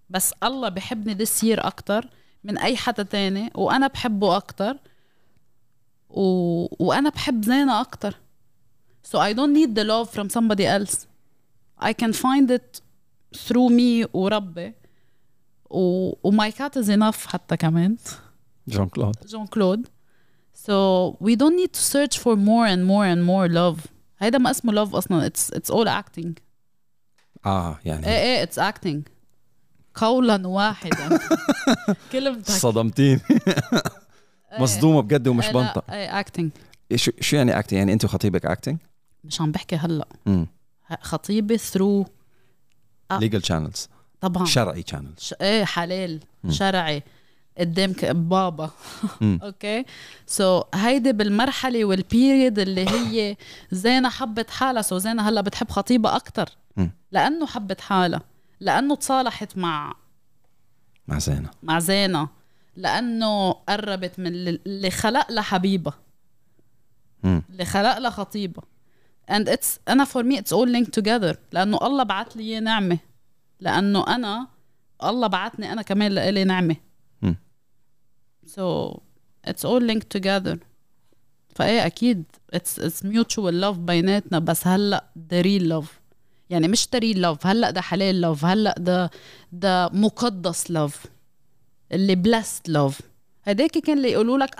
بس 0.10 0.34
الله 0.44 0.70
بحبني 0.70 1.26
this 1.26 1.30
year 1.44 1.66
أكتر. 1.66 2.10
من 2.44 2.58
أي 2.58 2.78
حدا 2.78 3.04
تاني 3.04 3.52
وأنا 3.56 3.88
بحبه 3.88 4.38
أكتر 4.38 4.78
و... 6.10 6.24
وأنا 6.86 7.10
بحب 7.10 7.46
زينة 7.46 7.82
أكتر 7.82 8.16
So 9.06 9.20
I 9.20 9.34
don't 9.34 9.54
need 9.54 9.76
the 9.76 9.84
love 9.84 10.10
from 10.10 10.30
somebody 10.30 10.66
else. 10.66 11.08
I 11.78 11.92
can 11.92 12.14
find 12.14 12.50
it 12.50 12.82
through 13.36 13.70
me 13.70 14.08
وربي 14.14 14.74
و, 15.70 16.10
و 16.24 16.32
my 16.32 16.52
cat 16.52 16.76
is 16.76 16.90
enough 16.90 17.28
حتى 17.28 17.58
كمان 17.58 17.98
جون 18.68 18.90
كلود 18.90 19.16
جون 19.28 19.48
كلود 19.48 19.88
So 20.56 21.18
we 21.20 21.36
don't 21.36 21.56
need 21.56 21.74
to 21.74 21.82
search 21.82 22.18
for 22.18 22.36
more 22.36 22.66
and 22.66 22.86
more 22.86 23.06
and 23.06 23.24
more 23.24 23.48
love 23.50 23.88
هيدا 24.20 24.38
ما 24.38 24.52
اسمه 24.52 24.86
love 24.86 24.96
أصلا 24.96 25.30
it's 25.30 25.50
it's 25.58 25.74
all 25.76 25.88
acting 25.88 26.32
آه 27.46 27.80
يعني 27.86 28.08
إيه 28.08 28.24
إيه 28.24 28.46
it's 28.46 28.74
acting 28.74 29.13
قولا 29.96 30.48
واحدا. 30.48 31.20
كلمتك. 32.12 32.52
صدمتين 32.52 33.20
مصدومة 34.60 35.02
بجد 35.02 35.28
ومش 35.28 35.46
إيه، 35.46 35.52
بنطق. 35.54 35.86
acting. 36.22 36.50
إيه 36.92 36.98
شو 36.98 37.12
شو 37.22 37.36
يعني 37.36 37.60
acting 37.60 37.78
يعني 37.80 37.94
انت 37.94 38.06
وخطيبك 38.06 38.46
acting 38.46 38.78
مش 39.24 39.42
عم 39.42 39.52
بحكي 39.52 39.76
هلأ. 39.76 40.08
خطيبي 41.02 41.58
آه. 43.12 43.20
Legal 43.20 43.44
channels 43.44 43.90
طبعا. 44.22 44.46
شرعي 44.46 44.84
channels 44.88 45.20
ش... 45.20 45.34
إيه 45.42 45.66
حلال. 45.66 46.20
مم. 46.44 46.52
شرعي. 46.52 47.04
قدامك 47.58 48.06
بابا. 48.06 48.70
Okay? 49.44 49.86
So 50.28 50.62
so, 50.62 50.66
هيدي 50.76 51.14
بالمرحلة 51.14 51.86
وال 51.86 52.04
period 52.04 52.60
اللي 52.60 52.90
هي 52.90 53.38
زينة 53.72 54.10
حبت 54.10 54.50
حالها 54.50 54.82
so 54.82 54.98
زينة 54.98 55.30
هلأ 55.30 55.42
بتحب 55.42 55.70
خطيبها 55.70 56.16
أكثر. 56.16 56.50
لأنه 57.12 57.46
حبت 57.46 57.82
حالها. 57.82 58.22
لأنه 58.64 58.96
تصالحت 58.96 59.58
مع 59.58 59.94
مع 61.08 61.20
زينة. 61.20 61.50
مع 61.64 61.80
زينة 61.80 62.28
لأنه 62.76 63.52
قربت 63.52 64.20
من 64.20 64.28
اللي- 64.28 64.92
خلق 64.92 65.32
لها 65.32 65.42
حبيبها 65.44 65.94
مم. 67.24 67.44
اللي 67.50 67.66
خلق 67.66 67.98
لها 67.98 68.10
خطيبها 68.10 68.64
and 69.32 69.46
it's 69.50 69.78
أنا 69.90 70.06
for 70.06 70.24
me 70.24 70.38
it's 70.38 70.54
all 70.56 70.68
linked 70.70 71.02
together 71.02 71.36
لأنه 71.52 71.78
الله 71.82 72.04
بعت 72.04 72.36
لي 72.38 72.60
نعمة. 72.60 72.98
لأنه 73.60 74.08
أنا 74.16 74.48
الله 75.04 75.28
بعتني 75.28 75.74
أنا 75.74 75.82
كمان 75.82 76.12
لإلي 76.12 76.44
نعمة. 76.44 76.76
مم. 77.22 77.36
so 78.48 78.94
it's 79.48 79.64
all 79.66 79.82
linked 79.92 80.18
together. 80.20 80.58
فإيه 81.56 81.86
أكيد 81.86 82.24
it's 82.56 82.80
it's 82.84 83.04
mutual 83.06 83.54
love 83.64 83.78
بيناتنا 83.78 84.40
بس 84.40 84.68
هلأ 84.68 85.04
the 85.34 85.44
real 85.44 85.64
love. 85.74 85.88
يعني 86.54 86.68
مش 86.68 86.88
real 86.96 87.16
love. 87.18 87.46
هلأ 87.46 87.72
ده 87.72 87.82
حلال 87.82 88.36
love. 88.38 88.44
هلأ 88.46 88.76
ده 88.78 89.12
ده 89.52 89.90
مقدس 89.94 90.72
love. 90.72 91.08
اللي 91.92 92.16
blessed 92.28 92.72
love. 92.72 93.02
هداك 93.46 93.72
كان 93.72 93.98
اللي 93.98 94.12
يقولوا 94.12 94.38
لك 94.38 94.56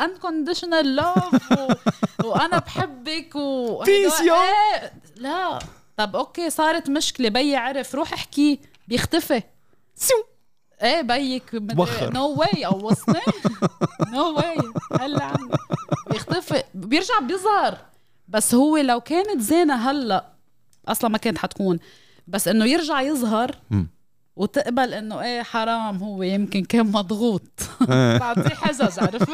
love 1.02 1.58
و... 1.60 1.74
وأنا 2.30 2.58
بحبك 2.60 3.36
و 3.36 3.84
هدول- 3.84 4.12
yo. 4.12 4.34
إيه، 4.34 4.94
لا. 5.18 5.60
طب 5.98 6.16
okay 6.16 6.50
صارت 6.50 6.90
مشكلة. 6.90 7.30
بي 7.30 7.56
عرف. 7.56 7.96
روح 7.96 8.14
احكي. 8.14 8.60
بيختفي. 8.88 9.42
إيه 10.84 11.02
بيك. 11.02 11.50
no 12.14 12.28
way 12.34 12.66
قوصني 12.66 13.20
no 14.14 14.36
way 14.38 14.58
هلا 15.02 15.24
عني 15.24 15.50
بيختفي. 16.12 16.64
بيرجع 16.74 17.20
بيظهر. 17.20 17.78
بس 18.28 18.56
هو 18.56 18.78
لو 18.78 19.02
كانت 19.02 19.42
زينة 19.42 19.76
هلأ 19.92 20.33
أصلا 20.88 21.10
ما 21.10 21.18
كانت 21.18 21.38
حتكون. 21.38 21.80
بس 22.28 22.48
إنه 22.48 22.66
يرجع 22.66 23.02
يظهر. 23.02 23.52
وتقبل 24.36 24.94
إنه 24.94 25.22
إيه 25.22 25.42
حرام 25.44 25.98
هو 25.98 26.24
يمكن 26.24 26.64
كان 26.64 26.86
مضغوط. 26.92 27.42
إيه. 27.90 28.18
بعطيه 28.24 28.56
حجج 28.56 29.00
عرفت؟ 29.00 29.30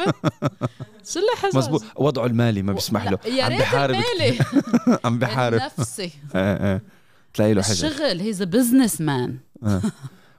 شو 1.06 1.18
اللي 1.18 1.30
حجج 1.42 1.56
مزبوط 1.56 1.82
وضعه 1.96 2.26
المالي 2.26 2.62
ما 2.62 2.72
بيسمح 2.72 3.10
له. 3.10 3.18
يا 3.26 3.44
عم 3.44 3.58
بحارب. 3.58 3.94
المالي. 3.94 4.38
عم 5.04 5.18
بحارب. 5.18 5.54
النفسي. 5.60 6.10
إيه 6.34 6.72
إيه. 6.72 6.82
تلاقي 7.34 7.54
له 7.54 7.62
حجج 7.62 7.84
الشغل 7.84 8.20
he's 8.20 8.42
businessman 8.42 9.36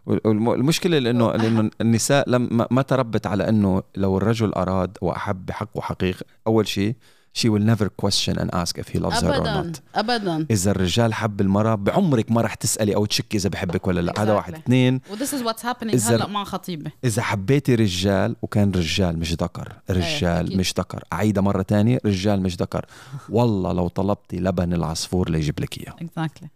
والمشكلة 0.06 1.00
لإنه 1.00 1.32
لإنه 1.32 1.70
النساء 1.82 2.30
لم 2.30 2.48
ما- 2.52 2.68
ما 2.72 2.82
تربت 2.82 3.28
على 3.28 3.50
إنه 3.50 3.84
لو 3.96 4.18
الرجل 4.18 4.54
أراد 4.54 4.98
وأحب 5.02 5.46
بحقه 5.46 5.82
حقيقه 5.82 6.26
أول 6.48 6.68
شيء 6.68 6.96
she 7.40 7.48
will 7.50 7.66
never 7.72 7.88
question 8.04 8.36
and 8.42 8.50
ask 8.62 8.78
if 8.78 8.88
he 8.94 9.00
loves 9.00 9.22
her 9.22 9.34
or 9.40 9.44
not. 9.44 9.80
ابدا. 9.96 10.48
إذا 10.52 10.72
الرجال 10.72 11.14
حب 11.14 11.42
المرأة 11.42 11.76
بعمرك 11.76 12.32
ما 12.32 12.42
رح 12.42 12.54
تسألي 12.54 12.96
أو 12.96 13.06
تشكي 13.06 13.38
إذا 13.38 13.50
بحبك 13.50 13.88
ولا 13.88 14.02
لا. 14.02 14.14
هذا 14.18 14.32
Exactly. 14.32 14.36
واحد 14.36 14.54
اثنين 14.54 15.02
و 15.12 15.16
this 15.16 15.34
is 15.34 15.42
what's 15.42 15.66
happening 15.66 16.02
هلا 16.02 16.28
مع 16.28 16.44
خطيبي 16.44 16.92
إذا 17.04 17.22
حبيتي 17.22 17.76
رجال 17.76 18.36
وكان 18.42 18.72
رجال 18.72 19.20
مش 19.20 19.34
ذكر 19.34 19.74
رجال 19.90 20.46
أكيد. 20.46 20.58
مش 20.58 20.74
ذكر. 20.78 21.04
أعيدها 21.14 21.44
مرة 21.44 21.62
تانية 21.62 22.00
رجال 22.06 22.42
مش 22.42 22.56
ذكر. 22.56 22.86
والله 23.30 23.74
لو 23.74 23.88
طلبتي 23.88 24.40
لبن 24.40 24.74
العصفور 24.74 25.30
ليجيب 25.30 25.60
لك 25.60 25.78
إياه. 25.78 25.96
Exactly 26.02 26.50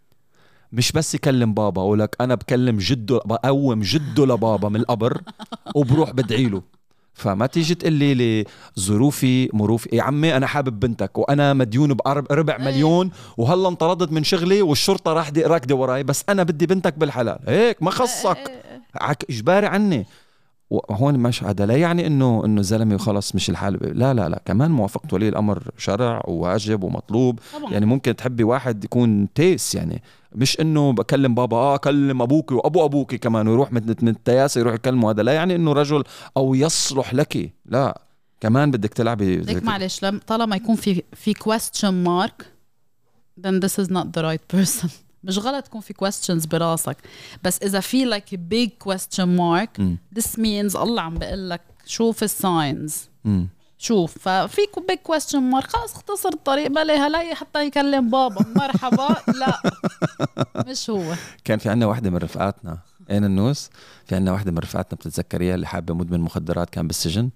مش 0.72 0.92
بس 0.92 1.14
يكلم 1.14 1.54
بابا 1.54 1.82
أقول 1.82 1.98
لك 1.98 2.16
أنا 2.20 2.34
بكلم 2.34 2.78
جده 2.78 3.20
بقوم 3.24 3.80
جده 3.80 4.26
لبابا 4.26 4.68
من 4.68 4.80
القبر 4.80 5.22
وبروح 5.74 6.10
بدعي 6.10 6.44
له. 6.46 6.62
فما 7.16 7.46
تيجي 7.46 7.74
تقلي 7.74 8.14
لي 8.14 8.44
ظروفي 8.80 9.48
مروفي. 9.52 9.88
يا 9.92 10.02
عمي 10.02 10.36
أنا 10.36 10.46
حابب 10.46 10.80
بنتك 10.80 11.18
وأنا 11.18 11.52
مديون 11.52 11.94
بربع 12.30 12.58
مليون 12.58 13.10
وهلا 13.36 13.68
انطردت 13.68 14.12
من 14.12 14.24
شغلي 14.24 14.62
والشرطة 14.62 15.12
راح 15.12 15.30
راكدة 15.36 15.74
وراي 15.74 16.02
بس 16.02 16.24
أنا 16.28 16.42
بدي 16.42 16.66
بنتك 16.66 16.98
بالحلال. 16.98 17.38
هيك 17.48 17.82
ما 17.82 17.90
خصك. 17.90 18.50
عك 18.94 19.24
إجباري 19.30 19.66
عني. 19.66 20.06
وهون 20.70 21.18
مش 21.18 21.44
هذا. 21.44 21.66
لا 21.66 21.76
يعني 21.76 22.06
إنه 22.06 22.42
إنه 22.44 22.60
الزلمة 22.60 22.94
وخلص 22.94 23.34
مش 23.34 23.50
الحال. 23.50 23.98
لا 23.98 24.14
لا 24.14 24.28
لا. 24.28 24.42
كمان 24.44 24.70
موافقه 24.70 25.08
ولي 25.12 25.28
الأمر 25.28 25.62
شرع 25.78 26.22
وواجب 26.28 26.82
ومطلوب. 26.82 27.40
طبعا. 27.54 27.72
يعني 27.72 27.86
ممكن 27.86 28.16
تحبي 28.16 28.44
واحد 28.44 28.84
يكون 28.84 29.32
تيس 29.34 29.74
يعني. 29.74 30.02
مش 30.36 30.60
إنه 30.60 30.92
بكلم 30.92 31.34
بابا 31.34 31.56
آه 31.56 31.76
كلم 31.76 32.22
أبوك 32.22 32.52
وأبو 32.52 32.84
أبوك 32.84 33.14
كمان 33.14 33.48
ويروح 33.48 33.72
من 33.72 34.08
التياسه 34.08 34.58
يروح 34.58 34.74
يكلمه. 34.74 35.10
هذا 35.10 35.22
لا 35.22 35.32
يعني 35.32 35.54
إنه 35.54 35.72
رجل 35.72 36.04
أو 36.36 36.54
يصلح 36.54 37.14
لك. 37.14 37.52
لا 37.66 38.00
كمان 38.40 38.70
بدك 38.70 38.94
تلعبي 38.94 39.36
ليك 39.36 39.64
معلش 39.64 40.04
لم 40.04 40.20
طالما 40.26 40.56
يكون 40.56 40.76
في 40.76 41.02
في 41.12 41.34
question 41.34 42.06
mark 42.06 42.44
then 43.46 43.60
this 43.60 43.84
is 43.84 43.88
not 43.90 44.06
the 44.18 44.22
right 44.22 44.56
person. 44.56 44.88
مش 45.24 45.38
غلط 45.38 45.66
يكون 45.66 45.80
في 45.80 45.94
questions 45.94 46.48
براسك. 46.48 46.96
بس 47.44 47.62
إذا 47.62 47.80
في 47.80 48.10
like 48.10 48.34
a 48.34 48.38
big 48.54 48.88
question 48.92 49.26
mark 49.38 49.78
مم. 49.80 49.98
this 50.18 50.36
means 50.36 50.76
الله 50.76 51.02
عم 51.02 51.14
بقول 51.14 51.50
لك 51.50 51.60
شوف 51.86 52.22
ال 52.22 52.34
signs. 52.34 53.08
شوف 53.78 54.18
ففي 54.18 54.62
big 54.88 54.98
question 54.98 55.42
mark 55.42 55.66
خلص 55.66 55.94
اختصر 55.94 56.28
الطريق 56.28 56.66
بلا 56.66 57.06
هلا 57.06 57.34
حتى 57.34 57.66
يكلم 57.66 58.10
بابا. 58.10 58.44
مرحبا. 58.56 59.16
لا 59.40 59.62
مش 60.66 60.90
هو. 60.90 61.14
كان 61.44 61.58
في 61.58 61.68
عنا 61.68 61.86
واحدة 61.86 62.10
من 62.10 62.16
رفقاتنا. 62.16 62.78
أين 63.10 63.24
النوس؟ 63.24 63.70
في 64.04 64.14
عنا 64.14 64.32
واحدة 64.32 64.52
من 64.52 64.58
رفقاتنا 64.58 64.96
بتتذكريها 64.96 65.54
اللي 65.54 65.66
حابة 65.66 65.94
مدمن 65.94 66.20
مخدرات 66.20 66.70
كان 66.70 66.86
بالسجن. 66.86 67.30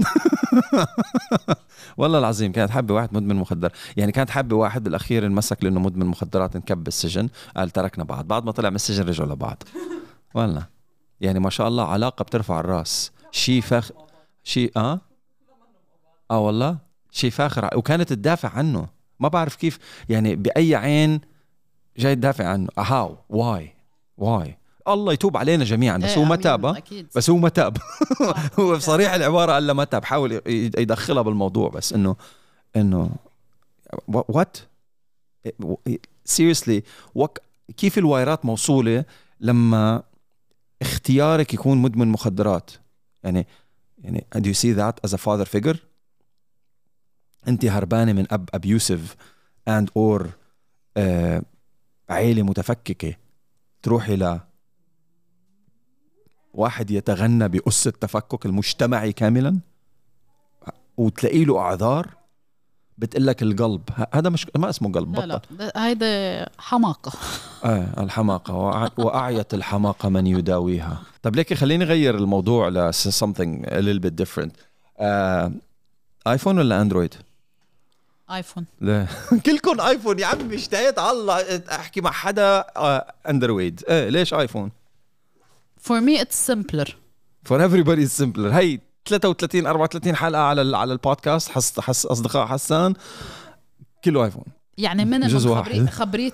والله 1.98 2.18
العظيم 2.18 2.52
كانت 2.52 2.70
حابة 2.70 2.94
واحد 2.94 3.14
مدمن 3.14 3.36
مخدر. 3.36 3.72
يعني 3.96 4.12
كانت 4.12 4.30
حابة 4.30 4.56
واحد 4.56 4.84
بالأخير 4.84 5.26
انمسك 5.26 5.64
لأنه 5.64 5.80
مدمن 5.80 6.06
مخدرات 6.06 6.56
انكب 6.56 6.84
بالسجن. 6.84 7.28
قال 7.56 7.70
تركنا 7.70 8.04
بعض. 8.04 8.26
بعد 8.26 8.44
ما 8.44 8.52
طلع 8.52 8.70
من 8.70 8.76
السجن 8.76 9.08
رجعوا 9.08 9.28
لبعض. 9.28 9.62
والله. 10.34 10.66
يعني 11.20 11.40
ما 11.40 11.50
شاء 11.50 11.68
الله 11.68 11.88
علاقة 11.88 12.22
بترفع 12.22 12.60
الرأس. 12.60 13.12
شيء 13.30 13.60
فخ 13.60 13.90
شيء 14.44 14.72
آه؟ 14.76 15.00
آه 16.30 16.38
والله؟ 16.38 16.78
شيء 17.10 17.30
فاخر 17.30 17.70
وكانت 17.76 18.08
تدافع 18.08 18.48
عنه. 18.48 18.88
ما 19.20 19.28
بعرف 19.28 19.56
كيف 19.56 19.78
يعني 20.08 20.36
بأي 20.36 20.74
عين 20.74 21.20
جاي 21.98 22.14
تدافع 22.14 22.46
عنه. 22.46 22.68
How? 22.78 23.16
Why? 23.28 23.74
Why. 24.18 24.58
الله 24.88 25.12
يتوب 25.12 25.36
علينا 25.36 25.64
جميعا. 25.64 25.98
بس 25.98 26.10
إيه، 26.10 26.18
هو 26.18 26.24
ما 26.24 26.36
تاب 26.36 26.82
بس 27.16 27.30
هو 27.30 27.36
ما 27.36 27.48
تاب. 27.48 27.76
آه. 28.20 28.34
هو 28.60 28.76
بصريح 28.76 29.12
العبارة 29.12 29.52
قال 29.52 29.70
ما 29.70 29.84
تاب. 29.84 30.04
حاول 30.04 30.40
يدخلها 30.78 31.22
بالموضوع 31.22 31.68
بس 31.68 31.92
إنه 31.92 32.16
إنه 32.76 33.10
what 34.08 34.56
seriously 36.24 36.82
كيف 37.76 37.98
ال 37.98 38.06
wireات 38.06 38.44
موصولة 38.44 39.04
لما 39.40 40.02
اختيارك 40.82 41.54
يكون 41.54 41.78
مدمن 41.78 42.08
مخدرات؟ 42.08 42.70
يعني 43.24 43.46
يعني 43.98 44.26
do 44.36 44.40
you 44.40 44.54
see 44.54 44.76
that 44.76 45.08
as 45.08 45.12
a 45.14 45.18
father 45.18 45.44
figure 45.56 45.76
أنت 47.48 47.64
هربانة 47.64 48.12
من 48.12 48.26
أب 48.30 48.48
abusive 48.54 49.16
and 49.68 49.90
or 49.96 50.28
عيلة 52.10 52.42
متفككة 52.42 53.14
تروحي 53.82 54.16
ل 54.16 54.40
واحد 56.54 56.90
يتغنى 56.90 57.48
بأس 57.48 57.86
التفكك 57.86 58.46
المجتمعي 58.46 59.12
كاملا 59.12 59.58
وتلاقي 60.96 61.44
له 61.44 61.58
أعذار 61.58 62.08
بتقول 62.98 63.26
لك 63.26 63.42
القلب. 63.42 63.82
هذا 64.12 64.28
مش 64.30 64.46
ما 64.56 64.70
اسمه 64.70 64.92
قلب 64.92 65.16
لا 65.16 65.26
لا 65.26 65.36
بطل. 65.36 65.56
ده- 65.56 65.72
هيدا 65.76 66.46
حماقة. 66.58 67.12
آه 67.64 68.02
الحماقة. 68.02 68.52
وأع- 68.54 68.98
وأعيت 68.98 69.54
الحماقة 69.54 70.08
من 70.08 70.26
يداويها. 70.26 71.02
طب 71.22 71.36
ليك 71.36 71.54
خليني 71.54 71.84
أغير 71.84 72.14
الموضوع 72.18 72.68
ل 72.68 72.92
something 72.94 73.64
a 73.66 73.80
little 73.80 74.00
bit 74.06 74.24
different. 74.24 74.50
آه 74.98 75.52
iPhone 76.28 76.58
ولا 76.58 76.80
Android؟ 76.82 77.14
iPhone. 78.30 78.66
لا. 78.80 79.06
كلكم 79.46 79.80
iPhone 79.80 80.18
يا 80.18 80.26
عمي 80.26 80.54
اشتهيت 80.54 80.98
على 80.98 81.10
الله. 81.18 81.62
أحكي 81.70 82.00
مع 82.00 82.10
حدا 82.10 82.64
آه 82.76 83.12
Android. 83.28 83.82
إيه 83.88 84.08
ليش 84.08 84.34
iPhone؟ 84.34 84.70
for 85.88 86.00
me 86.00 86.20
it's 86.22 86.52
simpler. 86.52 86.88
For 87.48 87.58
everybody 87.60 88.02
is 88.08 88.22
simpler. 88.22 88.52
هي 88.52 88.78
33 89.08 89.66
34 89.66 90.16
حلقة 90.16 90.42
على 90.42 90.76
على 90.76 90.92
البودكاست 90.92 91.48
حس 91.48 91.80
حس 91.80 92.06
أصدقاء 92.06 92.46
حسان. 92.46 92.94
كله 94.04 94.24
iPhone. 94.24 94.44
يعني 94.78 95.04
من 95.04 95.24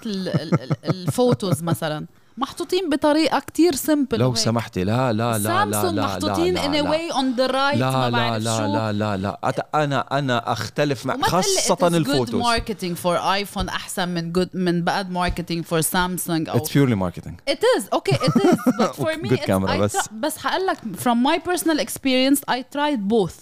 ال- 0.07 0.28
ال- 0.28 0.76
ال 0.84 0.96
photos 0.96 1.62
مثلا. 1.62 2.07
محطوطين 2.37 2.91
بطريقة 2.91 3.39
كتير 3.39 3.74
simple 3.74 4.18
لو 4.18 4.35
سمحتي 4.35 4.85
لا 4.85 5.12
لا 5.12 5.39
لا 5.39 5.64
لا 5.64 5.91
لا 5.91 6.03
محطوطين 6.03 6.59
ان 6.59 6.89
واي 6.89 7.12
اون 7.12 7.35
ذا 7.37 7.47
رايت 7.47 7.78
لا 7.78 8.11
لا 8.11 8.39
لا 8.39 8.66
لا 8.66 8.93
لا 8.93 9.16
لا. 9.16 9.70
أنا 9.74 10.18
أنا 10.18 10.53
أختلف 10.53 11.07
مع 11.07 11.16
خاصة 11.22 11.87
الفوتوز. 11.87 12.30
جود 12.30 12.35
ماركتينج 12.35 12.97
فور 12.97 13.16
ايفون 13.16 13.68
أحسن 13.68 14.09
من 14.09 14.33
جود 14.33 14.49
من 14.55 14.85
باد 14.85 15.11
ماركتينج 15.11 15.64
فور 15.64 15.80
سامسونج 15.80 16.49
أو 16.49 16.57
اتس 16.57 16.72
بيورلي 16.72 16.95
ماركتينج 16.95 17.41
ات 17.49 17.61
از 17.76 17.89
أوكي 17.93 18.14
ات 18.14 18.37
از 18.37 18.57
بس 18.80 18.97
فور 18.97 19.16
مي 19.16 19.78
بس. 19.78 19.97
بس 20.20 20.47
هقول 20.47 20.66
لك 20.66 20.78
from 20.96 21.22
my 21.22 21.42
personal 21.46 21.80
experience 21.80 22.40
I 22.50 22.62
tried 22.62 23.09
both 23.09 23.36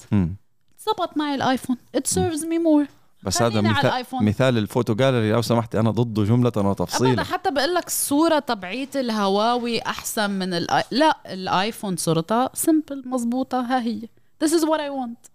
ظبط 0.86 1.16
معي 1.16 1.34
ال 1.34 1.40
iPhone 1.40 1.76
it 1.94 2.06
serves 2.06 2.44
me 2.44 2.58
more 2.58 2.86
بس 3.22 3.42
هذا 3.42 3.60
مثال. 3.60 4.04
مثال 4.12 4.58
ال 4.58 4.64
photo 4.64 4.94
gallery 4.94 5.32
لو 5.32 5.42
سمحتي 5.42 5.80
أنا 5.80 5.90
ضده 5.90 6.34
ابدا 6.34 6.60
وتفصيلا 6.66 7.24
حتى 7.24 7.50
بقول 7.50 7.74
لك 7.74 7.86
الصورة 7.86 8.38
تبعيت 8.38 8.96
الهواوي 8.96 9.82
أحسن 9.82 10.30
من 10.30 10.54
الآي... 10.54 10.82
لا 10.90 11.18
ال 11.26 11.36
iPhone 11.36 11.96
صورتها 11.96 12.50
simple 12.54 13.02
مزبوطه 13.06 13.60
ها 13.60 13.80
هي. 13.82 14.00
This 14.44 14.48
is 14.48 14.62
what 14.62 14.78
I 14.80 14.90
want. 15.00 15.30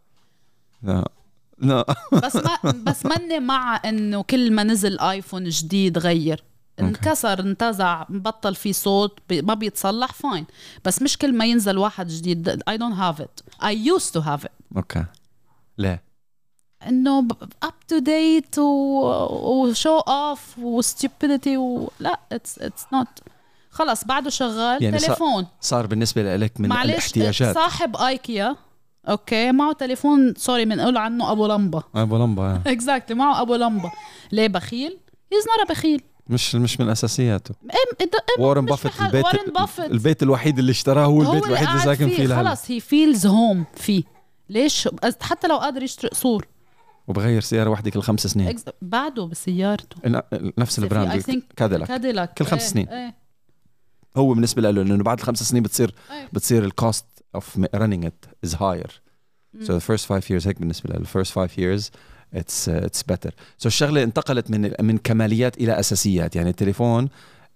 لا 0.83 1.09
لا. 1.59 1.85
بس 2.13 2.35
ما 2.35 2.71
بس 2.71 3.05
ماني 3.05 3.39
مع 3.39 3.81
إنه 3.85 4.23
كل 4.23 4.51
ما 4.51 4.63
نزل 4.63 4.99
iPhone 4.99 5.43
جديد 5.49 5.97
غير. 5.97 6.43
انكسر 6.79 7.39
انتزع 7.39 8.05
بطل 8.09 8.55
في 8.55 8.73
صوت 8.73 9.19
بي- 9.29 9.41
ما 9.41 9.53
بيتصلح 9.53 10.13
fine 10.13 10.45
بس 10.85 11.01
مش 11.01 11.17
كل 11.17 11.33
ما 11.37 11.45
ينزل 11.45 11.77
واحد 11.77 12.07
جديد. 12.07 12.49
I 12.69 12.73
don't 12.73 12.97
have 12.99 13.23
it. 13.23 13.63
I 13.65 13.71
used 13.71 14.11
to 14.19 14.25
have 14.25 14.43
it. 14.45 14.77
Okay. 14.77 15.05
ليه؟ 15.77 16.04
انه 16.87 17.27
up 17.63 17.73
to 17.87 17.97
date 17.97 18.55
و 18.59 18.87
show 18.87 19.97
off 19.97 20.59
و 20.59 20.69
stupidity 20.69 21.57
ولا 21.57 22.19
it's 22.31 22.59
it's 22.59 22.85
not 22.93 23.07
خلص 23.71 24.03
بعده 24.03 24.29
شغال 24.29 24.83
يعني 24.83 24.97
تليفون. 24.97 25.45
صار 25.61 25.87
بالنسبة 25.87 26.35
لك 26.35 26.59
من 26.59 26.69
معلش 26.69 26.91
الاحتياجات. 26.91 27.55
صاحب 27.55 27.95
ايكيا 27.97 28.55
okay 29.09 29.51
معه 29.51 29.73
تليفون 29.73 30.33
sorry 30.37 30.65
بنقول 30.65 30.97
عنه 30.97 31.31
أبو 31.31 31.47
لمبة. 31.47 31.83
أبو 31.95 32.17
لمبة 32.17 32.55
exactly 32.71 33.15
معه 33.17 33.41
أبو 33.41 33.55
لمبة. 33.55 33.91
ليه 34.31 34.47
بخيل؟ 34.47 34.97
he's 35.33 35.43
not 35.59 35.69
بخيل. 35.69 36.01
مش 36.27 36.55
مش 36.55 36.79
من 36.79 36.89
أساسياته. 36.89 37.55
وارن 38.39 38.65
بافيت 38.65 39.01
البيت 39.01 39.25
وارن 39.25 39.53
بافيت 39.53 39.91
البيت 39.91 40.23
الوحيد 40.23 40.59
اللي 40.59 40.71
اشتراه 40.71 41.05
هو 41.05 41.21
البيت 41.21 41.45
الوحيد 41.45 41.67
اللي 41.67 41.81
ساكن 41.81 42.09
فيه. 42.09 42.25
لهلا 42.27 42.49
خلص 42.49 42.71
he 42.71 42.79
feels 42.79 43.27
home 43.27 43.65
فيه. 43.75 44.03
ليش؟ 44.49 44.89
حتى 45.21 45.47
لو 45.47 45.57
قادر 45.57 45.83
يشتري 45.83 46.09
قصور 46.09 46.47
وبغير 47.07 47.41
سيارة 47.41 47.69
واحدة 47.69 47.91
كل 47.91 48.01
خمس 48.01 48.27
سنين. 48.27 48.55
بعده 48.81 49.25
بسيارته. 49.25 50.21
نفس 50.57 50.79
البراند. 50.79 51.43
كاديلاك 51.55 51.87
كاديلاك 51.87 52.33
كل 52.33 52.45
خمس 52.45 52.61
إيه، 52.61 52.67
سنين. 52.69 52.89
إيه. 52.89 53.15
هو 54.17 54.33
بالنسبة 54.33 54.61
له 54.61 54.71
لأنه 54.71 55.03
بعد 55.03 55.19
الخمس 55.19 55.43
سنين 55.43 55.63
بتصير 55.63 55.95
أيوة. 56.11 56.29
بتصير 56.33 56.63
ال 56.63 56.72
cost 56.72 57.05
of 57.35 57.59
running 57.59 58.05
it 58.05 58.49
is 58.49 58.53
higher. 58.53 58.91
so 59.63 59.67
the 59.67 59.81
first 59.81 60.05
five 60.05 60.25
years 60.29 60.47
هيك 60.47 60.59
بالنسبة 60.59 60.89
له. 60.93 61.23
Five 61.23 61.51
years 61.57 61.89
it's 62.35 62.67
uh, 62.67 62.87
it's 62.87 63.03
better. 63.11 63.31
So 63.57 63.65
الشغلة 63.65 64.03
انتقلت 64.03 64.51
من 64.51 64.71
من 64.81 64.97
كماليات 64.97 65.57
إلى 65.57 65.79
أساسيات. 65.79 66.35
يعني 66.35 66.49
التليفون 66.49 67.09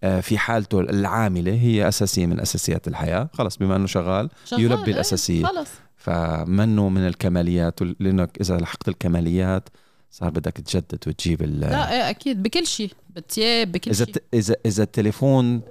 آه، 0.03 0.19
في 0.19 0.37
حالته 0.37 0.79
العاملة 0.79 1.53
هي 1.53 1.87
أساسية 1.87 2.25
من 2.25 2.39
أساسيات 2.39 2.87
الحياة. 2.87 3.29
خلص 3.33 3.57
بما 3.57 3.75
أنه 3.75 3.87
شغال 3.87 4.29
شغال، 4.45 4.61
يلبي 4.61 4.87
إيه، 4.87 4.93
الأساسية. 4.93 5.45
خلص. 5.45 5.69
فمنه 6.09 6.89
من 6.89 7.07
الكماليات؟ 7.07 7.81
لأنك 7.81 8.37
إذا 8.41 8.57
لحقت 8.57 8.87
الكماليات 8.87 9.69
صار 10.11 10.29
بدك 10.29 10.51
تجدد 10.53 11.03
وتجيب 11.07 11.41
ال 11.41 11.59
لا 11.59 11.91
إيه 11.93 12.09
أكيد. 12.09 12.43
بكل 12.43 12.67
شيء 12.67 12.91
بالتياب 13.09 13.71
بكل 13.71 13.91
إذا 13.91 14.05
شيء 14.05 14.13
ت- 14.13 14.23
إذا 14.33 14.55
إذا 14.65 14.83
التليفون 14.83 15.61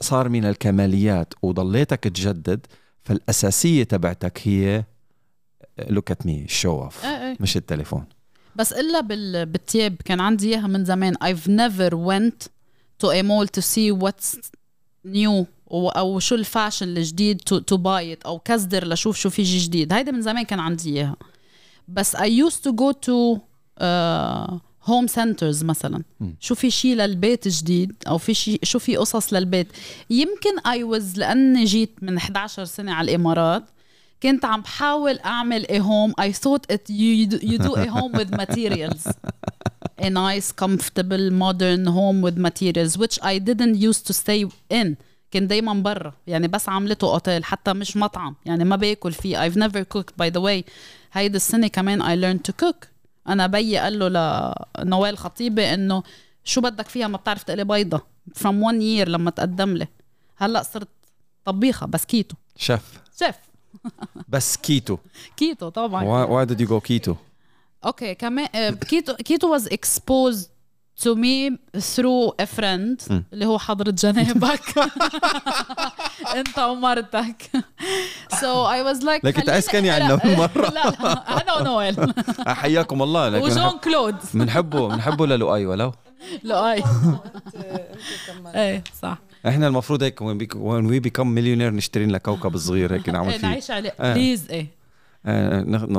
صار 0.00 0.28
من 0.28 0.44
الكماليات 0.44 1.34
وضليتك 1.42 1.98
تجدد 2.04 2.66
فالأساسية 3.04 3.84
تبعتك 3.84 4.40
هي 4.48 4.84
look 5.88 6.10
at 6.10 6.26
me 6.26 6.48
show 6.48 6.82
off 6.82 7.06
مش 7.40 7.56
التليفون. 7.56 8.04
بس 8.56 8.72
إلا 8.72 9.00
بال... 9.00 9.46
بالتياب. 9.46 9.96
كان 10.04 10.20
عندي 10.20 10.48
إياها 10.54 10.66
من 10.66 10.84
زمان. 10.84 11.14
I've 11.14 11.48
never 11.48 11.90
went 11.94 12.48
to 13.04 13.08
a 13.10 13.22
mall 13.22 13.46
to 13.58 13.62
see 13.62 13.92
what's 14.04 14.36
new. 15.06 15.46
أو 15.72 16.18
شو 16.18 16.34
ال 16.34 16.41
fashion 16.41 16.88
الجديد 16.96 17.42
buy 17.74 18.16
it 18.16 18.26
أو 18.26 18.38
كزدر 18.38 18.88
لشوف 18.88 19.16
شو 19.16 19.30
في 19.30 19.42
جديد. 19.42 19.92
هيدا 19.92 20.12
من 20.12 20.22
زمان 20.22 20.44
كان 20.44 20.60
عندي 20.60 20.96
إياها. 20.96 21.16
بس 21.88 22.16
used 22.16 22.60
to 22.68 22.72
go 22.72 22.92
to 22.92 23.38
uh, 23.80 24.54
home 24.84 25.06
centers 25.06 25.64
مثلا. 25.64 26.02
مم. 26.20 26.34
شو 26.40 26.54
في 26.54 26.70
شيء 26.70 26.94
للبيت 26.94 27.48
جديد 27.48 27.92
أو 28.08 28.18
في 28.18 28.34
شيء 28.34 28.60
شو 28.62 28.78
في 28.78 28.96
قصص 28.96 29.32
للبيت. 29.32 29.68
يمكن 30.10 30.58
I 30.66 30.84
was 30.84 31.18
لأني 31.18 31.64
جيت 31.64 31.90
من 32.02 32.16
11 32.16 32.64
سنة 32.64 32.92
على 32.92 33.10
الإمارات 33.10 33.64
كنت 34.22 34.44
عم 34.44 34.60
بحاول 34.60 35.18
أعمل 35.18 35.64
a 35.64 35.78
home. 35.80 36.12
I 36.24 36.32
thought 36.32 36.74
it 36.74 36.90
you, 36.90 37.26
do- 37.26 37.46
you 37.46 37.58
do 37.58 37.74
a 37.74 37.86
home 37.86 38.12
with 38.12 38.30
materials. 38.42 39.08
A 39.98 40.10
nice 40.10 40.50
comfortable 40.64 41.26
modern 41.44 41.82
home 41.98 42.18
with 42.26 42.36
materials 42.48 42.92
which 43.02 43.16
I 43.32 43.34
didn't 43.48 43.76
used 43.88 44.04
to 44.08 44.12
stay 44.22 44.40
in. 44.80 44.88
كنت 45.32 45.42
دايما 45.42 45.72
برا. 45.74 46.12
يعني 46.26 46.48
بس 46.48 46.68
عملته 46.68 47.12
اوتيل 47.12 47.44
حتى 47.44 47.72
مش 47.72 47.96
مطعم. 47.96 48.36
يعني 48.46 48.64
ما 48.64 48.76
باكل 48.76 49.12
فيه. 49.12 49.48
I've 49.48 49.54
never 49.54 49.98
cooked. 49.98 50.12
By 50.22 50.30
the 50.30 50.40
way 50.40 50.70
هيدي 51.12 51.36
السنة 51.36 51.68
كمان 51.68 52.02
I 52.02 52.22
learned 52.22 52.42
to 52.50 52.66
cook. 52.66 52.86
أنا 53.28 53.46
بيي 53.46 53.78
قال 53.78 53.98
له 53.98 54.54
لنوال 54.78 55.18
خطيبة 55.18 55.74
إنه 55.74 56.02
شو 56.44 56.60
بدك 56.60 56.88
فيها 56.88 57.08
ما 57.08 57.16
بتعرف 57.16 57.42
تقلي 57.42 57.64
بيضة. 57.64 58.00
From 58.38 58.62
one 58.70 58.80
year 58.80 59.08
لما 59.08 59.30
تقدم 59.30 59.76
لي. 59.76 59.88
هلأ 60.36 60.62
صرت 60.62 60.88
طبيخة 61.44 61.86
بس 61.86 62.04
keto 62.04 62.36
chef. 62.56 63.00
chef. 63.18 63.34
بس 64.28 64.56
keto 64.56 64.98
keto 65.36 65.68
طبعا. 65.68 66.04
Why, 66.04 66.28
why 66.28 66.52
did 66.52 66.60
you 66.60 66.68
go 66.68 66.80
keto? 66.80 67.14
okay 67.84 68.14
كمان 68.14 68.48
آه، 68.54 68.70
keto 68.70 69.14
keto 69.14 69.58
was 69.58 69.62
exposed 69.62 70.46
to 71.04 71.14
me 71.16 71.56
through 71.94 72.32
a 72.42 72.46
friend 72.58 73.12
م. 73.12 73.22
اللي 73.32 73.46
هو 73.46 73.58
حضرة 73.58 73.90
جنابك. 73.90 74.60
انت 76.36 76.58
ومرتك 76.58 77.42
so 78.32 78.66
I 78.66 78.82
was 78.88 79.02
like 79.02 79.24
لكن 79.24 79.44
تعسكني 79.44 79.90
عنا 79.90 80.20
مرة. 80.36 80.68
لا 80.70 80.90
لا 80.90 81.42
أنا 81.42 81.54
ونويل 81.54 82.14
حياكم 82.46 83.02
الله 83.02 83.28
لكن 83.28 83.44
وجون 83.44 83.78
كلود. 83.78 84.16
بنحبه 84.34 84.88
بنحبه 84.88 85.26
لؤي 85.26 85.66
ولو. 85.66 85.92
لؤي. 86.44 86.82
إيه 88.54 88.84
صح. 89.02 89.18
إحنا 89.48 89.66
المفروض 89.66 90.02
هيك 90.02 90.20
when 90.54 90.84
we 90.90 91.00
become 91.08 91.26
millionaire 91.36 91.72
نشتري 91.74 92.04
لنا 92.06 92.18
كوكب 92.18 92.56
صغير 92.56 92.94
هيك 92.94 93.08
نعمل 93.08 93.30
إيه 93.30 93.38
فيه. 93.38 93.46
نعيش 93.46 93.70
عليه. 93.70 93.94
please 94.00 94.50
إيه. 94.50 94.79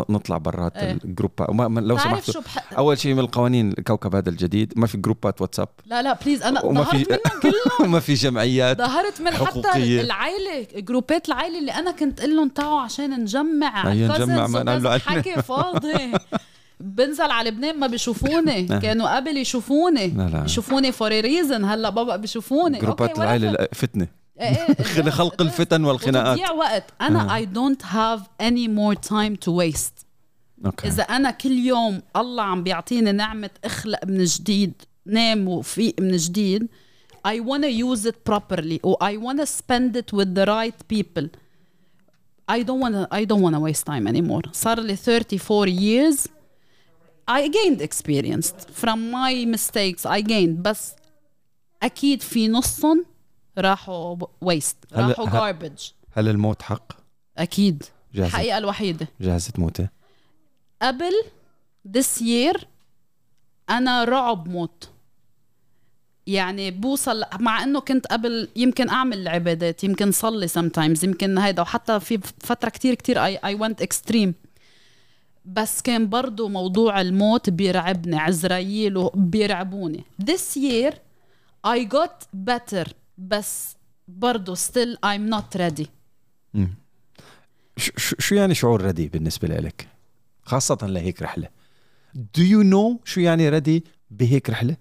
نطلع 0.09 0.37
برات 0.37 0.77
إيه. 0.77 0.97
ال 1.05 1.09
group 1.09 1.31
لو 1.79 1.97
شو 1.97 2.41
بح... 2.41 2.73
أول 2.77 2.97
شيء 2.97 3.13
من 3.13 3.19
القوانين 3.19 3.71
الكوكب 3.71 4.15
هذا 4.15 4.29
الجديد 4.29 4.73
ما 4.75 4.87
في 4.87 4.97
group 4.97 5.34
ات 5.34 5.41
واتساب 5.41 5.69
لا 5.85 6.01
لا 6.01 6.19
please 6.25 6.43
أنا 6.43 6.65
وما 6.65 6.81
ظهرت 6.83 6.95
في 6.95 7.05
منهم 7.09 7.41
كلهم 7.43 7.89
وما 7.89 7.99
في 7.99 8.13
جمعيات 8.13 8.77
ظهرت 8.77 9.21
من 9.21 9.31
حتى 9.31 9.45
حقوقية. 9.45 10.01
العائلة 10.01 10.67
group 10.75 11.18
ات 11.18 11.27
العائلة 11.27 11.59
اللي 11.59 11.71
أنا 11.71 11.91
كنت 11.91 12.19
أقول 12.19 12.35
لهم 12.35 12.49
تعوا 12.49 12.79
عشان 12.79 13.21
نجمع 13.21 13.91
أيوة، 13.91 14.17
نجمع 14.17 14.47
ما. 14.47 14.97
حكي 14.97 15.41
فاضي 15.41 16.11
بنزل 16.79 17.31
على 17.31 17.49
لبنان 17.49 17.79
ما 17.79 17.87
بيشوفوني 17.87 18.61
نعم. 18.61 18.79
كانوا 18.85 19.15
قبل 19.15 19.37
يشوفوني 19.37 20.07
لا 20.07 20.23
لا. 20.23 20.43
يشوفوني 20.45 20.91
for 20.91 21.09
reason 21.09 21.65
هلأ 21.65 21.89
بابا 21.89 22.15
بيشوفوني 22.15 22.79
جروبات 22.79 23.17
العائلة 23.17 23.67
فتنة. 23.73 24.20
لخلق 24.97 25.41
الفتن 25.41 25.85
والخناقات 25.85 26.39
وتضييع 26.39 26.51
وقت 26.51 26.83
أنا 27.01 27.37
آه. 27.37 27.41
I 27.41 27.45
don't 27.45 27.81
have 27.81 28.21
any 28.39 28.67
more 28.67 28.95
time 29.09 29.35
to 29.45 29.51
waste 29.51 30.05
أوكي 30.65 30.87
اذا 30.87 31.03
أنا 31.03 31.31
كل 31.31 31.51
يوم 31.51 32.01
الله 32.15 32.43
عم 32.43 32.63
بيعطيني 32.63 33.11
نعمه 33.11 33.49
اخلق 33.63 34.05
من 34.05 34.23
جديد 34.23 34.73
نام 35.05 35.47
وفيق 35.47 35.95
من 35.99 36.17
جديد 36.17 36.67
I 37.27 37.39
wanna 37.39 37.67
use 37.67 38.05
it 38.05 38.23
properly 38.23 38.79
or 38.83 38.97
I 39.01 39.17
wanna 39.17 39.45
spend 39.45 39.95
it 39.95 40.11
with 40.13 40.33
the 40.35 40.45
right 40.45 40.79
people 40.87 41.27
I 42.47 42.63
don't 42.63 42.79
wanna 42.79 43.07
I 43.11 43.25
don't 43.25 43.41
wanna 43.41 43.59
waste 43.59 43.85
time 43.85 44.07
anymore 44.07 44.51
صار 44.51 44.79
لي 44.79 44.95
34 44.95 45.67
years 45.67 46.27
I 47.27 47.47
gained 47.47 47.81
experience 47.81 48.51
from 48.81 49.11
my 49.11 49.45
mistakes 49.45 50.05
I 50.05 50.21
gained 50.21 50.61
بس 50.61 50.91
أكيد 51.83 52.21
في 52.21 52.47
نصهم 52.47 53.05
راحوا 53.57 54.15
waste. 54.45 54.75
هلا- 54.93 55.07
راحوا 55.07 55.51
garbage. 55.51 55.81
هل 56.11 56.27
الموت 56.29 56.61
حق؟ 56.61 56.91
أكيد. 57.37 57.83
جاهزة. 58.13 58.27
الحقيقة 58.27 58.57
الوحيدة. 58.57 59.07
جاهزة 59.21 59.51
تموتي؟ 59.51 59.87
قبل 60.81 61.11
this 61.97 62.21
year 62.21 62.63
أنا 63.69 64.03
رعب 64.03 64.47
موت. 64.49 64.89
يعني 66.27 66.71
بوصل 66.71 67.23
مع 67.39 67.63
إنه 67.63 67.79
كنت 67.79 68.07
قبل 68.07 68.49
يمكن 68.55 68.89
أعمل 68.89 69.17
العبادات 69.17 69.83
يمكن 69.83 70.11
صلي 70.11 70.47
sometimes 70.47 71.03
يمكن 71.03 71.37
هيدا 71.37 71.61
وحتى 71.61 71.99
في 71.99 72.19
فترة 72.39 72.69
كتير 72.69 72.93
كتير 72.93 73.15
I, 73.25 73.37
I 73.39 73.57
went 73.59 73.85
extreme. 73.85 74.29
بس 75.45 75.81
كان 75.81 76.09
برضو 76.09 76.47
موضوع 76.47 77.01
الموت 77.01 77.49
بيرعبني 77.49 78.17
عزرايل 78.17 79.09
بيرعبوني. 79.13 80.03
This 80.23 80.57
year 80.57 80.93
I 81.67 81.79
got 81.93 82.25
better. 82.49 82.87
بس 83.27 83.75
برضو 84.07 84.55
still 84.55 84.95
I'm 85.05 85.33
not 85.35 85.57
ready 85.59 85.85
مم. 86.53 86.73
ش- 87.77 87.91
ش- 87.97 88.15
شو 88.19 88.35
يعني 88.35 88.55
شعور 88.55 88.81
ردي 88.81 89.07
بالنسبة 89.07 89.47
لك؟ 89.47 89.87
خاصة 90.43 90.77
لهيك 90.83 91.21
رحلة 91.21 91.47
Do 92.17 92.41
you 92.41 92.63
know 92.73 92.97
شو 93.05 93.19
يعني 93.21 93.49
ردي 93.49 93.83
بهيك 94.11 94.49
رحلة؟ 94.49 94.77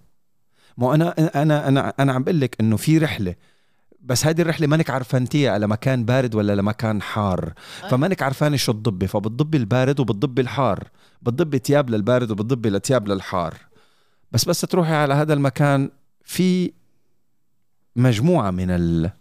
ما 0.77 0.95
أنا 0.95 1.09
أنا 1.41 1.67
أنا 1.67 1.93
أنا 1.99 2.13
عم 2.13 2.23
بقول 2.23 2.39
لك 2.39 2.55
إنه 2.59 2.77
في 2.77 2.97
رحلة 2.97 3.35
بس 4.03 4.25
هذه 4.25 4.41
الرحلة 4.41 4.67
مانك 4.67 4.89
عرفانتيها 4.89 5.57
لمكان 5.57 6.05
بارد 6.05 6.35
ولا 6.35 6.55
لمكان 6.55 7.01
حار 7.01 7.53
فمانك 7.89 8.23
عرفانة 8.23 8.57
شو 8.57 8.71
تضبي 8.71 9.07
فبتضبي 9.07 9.57
البارد 9.57 9.99
وبتضبي 9.99 10.41
الحار 10.41 10.87
بتضبي 11.21 11.59
تياب 11.59 11.89
للبارد 11.89 12.31
وبتضبي 12.31 12.69
لتياب 12.69 13.07
للحار 13.07 13.57
بس 14.31 14.45
بس 14.45 14.61
تروحي 14.61 14.93
على 14.93 15.13
هذا 15.13 15.33
المكان 15.33 15.89
في 16.23 16.71
مجموعة 17.95 18.51
من 18.51 18.69
ال... 18.71 19.11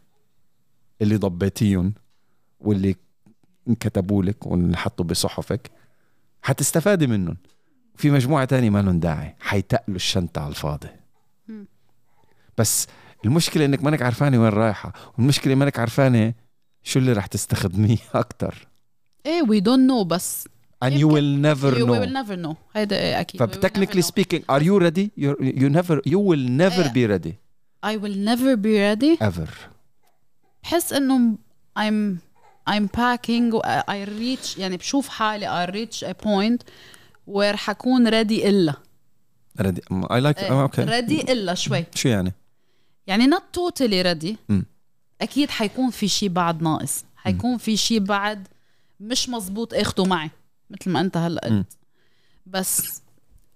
اللي 1.02 1.16
ضبيتيهم 1.16 1.94
واللي 2.60 2.96
انكتبوا 3.68 4.22
لك 4.22 4.46
وانحطوا 4.46 5.04
بصحفك 5.04 5.70
حتستفادي 6.42 7.06
منهم. 7.06 7.36
في 7.96 8.10
مجموعة 8.10 8.44
تانية 8.44 8.70
ما 8.70 8.82
لهم 8.82 9.00
داعي 9.00 9.36
حيتقلوا 9.40 9.96
الشنطة 9.96 10.40
على 10.40 10.48
الفاضي. 10.50 10.88
بس 12.58 12.86
المشكلة 13.24 13.64
إنك 13.64 13.84
مانك 13.84 14.02
عرفانة 14.02 14.42
وين 14.42 14.48
رايحة 14.52 14.92
والمشكلة 15.18 15.54
مانك 15.54 15.78
عرفانة 15.78 16.34
شو 16.82 16.98
اللي 16.98 17.12
رح 17.12 17.26
تستخدميه 17.26 17.96
أكتر. 18.14 18.68
إيه 19.26 19.42
we 19.42 19.60
don't 19.60 19.90
know 19.90 20.04
بس 20.06 20.48
and 20.84 20.88
you 20.92 21.06
will 21.08 21.36
never 21.46 21.74
we 21.74 21.82
will 21.82 22.06
know 22.06 22.24
never 22.24 22.36
know. 22.46 22.54
هيدا 22.76 23.20
أكيد. 23.20 23.42
Will 23.42 23.44
فبتكنيكلي 23.44 24.02
know. 24.02 24.06
speaking 24.06 24.40
are 24.52 24.62
you 24.62 24.78
ready? 24.80 25.10
You're, 25.22 25.42
you 25.42 25.68
never 25.68 26.00
you 26.08 26.18
will 26.18 26.48
never 26.60 26.86
إيه. 26.86 26.92
be 26.92 27.18
ready. 27.18 27.32
I 27.86 27.96
will 27.96 28.16
never 28.28 28.56
be 28.56 28.74
ready. 28.78 29.18
Ever. 29.22 29.48
بحس 30.62 30.92
إنه 30.92 31.38
I'm 31.78 32.18
I'm 32.70 32.88
packing 32.88 33.60
I 33.88 34.06
reach 34.06 34.58
يعني 34.58 34.76
بشوف 34.76 35.08
حالي 35.08 35.66
I 35.66 35.70
reach 35.70 36.02
a 36.02 36.14
point 36.26 36.60
where 37.30 37.56
حكون 37.56 38.10
ready 38.10 38.44
إلا. 38.44 38.74
Ready 39.60 39.80
I 40.04 40.20
like 40.20 40.38
إيه، 40.38 40.66
okay. 40.68 40.86
ready 40.86 41.30
إلا 41.30 41.54
شوي. 41.54 41.84
شو 41.94 42.08
يعني؟ 42.08 42.32
يعني 43.06 43.26
not 43.30 43.42
totally 43.58 44.04
ready. 44.04 44.34
مم. 44.48 44.64
أكيد 45.20 45.50
حيكون 45.50 45.90
في 45.90 46.08
شيء 46.08 46.28
بعد 46.28 46.62
ناقص. 46.62 47.04
حيكون 47.16 47.58
في 47.58 47.76
شيء 47.76 47.98
بعد 47.98 48.48
مش 49.00 49.28
مزبوط 49.28 49.74
أخده 49.74 50.04
معي 50.04 50.30
مثل 50.70 50.90
ما 50.90 51.00
أنت 51.00 51.16
هلأ. 51.16 51.40
قلت. 51.44 51.76
بس 52.46 53.02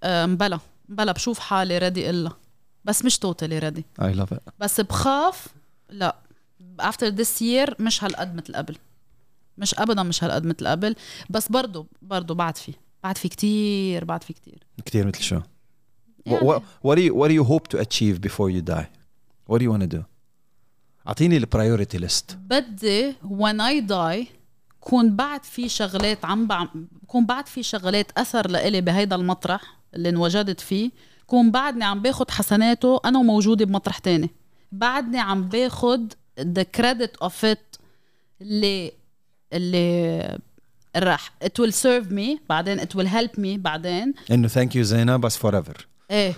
آه، 0.02 0.26
مبلا 0.26 0.58
مبلا 0.88 1.12
بشوف 1.12 1.38
حالي 1.38 1.80
ready 1.80 1.98
إلا. 1.98 2.30
بس 2.85 3.05
مش 3.05 3.18
ready. 3.43 3.82
I 4.01 4.14
love 4.14 4.32
it. 4.32 4.39
بس 4.61 4.80
بخاف 4.80 5.47
لا. 5.91 6.16
After 6.82 7.11
this 7.11 7.41
year 7.41 7.80
مش 7.80 8.05
هالقد 8.05 8.35
مثل 8.35 8.57
قبل. 8.57 8.76
مش 9.59 9.74
ابدا 9.74 10.03
مش 10.03 10.24
هالقد 10.24 10.47
مثل 10.47 10.68
قبل. 10.68 10.97
بس 11.30 11.49
برضو 11.49 11.87
برضو 12.03 12.35
بعد 12.35 12.57
في 12.57 12.72
بعد 13.03 13.18
في 13.18 13.28
كتير 13.28 14.05
بعد 14.05 14.22
في 14.22 14.32
كتير. 14.32 14.66
كتير 14.85 15.07
مثل 15.07 15.22
شو؟ 15.22 15.41
يعني 16.26 16.41
what, 16.41 16.61
what 16.87 16.97
do 16.97 17.01
you 17.01 17.14
what 17.14 17.28
do 17.28 17.35
you 17.35 17.45
hope 17.45 17.76
to 17.76 17.80
achieve 17.80 18.20
before 18.20 18.51
you 18.51 18.62
die? 18.74 18.87
What 19.51 19.59
do 19.59 19.64
you 19.64 19.70
want 19.70 19.82
to 19.82 19.97
do? 19.97 20.03
أعطيني 21.07 21.37
ال 21.36 21.43
priority 21.43 21.98
list 21.98 22.38
بدي 22.41 23.12
when 23.12 23.59
I 23.61 23.89
die 23.89 24.26
كون 24.80 25.16
بعد 25.16 25.45
في 25.45 25.68
شغلات 25.68 26.24
عم 26.24 26.47
بعم 26.47 26.89
كون 27.07 27.26
بعد 27.26 27.47
في 27.47 27.62
شغلات 27.62 28.18
أثر 28.18 28.51
لإلي 28.51 28.80
بهيدا 28.80 29.16
المطرح 29.16 29.76
اللي 29.95 30.09
انوجدت 30.09 30.61
فيه. 30.61 30.91
كون 31.26 31.50
بعدني 31.50 31.84
عم 31.84 32.02
باخد 32.02 32.30
حسناته 32.30 33.00
أنا 33.04 33.18
وموجودة 33.18 33.64
بمطرح 33.64 33.98
تاني. 33.98 34.30
بعدني 34.72 35.20
عم 35.20 35.48
باخد 35.48 36.12
the 36.40 36.64
credit 36.80 37.26
of 37.26 37.32
it 37.52 37.78
اللي 38.40 38.92
اللي 39.52 40.38
راح 40.96 41.32
it 41.44 41.62
will 41.64 41.72
serve 41.72 42.10
me 42.12 42.38
بعدين 42.48 42.80
it 42.80 42.88
will 42.96 43.08
help 43.08 43.38
me 43.38 43.58
بعدين. 43.58 44.14
إنه 44.30 44.48
thank 44.48 44.76
you 44.76 44.82
زينب 44.82 45.20
بس 45.20 45.36
forever 45.36 45.86
إيه 46.10 46.34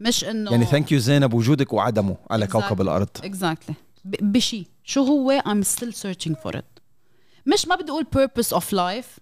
مش 0.00 0.24
انه 0.24 0.50
يعني 0.50 0.64
ثانك 0.64 0.92
يو 0.92 0.98
زينب 0.98 1.34
وجودك 1.34 1.72
وعدمه 1.72 2.16
على 2.30 2.46
Exactly. 2.46 2.50
كوكب 2.50 2.80
الأرض. 2.80 3.08
exactly. 3.22 3.72
ب- 4.04 4.32
بشي. 4.32 4.66
شو 4.84 5.02
هو؟ 5.04 5.40
I'm 5.46 5.64
still 5.66 5.92
searching 5.92 6.32
for 6.34 6.52
it. 6.56 6.80
مش 7.46 7.68
ما 7.68 7.76
بدي 7.76 7.92
أقول 7.92 8.06
purpose 8.16 8.56
of 8.56 8.62
life 8.64 9.18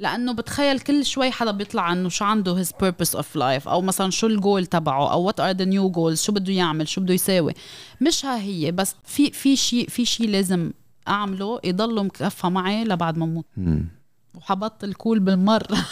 لأنه 0.00 0.32
بتخيل 0.32 0.80
كل 0.80 1.04
شوي 1.04 1.30
حدا 1.30 1.50
بيطلع 1.50 1.82
عنه 1.82 2.08
شو 2.08 2.24
عنده 2.24 2.64
his 2.64 2.68
purpose 2.68 3.18
of 3.18 3.24
life 3.36 3.66
أو 3.68 3.80
مثلا 3.80 4.10
شو 4.10 4.26
الجول 4.26 4.66
تبعه 4.66 5.12
أو 5.12 5.30
what 5.30 5.34
are 5.34 5.54
the 5.56 5.66
new 5.66 5.94
goals 5.96 6.14
شو 6.14 6.32
بده 6.32 6.52
يعمل 6.52 6.88
شو 6.88 7.00
بده 7.00 7.14
يساوي. 7.14 7.52
مش 8.00 8.24
ها 8.24 8.40
هي 8.40 8.72
بس 8.72 8.94
في 9.04 9.30
في 9.30 9.56
شيء 9.56 9.88
في 9.88 10.04
شيء 10.04 10.28
لازم 10.28 10.70
أعمله 11.08 11.60
يضل 11.64 12.04
مكفى 12.04 12.46
معي 12.46 12.84
لبعد 12.84 13.18
ما 13.18 13.24
أموت. 13.24 13.44
مم. 13.56 13.88
وحبطل 14.34 14.92
cool 14.92 15.20
بالمرة. 15.20 15.78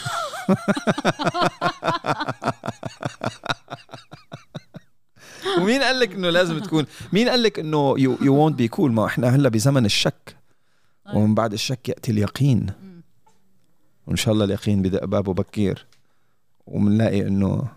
ومين 5.59 5.81
قال 5.81 5.99
لك 5.99 6.13
إنه 6.13 6.29
لازم 6.29 6.59
تكون؟ 6.59 6.85
مين 7.13 7.29
قال 7.29 7.43
لك 7.43 7.59
إنه 7.59 7.95
you 7.97 8.17
you 8.21 8.35
won't 8.35 8.55
be 8.55 8.67
cool 8.67 8.91
ما 8.91 9.05
إحنا 9.05 9.29
هلا 9.29 9.49
بزمن 9.49 9.85
الشك. 9.85 10.35
ومن 11.13 11.35
بعد 11.35 11.53
الشك 11.53 11.89
يأتي 11.89 12.11
اليقين. 12.11 12.88
وإن 14.09 14.17
شاء 14.17 14.33
الله 14.33 14.45
اليقين 14.45 14.81
بدق 14.81 15.05
بابه 15.05 15.33
بكير 15.33 15.85
وبنلاقي 16.67 17.27
إنه 17.27 17.67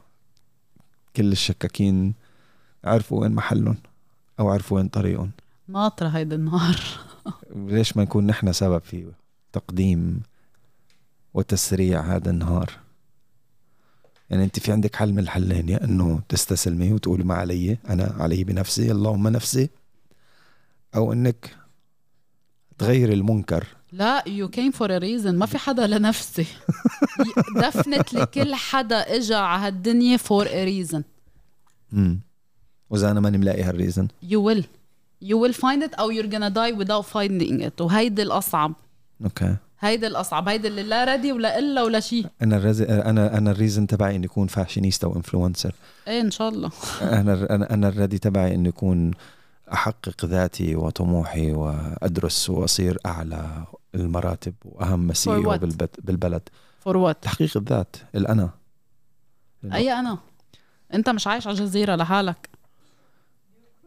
كل 1.17 1.33
الشكاكين 1.33 2.15
عرفوا 2.85 3.21
وين 3.21 3.33
محلهم 3.33 3.77
أو 4.41 4.51
عرفوا 4.51 4.77
وين 4.77 4.89
طريقهم. 4.89 5.31
ناطرة 5.69 6.09
هيدا 6.09 6.37
النهار. 6.37 6.81
ليش 7.57 7.97
ما 7.97 8.03
نكون 8.03 8.27
نحن 8.27 8.53
سبب 8.53 8.79
في 8.79 9.13
تقديم 9.53 10.23
وتسريع 11.35 12.01
هذا 12.01 12.31
النهار؟ 12.31 12.71
يعني 14.31 14.45
أنت 14.45 14.59
في 14.59 14.73
عندك 14.73 14.97
حل 14.97 15.13
من 15.13 15.19
الحلين 15.19 15.69
يا 15.69 15.85
إنه 15.85 16.21
تستسلمي 16.29 16.93
وتقولي 16.93 17.25
ما 17.25 17.35
علي 17.35 17.79
أنا 17.89 18.15
علي 18.19 18.45
بنفسي 18.45 18.91
اللهم 18.91 19.29
نفسي. 19.29 19.71
أو 20.95 21.13
إنك 21.13 21.57
تغير 22.79 23.13
المنكر. 23.13 23.67
لا 23.93 24.29
you 24.29 24.49
came 24.49 24.71
for 24.71 24.97
a 24.97 24.99
reason 24.99 25.37
ما 25.37 25.47
في 25.47 25.59
حدا 25.59 25.87
لنفسي. 25.87 26.47
definitely 27.63 28.27
كل 28.27 28.55
حدا 28.55 29.17
اجى 29.17 29.35
على 29.35 29.67
هالدنيا 29.67 30.17
for 30.17 30.47
a 30.47 30.65
reason 30.65 31.03
امم 31.93 32.21
وإذا 32.91 33.11
أنا 33.11 33.21
ماني 33.21 33.39
ملاقي 33.39 33.63
ه 33.63 33.69
ال 33.69 33.74
reason 33.74 34.09
you 34.25 34.39
will. 34.39 34.63
You 35.25 35.37
will 35.37 35.53
find 35.55 35.83
it 35.83 35.99
أو 35.99 36.13
you're 36.13 36.31
gonna 36.33 36.51
die 36.51 36.73
without 36.83 37.07
finding 37.15 37.61
it. 37.63 37.81
وهيدي 37.81 38.23
الأصعب. 38.23 38.73
okay. 39.25 39.57
هيدي 39.81 40.07
الأصعب. 40.07 40.49
هيدي 40.49 40.69
اللي 40.69 40.83
لا 40.83 41.05
ردي 41.05 41.33
ولا 41.33 41.59
إلا 41.59 41.83
ولا 41.83 42.01
شيء 42.01 42.27
أنا 42.43 42.57
ال 42.57 42.60
rea... 42.60 42.81
أنا 42.83 43.39
أنا 43.39 43.51
ال 43.51 43.56
reason 43.56 43.87
تبعي 43.87 44.17
اني 44.17 44.27
اكون 44.27 44.47
fashionista 44.47 45.07
و 45.07 45.13
influencer 45.13 45.75
إيه 46.09 46.21
إن 46.21 46.31
شاء 46.31 46.49
الله. 46.49 46.71
أنا 47.03 47.47
أنا 47.55 47.75
أنا 47.75 47.89
الردي 47.89 48.19
تبعي 48.19 48.55
اني 48.55 48.69
اكون 48.69 49.11
أحقق 49.73 50.25
ذاتي 50.25 50.77
وطموحي 50.77 51.53
وأدرس 51.53 52.51
وأصير 52.51 52.99
أعلى 53.07 53.65
المراتب 53.95 54.55
وأهم 54.65 55.13
سي. 55.13 55.31
بالبلد. 55.99 56.49
for 56.81 56.97
what 56.97 57.23
تحقيق 57.23 57.57
الذات 57.57 57.97
الأنا. 58.15 58.51
أي 59.73 59.93
أنا؟ 59.93 60.19
أنت 60.95 61.09
مش 61.09 61.27
عايش 61.27 61.47
على 61.47 61.57
جزيره 61.57 61.95
لحالك. 61.95 62.49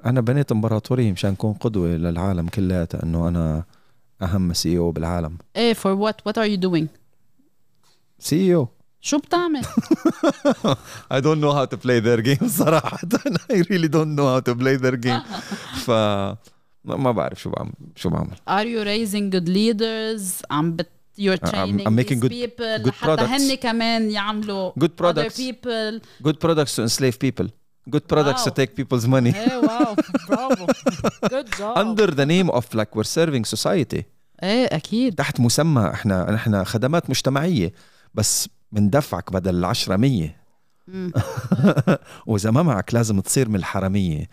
أنا 0.06 0.22
بنيت 0.22 0.52
إمبراطورية 0.52 1.12
مشان 1.12 1.32
أكون 1.32 1.54
قدوة 1.54 1.88
للعالم 1.88 2.48
كلياتها 2.48 3.04
إنه 3.04 3.28
أنا 3.28 3.64
أهم 4.22 4.54
CEO 4.54 4.92
بالعالم. 4.92 5.38
إيه 5.56 5.74
for 5.74 5.92
what? 5.92 6.28
What 6.28 6.38
are 6.38 6.46
you 6.46 6.56
doing 6.56 6.88
CEO 8.20 8.68
شو 9.02 9.18
بتعمل؟ 9.18 9.62
I 11.14 11.20
don't 11.22 11.40
know 11.42 11.54
how 11.54 11.66
to 11.66 11.78
play 11.78 12.00
their 12.00 12.22
game 12.22 12.48
صراحة. 12.60 12.98
I 13.52 13.56
really 13.70 13.88
don't 13.90 14.16
know 14.16 14.28
how 14.36 14.40
to 14.52 14.56
play 14.56 14.78
their 14.78 14.98
game. 14.98 15.22
ف 15.86 15.92
ما 16.86 17.12
بعرف 17.12 17.42
شو 17.42 17.50
بعمل 17.50 17.72
شو 17.96 18.10
بعمل 18.10 18.36
are 18.50 18.66
you 18.66 18.86
raising 18.88 19.36
good 19.38 19.50
leaders 19.50 20.46
عم 20.52 20.76
بت 20.76 20.90
you're 21.20 21.40
I'm- 21.46 21.50
training 21.50 21.88
I'm 21.88 21.96
making 22.02 22.20
these 22.20 22.24
good- 22.24 22.32
people 22.32 22.84
good 22.86 22.94
حتى 22.94 23.16
products. 23.18 23.30
هن 23.30 23.56
كمان 23.56 24.12
يعملوا 24.12 24.72
good 24.80 24.84
other 24.84 25.04
products 25.04 25.38
people 25.38 26.02
good 26.28 26.36
products 26.46 26.76
to 26.76 26.82
enslave 26.90 27.18
people 27.26 27.48
good 27.96 28.06
products 28.14 28.44
to 28.44 28.50
Wow. 28.50 28.54
take 28.60 28.72
people's 28.82 29.06
money 29.08 29.36
إيه 29.36 29.58
واو 29.58 29.96
برافو 30.30 30.66
good 31.26 31.48
job 31.50 31.78
under 31.78 32.12
the 32.12 32.26
name 32.26 32.52
of 32.56 32.64
like 32.76 32.96
we're 33.00 33.18
serving 33.20 33.56
society 33.58 34.02
إيه 34.44 34.66
أكيد 34.66 35.16
تحت 35.16 35.40
مسمى 35.40 35.90
إحنا 35.94 36.32
نحن 36.32 36.64
خدمات 36.64 37.10
مجتمعية 37.10 37.74
بس 38.14 38.50
بندفعك 38.72 39.32
بدل 39.34 39.56
العشرة 39.56 39.96
مية 39.96 40.36
مم. 40.88 41.12
وإذا 42.26 42.52
ما 42.52 42.64
معك 42.64 42.94
لازم 42.94 43.20
تصير 43.20 43.50
من 43.50 43.56
الحرامية 43.56 44.30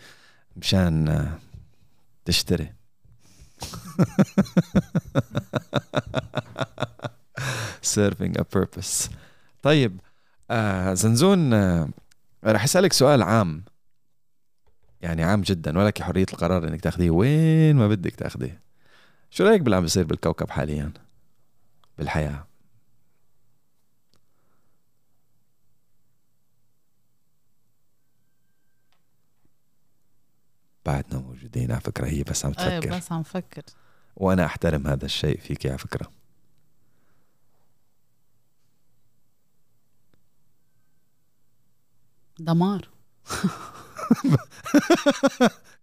مشان 0.55 1.07
آه، 1.07 1.39
تشتري. 2.25 2.73
Serving 7.95 8.33
a 8.39 8.43
purpose. 8.57 9.09
طيب 9.61 9.99
آه 10.51 10.93
زنزون 10.93 11.53
آه 11.53 11.89
رح 12.45 12.63
أسألك 12.63 12.93
سؤال 12.93 13.21
عام. 13.21 13.63
يعني 15.01 15.23
عام 15.23 15.41
جدا 15.41 15.79
ولك 15.79 16.01
حرية 16.01 16.25
القرار 16.33 16.67
إنك 16.67 16.81
تاخذيه 16.81 17.09
وين 17.09 17.75
ما 17.75 17.87
بدك 17.87 18.15
تاخذيه 18.15 18.61
شو 19.29 19.43
رأيك 19.43 19.61
باللي 19.61 19.75
عم 19.75 19.81
بيصير 19.81 20.05
بالكوكب 20.05 20.49
حاليا؟ 20.49 20.91
بالحياة. 21.97 22.47
بعدنا 30.85 31.19
موجودين. 31.19 31.71
على 31.71 31.81
فكرة 31.81 32.07
هي 32.07 32.23
بس 32.23 32.45
عم 32.45 32.53
إيه 32.59 32.79
تفكر. 32.79 32.97
بس 32.97 33.11
عم 33.11 33.23
فكر. 33.23 33.63
وأنا 34.15 34.45
أحترم 34.45 34.87
هذا 34.87 35.05
الشيء 35.05 35.39
فيك 35.39 35.65
على 35.65 35.77
فكرة. 35.77 36.11
دمار. 42.39 42.89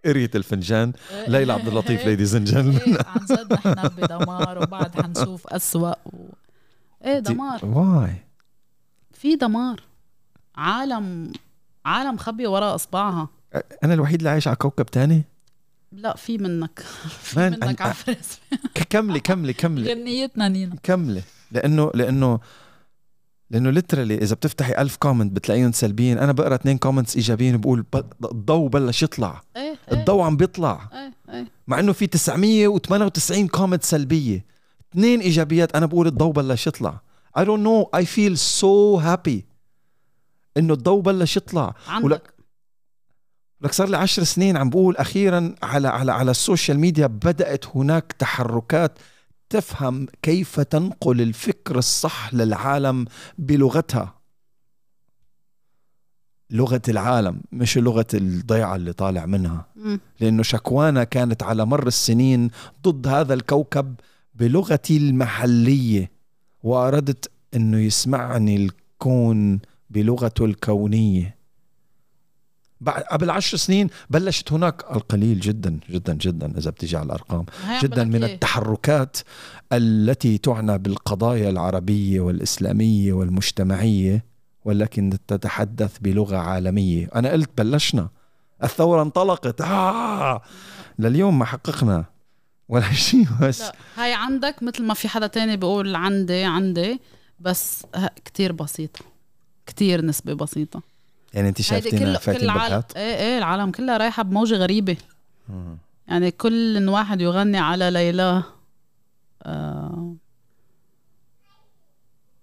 قرية 0.05 0.31
الفنجان. 0.35 0.93
ليلى 1.29 1.53
عبد 1.53 1.69
اللطيف 1.69 2.05
ladies 2.05 2.35
and 2.35 2.49
إيه 2.49 2.99
عن 3.07 3.25
جد 3.25 3.53
نحن 3.53 3.89
بدمار 3.89 4.63
وبعد 4.63 5.03
حنشوف 5.03 5.47
أسوأ 5.47 5.95
و... 6.07 6.29
إيه 7.05 7.19
دمار. 7.19 7.67
why 7.67 8.25
في 9.13 9.37
دمار. 9.37 9.83
عالم 10.55 11.33
عالم 11.85 12.17
خبي 12.17 12.47
وراء 12.47 12.75
أصبعها. 12.75 13.29
أنا 13.85 13.95
الوحيد 13.95 14.17
اللي 14.21 14.31
عايش 14.31 14.49
على 14.49 14.57
كوكب 14.57 14.87
تاني؟ 14.87 15.23
لا 15.93 16.17
في 16.17 16.39
منك. 16.39 16.81
في 17.23 17.41
منك 17.51 17.81
عفرس 17.83 18.39
ك- 18.75 18.83
كملي 18.91 19.21
كملي 19.21 19.53
كملي. 19.53 19.91
غنيتنا 19.95 20.49
نينا. 20.49 20.77
كملي. 20.83 21.23
لأنه 21.53 21.91
لأنه 21.95 22.41
لأنه 23.51 23.71
literally 23.71 24.15
إذا 24.19 24.35
بتفتحي 24.35 24.73
ألف 24.83 24.97
comment 24.97 25.33
بتلاقيهم 25.33 25.73
سلبيين. 25.73 26.19
أنا 26.19 26.33
بقرأ 26.33 26.55
اثنين 26.55 26.79
comments 26.79 27.17
إيجابيين 27.17 27.57
بقول 27.57 27.85
الضوء 28.25 28.69
بلش 28.69 29.03
يطلع. 29.03 29.43
إيه 29.57 29.63
إيه. 29.63 29.99
الضوء 29.99 30.23
عم 30.23 30.37
بيطلع. 30.37 30.89
إيه 30.93 31.13
إيه. 31.35 31.47
مع 31.67 31.79
إنه 31.81 31.93
في 31.93 32.07
998 32.07 33.49
comment 33.49 33.85
سلبية. 33.85 34.45
اثنين 34.93 35.21
إيجابيات 35.21 35.77
أنا 35.77 35.87
بقول 35.87 36.07
الضوء 36.07 36.33
بلش 36.33 36.67
يطلع. 36.67 37.01
I 37.39 37.43
don't 37.43 37.63
know. 37.67 38.01
I 38.01 38.05
feel 38.05 38.37
so 38.61 39.01
happy. 39.05 39.41
إنه 40.57 40.73
الضوء 40.75 41.01
بلش 41.01 41.37
يطلع. 41.37 41.75
عندك. 41.89 42.35
لك 43.63 43.73
صار 43.73 43.89
لي 43.89 43.97
عشر 43.97 44.25
سنين 44.25 44.57
عم 44.57 44.71
بقول 44.71 44.97
أخيرا 44.97 45.55
على 45.63 45.89
على 45.89 46.13
على 46.13 46.31
ال 46.31 46.38
social 46.38 46.79
media 46.79 47.07
بدأت 47.07 47.77
هناك 47.77 48.13
تحركات 48.13 48.99
تفهم 49.51 50.07
كيف 50.23 50.61
تنقل 50.61 51.21
الفكر 51.21 51.79
الصح 51.79 52.35
للعالم 52.35 53.05
بلغتها. 53.39 54.15
لغة 56.51 56.83
العالم 56.89 57.41
مش 57.53 57.79
لغة 57.79 58.07
الضيعة 58.15 58.77
اللي 58.77 58.93
طالع 58.93 59.27
منها. 59.27 59.67
مم. 59.77 60.01
لأنه 60.21 60.43
شكوانا 60.43 61.05
كانت 61.05 61.43
على 61.43 61.65
مر 61.67 61.87
السنين 61.87 62.51
ضد 62.83 63.07
هذا 63.09 63.35
الكوكب 63.35 63.95
بلغتي 64.35 64.97
المحلية 64.97 66.11
وأردت 66.63 67.31
إنه 67.55 67.79
يسمعني 67.79 68.57
الكون 68.57 69.61
بلغته 69.91 70.45
الكونية. 70.45 71.23
بعد 71.23 71.40
قبل 72.89 73.31
عشر 73.31 73.57
سنين 73.57 73.91
بلشت 74.11 74.53
هناك 74.53 74.85
القليل 74.91 75.41
جدا 75.41 75.79
جدا 75.91 76.15
جدا 76.15 76.59
إذا 76.59 76.71
بتيجي 76.71 76.97
على 76.97 77.19
عم 77.31 77.45
جدا 77.83 78.05
من. 78.05 78.25
التحركات 78.25 79.17
التي 79.73 80.39
تعنى 80.39 80.79
بالقضايا 80.79 81.51
العربية 81.51 82.21
والإسلامية 82.21 83.13
والمجتمعية 83.13 84.25
ولكن 84.65 85.19
تتحدث 85.29 85.99
بلغة 86.01 86.37
عالمية. 86.37 87.09
أنا 87.15 87.31
قلت 87.31 87.51
بلشنا. 87.59 88.09
الثورة 88.63 89.03
انطلقت. 89.03 89.61
آه! 89.61 90.43
لليوم 90.99 91.39
ما 91.39 91.45
حققنا 91.45 92.05
ولا 92.69 92.93
شيء 93.09 93.27
بس. 93.43 93.61
لا 93.61 93.75
هاي 93.97 94.13
عندك 94.15 94.63
مثل 94.63 94.83
ما 94.85 94.95
في 94.95 95.09
حدا 95.09 95.27
تاني 95.27 95.57
بيقول 95.57 95.95
عندي 95.95 96.45
عندي 96.45 97.01
بس 97.41 97.83
كتير 98.25 98.53
بسيطة. 98.53 99.01
كتير 99.67 100.05
نسبة 100.05 100.35
بسيطة. 100.35 100.83
يعني 101.35 101.49
انت 101.49 101.61
شايفتينا 101.63 102.15
كل 102.15 102.21
فايتين 102.21 102.41
كل 102.41 102.45
العالم 102.45 102.63
بالحات 102.63 102.97
إيه 102.97 103.17
إيه 103.17 103.39
العالم 103.39 103.71
كلها 103.71 103.97
رايحة 103.97 104.23
بموجة 104.23 104.55
غريبة 104.55 104.97
مم. 105.49 105.79
يعني 106.09 106.31
كل 106.31 106.89
واحد 106.89 107.21
يغني 107.21 107.59
على 107.59 107.91
ليلى 107.91 108.43
آه 109.43 110.15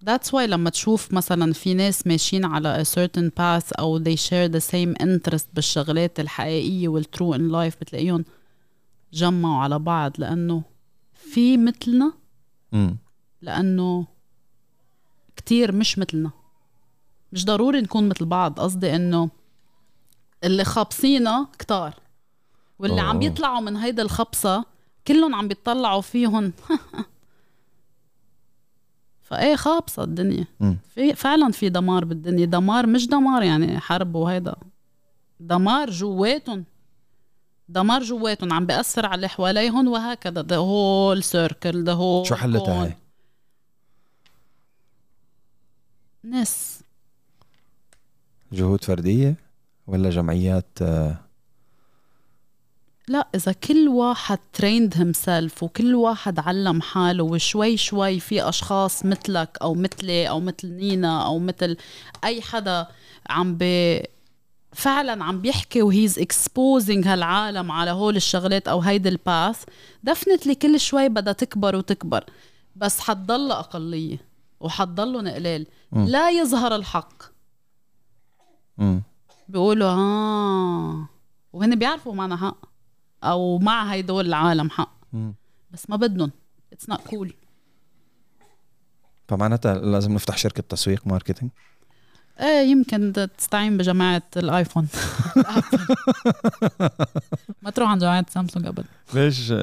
That's 0.06 0.30
why 0.32 0.36
لما 0.40 0.70
تشوف 0.70 1.14
مثلا 1.14 1.54
في 1.54 1.74
ناس 1.74 2.08
ماشيين 2.08 2.46
على 2.46 2.84
a 2.84 2.88
certain 2.88 3.30
path 3.30 3.72
أو 3.80 4.04
they 4.04 4.18
share 4.18 4.52
the 4.52 4.64
same 4.72 5.04
interest 5.04 5.46
بالشغلات 5.54 6.20
الحقيقية 6.20 6.88
والtrue 6.90 7.36
in 7.36 7.52
life 7.52 7.80
بتلاقيهم 7.82 8.26
جمعوا 9.14 9.58
على 9.64 9.80
بعض 9.80 10.12
لأنه 10.18 10.64
في 11.14 11.58
مثلنا. 11.58 12.14
لأنه 13.42 14.06
كتير 15.36 15.72
مش 15.72 16.00
مثلنا 16.00 16.32
مش 17.32 17.46
ضروري 17.46 17.82
نكون 17.82 18.10
مثل 18.10 18.26
بعض. 18.26 18.60
قصدي 18.60 18.96
إنه 18.96 19.30
اللي 20.44 20.64
خابصينا 20.64 21.48
كتار. 21.60 21.94
واللي 22.80 23.02
عم 23.02 23.10
أوه. 23.10 23.20
بيطلعوا 23.20 23.60
من 23.60 23.76
هيدا 23.78 24.04
الخبصة 24.04 24.66
كلهم 25.08 25.36
عم 25.36 25.48
بيطلعوا 25.48 26.02
فيهم. 26.02 26.54
فإيه 29.28 29.56
خابصة 29.56 30.04
الدنيا. 30.04 30.46
في 30.96 31.16
فعلا 31.16 31.52
في 31.52 31.70
دمار 31.70 32.06
بالدنيا. 32.06 32.46
دمار 32.46 32.88
مش 32.88 33.08
دمار 33.08 33.44
يعني 33.44 33.80
حرب 33.80 34.16
وهيدا. 34.16 34.56
دمار 35.40 35.90
جواتهم. 35.90 36.66
دمار 37.70 38.04
جواتهم 38.04 38.54
عم 38.54 38.66
بيأثر 38.66 39.06
على 39.06 39.16
اللي 39.16 39.28
حواليهم 39.30 39.88
وهكذا. 39.88 40.44
The 40.44 40.46
whole 40.46 41.24
circle 41.24 41.86
the 41.86 41.96
whole 41.98 42.28
شو 42.28 42.36
حلتها. 42.36 42.84
هاي؟ 42.84 42.98
ناس. 46.24 46.84
جهود 48.52 48.84
فردية 48.84 49.36
ولا 49.88 50.10
جمعيات 50.10 50.68
آه، 50.82 51.18
لا 53.08 53.28
إذا 53.36 53.52
كل 53.52 53.88
واحد 53.88 54.40
trained 54.58 54.94
himself 54.98 55.64
وكل 55.64 55.96
واحد 55.96 56.40
علم 56.40 56.82
حاله 56.82 57.24
وشوي 57.24 57.78
شوي 57.78 58.20
في 58.20 58.50
أشخاص 58.50 59.06
مثلك 59.06 59.58
أو 59.62 59.74
مثلي 59.74 60.30
أو 60.30 60.40
مثل 60.40 60.68
نينا 60.68 61.26
أو 61.26 61.40
مثل 61.40 61.78
أي 62.24 62.42
حدا 62.42 62.88
عم 63.30 63.58
بي 63.58 64.04
فعلا 64.74 65.24
عم 65.24 65.42
بيحكي 65.42 65.82
و 65.82 65.89
he's 65.89 66.20
exposing 66.20 67.08
هالعالم 67.08 67.72
على 67.72 67.92
هول 67.92 68.16
الشغلات 68.16 68.68
أو 68.68 68.80
هيدي 68.80 69.10
ال 69.10 69.20
path 69.20 69.64
definitely 70.04 70.56
كل 70.56 70.80
شوي 70.80 71.10
بدها 71.10 71.34
تكبر 71.34 71.76
وتكبر 71.76 72.24
بس 72.76 73.00
حتضل 73.00 73.52
أقلية 73.52 74.18
وحتضلوا 74.60 75.36
قليل 75.36 75.68
مم. 75.92 76.06
لا 76.06 76.30
يظهر 76.30 76.76
الحق. 76.76 77.24
بيقولوا 79.50 79.90
آه. 79.90 81.10
وهن 81.54 81.76
بيعرفوا 81.76 82.14
معنا 82.14 82.38
حق 82.38 82.58
أو 83.24 83.60
مع 83.60 83.94
هيدول 83.94 84.26
العالم 84.28 84.70
حق. 84.70 84.94
مم. 85.14 85.34
بس 85.72 85.90
ما 85.90 85.96
بدهم 85.96 86.32
it's 86.74 86.90
not 86.90 87.02
cool 87.08 87.34
فمعناتها 89.28 89.74
لازم 89.74 90.14
نفتح 90.14 90.38
شركة 90.38 90.64
تسويق 90.70 91.08
marketing؟ 91.08 91.52
إيه 92.40 92.72
يمكن 92.72 93.28
تستعين 93.38 93.78
بجماعة 93.78 94.22
الآيفون. 94.38 94.88
ما 97.62 97.70
تروح 97.70 97.90
عند 97.90 98.02
جماعة 98.02 98.26
سامسونج 98.30 98.66
ابدا. 98.66 98.84
ليش؟ 99.14 99.52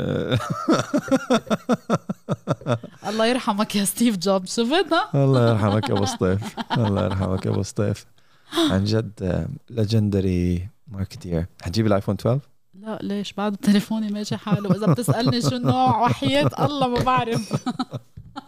الله 3.09 3.27
يرحمك 3.27 3.77
يا 3.77 3.85
ستيف 3.85 4.17
جوبز. 4.17 4.57
شفت؟ 4.57 4.93
ها؟ 4.93 5.25
الله 5.25 5.51
يرحمك 5.51 5.89
يا 5.89 5.95
أبو 5.95 6.05
سطيف 6.05 6.57
الله 6.79 7.05
يرحمك 7.05 7.47
يا 7.47 7.51
أبو 7.51 7.63
سطيف 7.63 8.07
عن 8.73 8.85
جد 8.85 9.47
legendary 9.71 10.69
marketer 10.89 11.47
حتجيب 11.63 11.87
الآيفون 11.87 12.15
12 12.21 12.41
لا 12.81 12.99
ليش؟ 13.03 13.33
بعد 13.33 13.57
تليفوني 13.57 14.09
ماشي 14.13 14.37
حاله. 14.37 14.69
واذا 14.69 14.87
بتسألني 14.87 15.41
شو 15.43 15.57
النوع 15.57 16.03
وحياة 16.03 16.51
الله 16.61 16.89
ما 16.89 16.99
بعرف. 17.01 17.53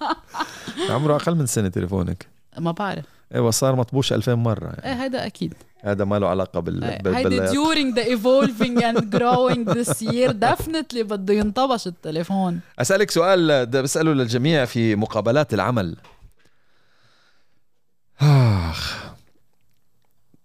عمره 0.90 1.16
أقل 1.16 1.34
من 1.34 1.46
سنة 1.46 1.68
تليفونك. 1.68 2.26
ما 2.58 2.72
بعرف. 2.72 3.04
إيوه 3.34 3.50
صار 3.50 3.76
مطبوش 3.76 4.12
2000 4.12 4.34
مرة 4.34 4.64
يعني. 4.66 4.84
إيه 4.84 5.02
هيدا 5.04 5.26
أكيد. 5.26 5.54
هذا 5.80 6.04
ما 6.04 6.18
له 6.18 6.28
علاقة 6.28 6.60
بال 6.60 6.84
إيه، 6.84 7.02
بال- 7.02 7.48
during 7.48 7.94
the 7.96 8.04
evolving 8.06 8.80
and 8.82 9.18
growing 9.18 9.74
this 9.74 10.02
year 10.08 10.30
definitely 10.32 11.02
بده 11.02 11.34
ينطبش 11.34 11.86
التليفون. 11.86 12.60
أسألك 12.78 13.10
سؤال 13.10 13.70
ده 13.70 13.82
بساله 13.82 14.12
للجميع 14.12 14.64
في 14.64 14.96
مقابلات 14.96 15.54
العمل. 15.54 15.96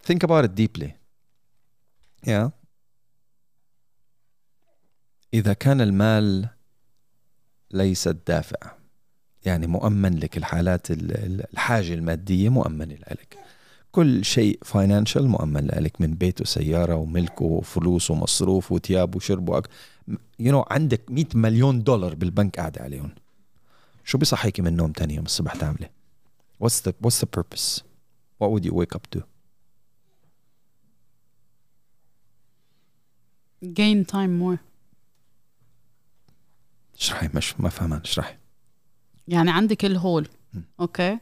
Think 0.07 0.23
about 0.23 0.45
it 0.45 0.55
deeply. 0.55 0.91
Yeah. 2.25 2.49
إذا 5.33 5.53
كان 5.53 5.81
المال 5.81 6.47
ليس 7.71 8.07
الدافع 8.07 8.71
يعني 9.45 9.67
مؤمن 9.67 10.19
لك 10.19 10.37
الحالات 10.37 10.91
ال- 10.91 11.11
ال- 11.17 11.53
الحاجة 11.53 11.93
المادية 11.93 12.49
مؤمنة 12.49 12.93
لك. 12.95 13.37
كل 13.91 14.25
شيء 14.25 14.59
financial 14.65 15.27
مؤمن 15.27 15.67
لك 15.67 16.01
من 16.01 16.13
بيت 16.13 16.41
وسيارة 16.41 16.95
وملك 16.95 17.41
وفلوس 17.41 18.11
ومصروف 18.11 18.71
وثياب 18.71 19.15
وشرب 19.15 19.49
وأك... 19.49 19.67
you 20.39 20.51
know 20.51 20.65
عندك 20.71 21.11
100 21.11 21.25
مليون 21.35 21.83
دولار 21.83 22.15
بالبنك 22.15 22.59
قاعدة 22.59 22.81
عليهم. 22.81 23.11
شو 24.03 24.17
بيصحيكي 24.17 24.61
من 24.61 24.67
النوم 24.67 24.91
تاني 24.91 25.15
يوم 25.15 25.25
الصبح 25.25 25.55
تعملي 25.55 25.89
what's 26.63 26.81
the 26.87 26.91
what's 27.07 27.19
the 27.21 27.27
purpose? 27.39 27.81
What 28.39 28.49
would 28.51 28.65
you 28.65 28.73
wake 28.73 28.95
up 28.95 29.07
to? 29.17 29.21
Gain 33.65 34.05
time 34.11 34.41
more. 34.41 34.57
اشرحي 36.99 37.29
مش 37.33 37.59
ما 37.59 37.69
فهمان 37.69 37.99
اشرحي. 37.99 38.35
يعني 39.27 39.51
عندي 39.51 39.75
كل 39.75 39.95
هول 39.95 40.27
مم. 40.53 40.63
أوكي 40.79 41.17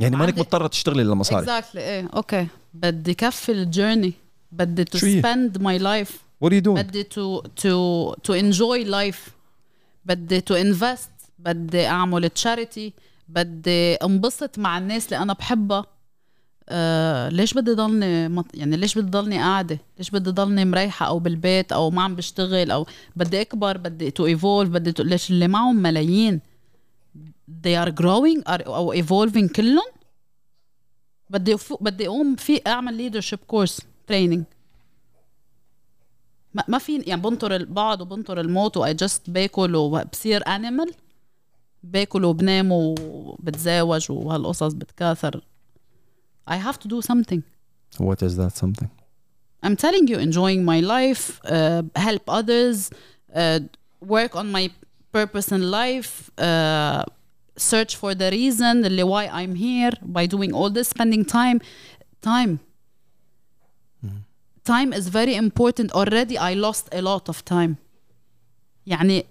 يعني 0.00 0.16
مانك 0.16 0.38
مضطرة 0.38 0.66
تشتغلي 0.66 1.04
للمصاري. 1.04 1.42
exactly 1.42 1.80
إيه 1.80 2.08
okay 2.14 2.46
بدي 2.74 3.14
كفي 3.14 3.52
ال 3.52 3.60
journey 3.60 4.12
بدي 4.52 4.84
to 4.84 4.98
spend 4.98 5.62
my 5.62 5.78
life. 5.82 6.12
What 6.44 6.48
are 6.48 6.54
you 6.54 6.64
doing? 6.64 6.78
بدي 6.78 7.04
to 7.04 7.42
to 7.62 8.14
to 8.28 8.34
enjoy 8.34 8.86
life. 8.90 9.30
بدي 10.04 10.40
to 10.40 10.54
invest. 10.54 11.08
بدي 11.38 11.86
أعمل 11.86 12.30
charity 12.30 12.92
بدي 13.28 13.94
انبسط 13.94 14.58
مع 14.58 14.78
الناس 14.78 15.04
اللي 15.04 15.22
أنا 15.22 15.32
بحبها. 15.32 15.86
آه 16.74 17.28
ليش 17.28 17.54
بدي 17.54 17.72
ضلني 17.72 18.28
مط... 18.28 18.46
يعني 18.54 18.76
ليش 18.76 18.98
بدي 18.98 19.10
ضلني 19.10 19.38
قاعدة؟ 19.38 19.78
ليش 19.98 20.10
بدي 20.10 20.30
ضلني 20.30 20.64
مريحة 20.64 21.06
أو 21.06 21.18
بالبيت 21.18 21.72
أو 21.72 21.90
ما 21.90 22.02
عم 22.02 22.16
بشتغل 22.16 22.70
أو 22.70 22.86
بدي 23.16 23.40
أكبر 23.40 23.76
بدي 23.76 24.10
to 24.10 24.26
evolve 24.26 24.70
بدي 24.70 24.92
to... 24.92 25.00
ليش 25.00 25.30
اللي 25.30 25.48
معهم 25.48 25.76
ملايين؟ 25.76 26.40
They 27.66 27.84
are 27.84 27.90
growing 27.90 28.42
are 28.48 28.66
أو 28.66 28.94
evolving 28.94 29.52
كلهم؟ 29.56 29.92
بدي 31.30 31.54
أفو... 31.54 31.76
بدي 31.80 32.06
أقوم 32.06 32.36
في 32.36 32.60
أعمل 32.66 33.12
leadership 33.12 33.38
course 33.56 33.78
training. 34.10 34.42
ما, 36.54 36.64
ما 36.68 36.78
في 36.78 36.96
يعني 37.06 37.22
بنطر 37.22 37.56
ال- 37.56 37.66
بقعد 37.66 38.00
وبنطر 38.00 38.40
الموت 38.40 38.76
و 38.76 38.94
I 38.94 39.01
just 39.01 39.30
باكل 39.30 39.76
وبصير 39.76 40.46
animal 40.46 40.94
باكل 41.82 42.24
وبنام 42.24 42.72
وبتزاوج 42.72 44.06
وهالقصص 44.10 44.72
بتكاثر. 44.72 45.44
I 46.47 46.57
have 46.57 46.77
to 46.83 46.87
do 46.87 47.01
something 47.01 47.41
what 48.07 48.21
is 48.27 48.33
that 48.41 48.53
something 48.63 48.89
I'm 49.65 49.75
telling 49.85 50.05
you 50.11 50.17
enjoying 50.27 50.61
my 50.73 50.79
life 50.95 51.23
uh, 51.45 51.81
help 52.07 52.23
others 52.39 52.77
uh, 53.41 53.59
work 54.15 54.35
on 54.41 54.51
my 54.57 54.65
purpose 55.11 55.47
in 55.57 55.61
life 55.81 56.11
uh, 56.47 57.03
search 57.57 57.95
for 57.95 58.11
the 58.15 58.29
reason 58.31 58.85
اللي 58.85 59.03
why 59.03 59.27
I'm 59.27 59.55
here 59.55 59.93
by 60.17 60.25
doing 60.27 60.51
all 60.53 60.69
this 60.69 60.87
spending 60.89 61.25
time 61.25 61.59
time 62.21 62.59
time 64.73 64.91
is 64.99 65.07
very 65.19 65.35
important 65.35 65.91
already 65.93 66.37
I 66.37 66.53
lost 66.53 66.85
a 66.91 67.01
lot 67.01 67.29
of 67.29 67.43
time 67.45 67.75
يعني 68.87 69.25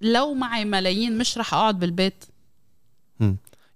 لو 0.00 0.34
معي 0.34 0.64
ملايين 0.64 1.18
مش 1.18 1.38
رح 1.38 1.54
اقعد 1.54 1.78
بالبيت 1.78 2.24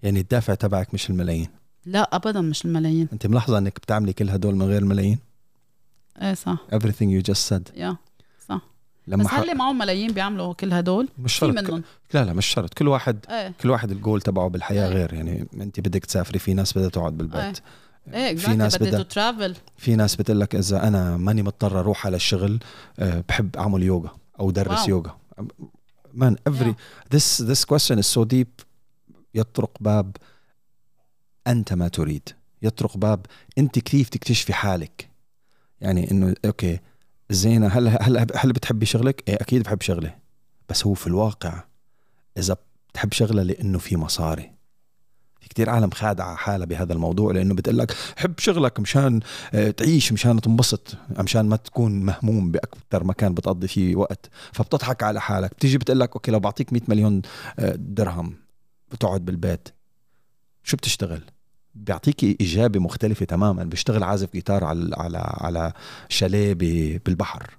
يعني 0.03 0.21
الدافع 0.21 0.55
تبعك 0.55 0.95
مش 0.95 1.11
الملايين 1.11 1.49
لا 1.86 2.16
ابدا 2.16 2.42
مش 2.42 2.66
الملايين. 2.66 3.08
أنت 3.14 3.28
ملاحظة 3.28 3.58
إنك 3.58 3.80
بتعملي 3.80 4.14
كل 4.14 4.30
هدول 4.30 4.56
من 4.56 4.66
غير 4.66 4.82
الملايين؟ 4.82 5.20
إيه 6.22 6.34
صح. 6.34 6.58
Everything 6.76 7.08
you 7.08 7.32
just 7.32 7.50
said. 7.54 7.78
يا 7.78 7.96
صح. 8.50 8.62
لما 9.08 9.24
بس. 9.24 9.30
هل 9.30 9.58
معهم 9.58 9.78
ملايين 9.78 10.12
بيعملوا 10.12 10.54
كل 10.54 10.74
هدول؟ 10.74 11.10
مش 11.20 11.34
شرط 11.34 11.56
منهم. 11.56 11.84
لا 12.14 12.26
لا 12.26 12.34
مش 12.34 12.46
شرط 12.46 12.74
كل 12.74 12.88
واحد 12.88 13.26
إيه. 13.30 13.54
كل 13.62 13.70
واحد 13.70 13.92
الجول 13.92 14.22
تبعه 14.22 14.48
بالحياة 14.48 14.88
إيه. 14.88 14.94
غير. 14.94 15.14
يعني 15.14 15.48
أنت 15.54 15.80
بدك 15.80 16.06
تسافري 16.06 16.40
في 16.40 16.54
ناس 16.54 16.78
بدها 16.78 16.90
تقعد 16.90 17.18
بالبيت. 17.18 17.60
إيه. 18.14 18.36
في 18.36 18.56
ناس 18.56 18.78
بدها 18.78 19.04
ترافل 19.04 19.56
في 19.78 19.96
ناس 19.96 20.16
بتقول 20.16 20.40
لك 20.40 20.56
إذا 20.56 20.88
أنا 20.88 21.18
ماني 21.18 21.44
مضطر 21.44 21.80
أروح 21.80 22.06
على 22.06 22.16
الشغل 22.16 22.60
آه، 23.00 23.24
بحب 23.30 23.58
أعمل 23.58 23.84
يوغا 23.84 24.10
أو 24.40 24.50
أدرس 24.50 24.80
واو. 24.80 24.90
يوغا. 24.90 25.18
man 26.16 26.36
every 26.50 26.74
this 27.16 27.38
this 27.50 27.66
question 27.66 27.98
is 28.00 28.08
so 28.08 28.26
deep. 28.26 28.66
يطرق 29.36 29.78
باب 29.80 30.18
أنت 31.48 31.74
ما 31.74 31.88
تريد. 31.88 32.30
يطرق 32.62 32.98
باب 32.98 33.26
أنت 33.58 33.80
كيف 33.80 34.10
تكتشفي 34.10 34.54
حالك. 34.54 35.10
يعني 35.82 36.12
إنه 36.12 36.36
okay 36.46 36.80
زينة 37.30 37.68
هل 37.68 37.88
هل 37.88 38.28
هل 38.36 38.54
بتحبي 38.54 38.86
شغلك؟ 38.86 39.24
إيه 39.28 39.36
أكيد 39.36 39.64
بحب 39.64 39.82
شغلي. 39.82 40.16
بس 40.70 40.86
هو 40.86 40.94
في 40.94 41.08
الواقع 41.08 41.64
إذا 42.38 42.58
بتحب 42.90 43.14
شغلة 43.14 43.44
لأنه 43.44 43.80
في 43.80 43.98
مصاري. 43.98 44.54
في 45.42 45.50
كتير 45.50 45.70
عالم 45.70 45.90
خادعة 45.92 46.36
حالها 46.36 46.66
بهذا 46.66 46.94
الموضوع 46.94 47.32
لأنه 47.32 47.54
بتقول 47.54 47.78
لك 47.78 47.92
حب 48.18 48.40
شغلك 48.40 48.80
مشان 48.80 49.20
آه، 49.54 49.72
تعيش 49.72 50.14
مشان 50.14 50.42
تنبسط 50.42 50.98
مشان 51.20 51.46
ما 51.50 51.56
تكون 51.56 51.92
مهموم 52.06 52.52
بأكثر 52.52 53.04
مكان 53.04 53.34
بتقضي 53.34 53.68
فيه 53.68 53.96
وقت. 53.96 54.30
فبتضحك 54.52 55.04
على 55.04 55.22
حالك. 55.22 55.52
بتيجي 55.52 55.78
بتقول 55.78 56.00
لك 56.00 56.14
okay 56.14 56.32
لو 56.32 56.40
بعطيك 56.40 56.74
100 56.74 56.82
مليون 56.88 57.22
آه، 57.60 57.76
درهم 57.78 58.36
بتقعد 58.92 59.26
بالبيت. 59.26 59.70
شو 60.64 60.78
بتشتغل؟ 60.78 61.22
بيعطيكي 61.76 62.38
إجابة 62.42 62.80
مختلفة 62.80 63.26
تماما. 63.26 63.64
بيشتغل 63.64 64.04
عازف 64.04 64.34
جيتار 64.34 64.64
على 64.64 64.96
على 64.98 65.18
على 65.18 65.74
شاليه 66.10 66.54
بالبحر. 67.06 67.50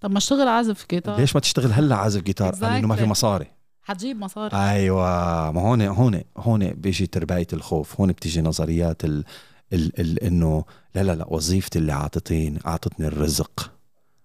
طب 0.00 0.10
ما 0.10 0.18
اشتغل 0.18 0.48
عازف 0.48 0.86
جيتار. 0.90 1.20
ليش 1.20 1.34
ما 1.34 1.40
تشتغل 1.40 1.72
هلأ 1.72 1.96
عازف 1.96 2.22
جيتار؟ 2.22 2.56
لأنه 2.60 2.88
ما 2.88 2.96
في 2.96 3.02
Exactly. 3.04 3.08
مصاري. 3.08 3.46
حتجيب 3.82 4.16
مصاري. 4.16 4.56
أيوه. 4.56 5.50
ما 5.50 5.60
هون 5.60 5.82
هون 5.82 6.20
هون 6.36 6.70
بيجي 6.70 7.06
ترباية 7.06 7.46
الخوف. 7.52 8.00
هون 8.00 8.12
بتيجي 8.12 8.40
نظريات 8.42 9.04
ال 9.04 9.24
ال 9.72 10.00
ال 10.00 10.22
إنه 10.22 10.64
لا 10.94 11.02
لا 11.02 11.14
لا 11.14 11.26
وظيفتي 11.28 11.78
اللي 11.78 11.92
عاطتين 11.92 12.58
اعطتني 12.66 13.06
الرزق. 13.06 13.70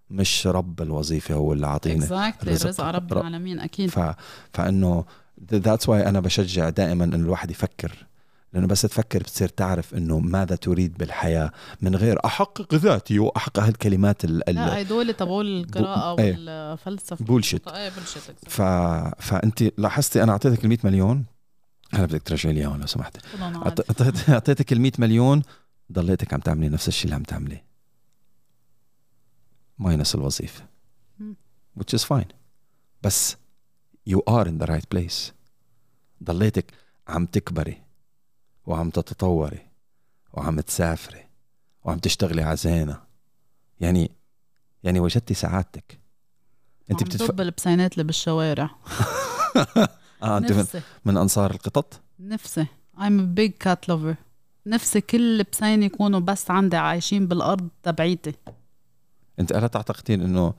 مش 0.10 0.48
رب 0.48 0.82
الوظيفة 0.82 1.36
هو 1.36 1.54
اللي 1.54 1.68
عاطيني 1.68 2.04
اكزاكتلي 2.04 2.52
رزق. 2.52 2.68
رزق 2.68 2.84
رب 2.84 3.14
العالمين 3.14 3.60
أكيد. 3.60 3.90
ف 3.90 4.00
فإنه 4.54 5.06
that's 5.54 5.90
why 5.90 6.10
أنا 6.10 6.20
بشجع 6.20 6.70
دائما 6.70 7.04
إنه 7.04 7.16
الواحد 7.16 7.52
يفكر 7.52 7.92
لأنه 8.54 8.68
بس 8.68 8.82
تفكر 8.82 9.20
بتصير 9.20 9.48
تعرف 9.50 9.94
إنه 9.96 10.20
ماذا 10.20 10.56
تريد 10.56 10.98
بالحياة 10.98 11.52
من 11.82 11.96
غير 11.96 12.26
احقق 12.26 12.76
ذاتي 12.76 13.20
واحقق 13.20 13.60
هالكلمات 13.60 14.26
ال 14.26 14.38
لا 14.48 14.82
هدول 14.82 15.14
تبعول 15.14 15.60
القراءة 15.60 16.22
إيه. 16.22 16.32
والفلسفة 16.34 17.26
bullshit 17.26 17.68
إيه 17.68 17.90
bullshit 17.90 18.24
ف 18.50 18.62
فأنت 19.22 19.64
لاحظتي 19.78 20.24
أنا 20.24 20.32
أعطيتك 20.32 20.64
ال 20.66 20.70
100 20.70 20.78
مليون؟ 20.84 21.26
هلا 21.94 22.06
بدك 22.06 22.24
ترجعي 22.24 22.54
لي 22.54 22.60
اياهم 22.60 22.80
لو 22.80 22.86
سمحتي. 22.88 23.20
أعط- 23.20 23.94
أعطيت- 23.94 24.30
أعطيتك 24.30 24.74
ال 24.74 24.82
100 24.82 24.92
مليون؟ 25.00 25.42
ضليتك 25.92 26.34
عم 26.34 26.40
تعملي 26.40 26.70
نفس 26.70 26.88
الشيء 26.88 27.06
اللي 27.06 27.16
عم 27.16 27.24
تعمليه 27.24 27.66
ماينس 29.80 30.16
الوظيفة. 30.16 30.64
which 31.80 32.00
is 32.00 32.04
fine. 32.04 32.34
بس 33.04 33.36
you 34.10 34.18
are 34.30 34.46
in 34.46 34.64
the 34.64 34.68
right 34.70 34.98
place. 34.98 35.32
ضليتك 36.24 36.72
عم 37.08 37.26
تكبري. 37.26 37.82
وعم 38.66 38.90
تتطوري 38.90 39.68
وعم 40.34 40.60
تسافري 40.60 41.26
وعم 41.84 42.00
تشتغلي 42.00 42.42
على 42.42 42.58
زينة 42.58 43.02
يعني 43.80 44.12
يعني 44.84 45.00
وجدتي 45.00 45.34
سعادتك. 45.34 46.00
انت 46.92 47.02
انت 47.02 47.04
بتدف... 47.04 47.26
بتدب 47.26 47.42
البسينات 47.42 47.94
اللي 47.94 48.04
بالشوارع. 48.04 48.70
آه 50.24 50.38
انت 50.38 50.52
من, 50.52 50.66
من 51.06 51.18
أنصار 51.18 51.52
القطط؟ 51.52 52.02
نفسي. 52.20 52.66
I'm 52.98 53.20
a 53.20 53.40
big 53.40 53.52
cat 53.68 53.92
lover. 53.92 54.16
نفسي 54.66 55.02
كل 55.02 55.44
بسين 55.44 55.84
يكونوا 55.84 56.20
بس 56.20 56.52
عندي 56.52 56.78
عايشين 56.78 57.28
بالأرض 57.28 57.70
تبعيتي. 57.84 58.34
انت 59.40 59.52
ألا 59.52 59.68
تعتقدين 59.68 60.22
إنه 60.22 60.54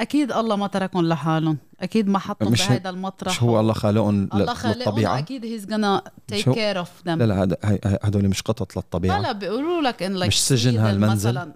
أكيد 0.00 0.32
الله 0.32 0.56
ما 0.56 0.66
تركهم 0.66 1.06
لحالهم. 1.08 1.58
أكيد 1.80 2.08
ما 2.08 2.18
حطهم 2.18 2.50
بهيدا 2.52 2.90
المطرح. 2.90 3.32
مش 3.32 3.42
هو 3.42 3.60
الله 3.60 3.72
خالقهم 3.72 4.28
الله 4.34 4.54
خالقهم 4.54 5.06
أكيد 5.06 5.44
he's 5.44 5.66
gonna 5.66 6.00
take 6.32 6.36
شو- 6.36 6.52
care 6.54 6.76
of 6.84 6.88
them. 7.06 7.08
لا 7.08 7.44
لا 7.46 7.58
هدول 8.02 8.28
مش 8.28 8.42
قطط 8.42 8.76
للطبيعة. 8.76 9.20
لا 9.20 9.32
بيقولوا 9.32 9.82
لك 9.82 10.02
إن 10.02 10.20
like 10.24 10.26
مش 10.26 10.42
سجن 10.42 10.78
هالمنزل؟ 10.78 11.30
مثلا. 11.30 11.54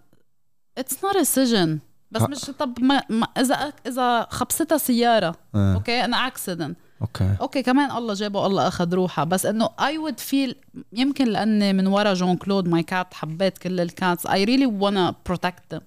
it's 0.78 1.04
not 1.04 1.16
سجن. 1.22 1.78
بس 2.10 2.22
مش 2.22 2.40
طب 2.58 2.80
ما, 2.80 3.02
ما 3.08 3.26
اذا 3.38 3.54
إذا 3.86 4.26
خبصتها 4.30 4.78
سيارة 4.78 5.34
آه. 5.54 5.74
okay 5.74 6.04
أنا 6.04 6.16
accident 6.26 6.76
okay. 7.02 7.34
okay 7.40 7.62
كمان 7.62 7.90
الله 7.90 8.14
جابه 8.14 8.46
الله 8.46 8.68
أخذ 8.68 8.94
روحها 8.94 9.24
بس 9.24 9.46
إنه 9.46 9.68
I 9.80 9.98
would 9.98 10.20
feel 10.20 10.56
يمكن 10.92 11.24
لأني 11.28 11.72
من 11.72 11.86
ورا 11.86 12.14
جون 12.14 12.36
كلود 12.36 12.68
my 12.68 12.82
cat 12.82 13.14
حبيت 13.14 13.58
كل 13.58 13.80
ال 13.80 13.89
cats 13.89 14.26
I 14.26 14.44
really 14.44 14.66
wanna 14.66 15.14
protect. 15.26 15.82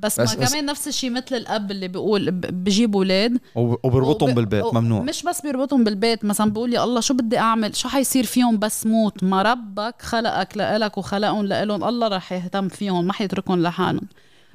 بس, 0.00 0.20
بس- 0.20 0.34
ما 0.36 0.40
بس- 0.44 0.50
كمان 0.52 0.66
نفس 0.66 0.88
الشيء 0.88 1.10
مثل 1.10 1.34
الأب 1.36 1.70
اللي 1.70 1.88
بيقول 1.88 2.30
بجيب 2.30 2.96
أولاد. 2.96 3.38
وب- 3.54 3.78
وبربطهم 3.86 4.28
وب- 4.30 4.34
بالبيت 4.34 4.74
ممنوع. 4.74 5.02
مش 5.02 5.22
بس 5.22 5.40
بيربطهم 5.40 5.84
بالبيت 5.84 6.24
مثلا 6.24 6.50
بقول 6.50 6.74
يا 6.74 6.84
الله 6.84 7.00
شو 7.00 7.14
بدي 7.14 7.38
أعمل؟ 7.38 7.76
شو 7.76 7.88
حيصير 7.88 8.24
فيهم 8.24 8.58
بس 8.58 8.86
موت؟ 8.86 9.24
ما 9.24 9.42
ربك 9.42 10.02
خلقك 10.02 10.56
لإلك 10.56 10.98
وخلقهم 10.98 11.44
لإلهم. 11.46 11.84
الله 11.84 12.08
رح 12.08 12.32
يهتم 12.32 12.68
فيهم 12.68 13.06
ما 13.06 13.12
حيتركهم 13.12 13.62
لحالهم. 13.62 14.08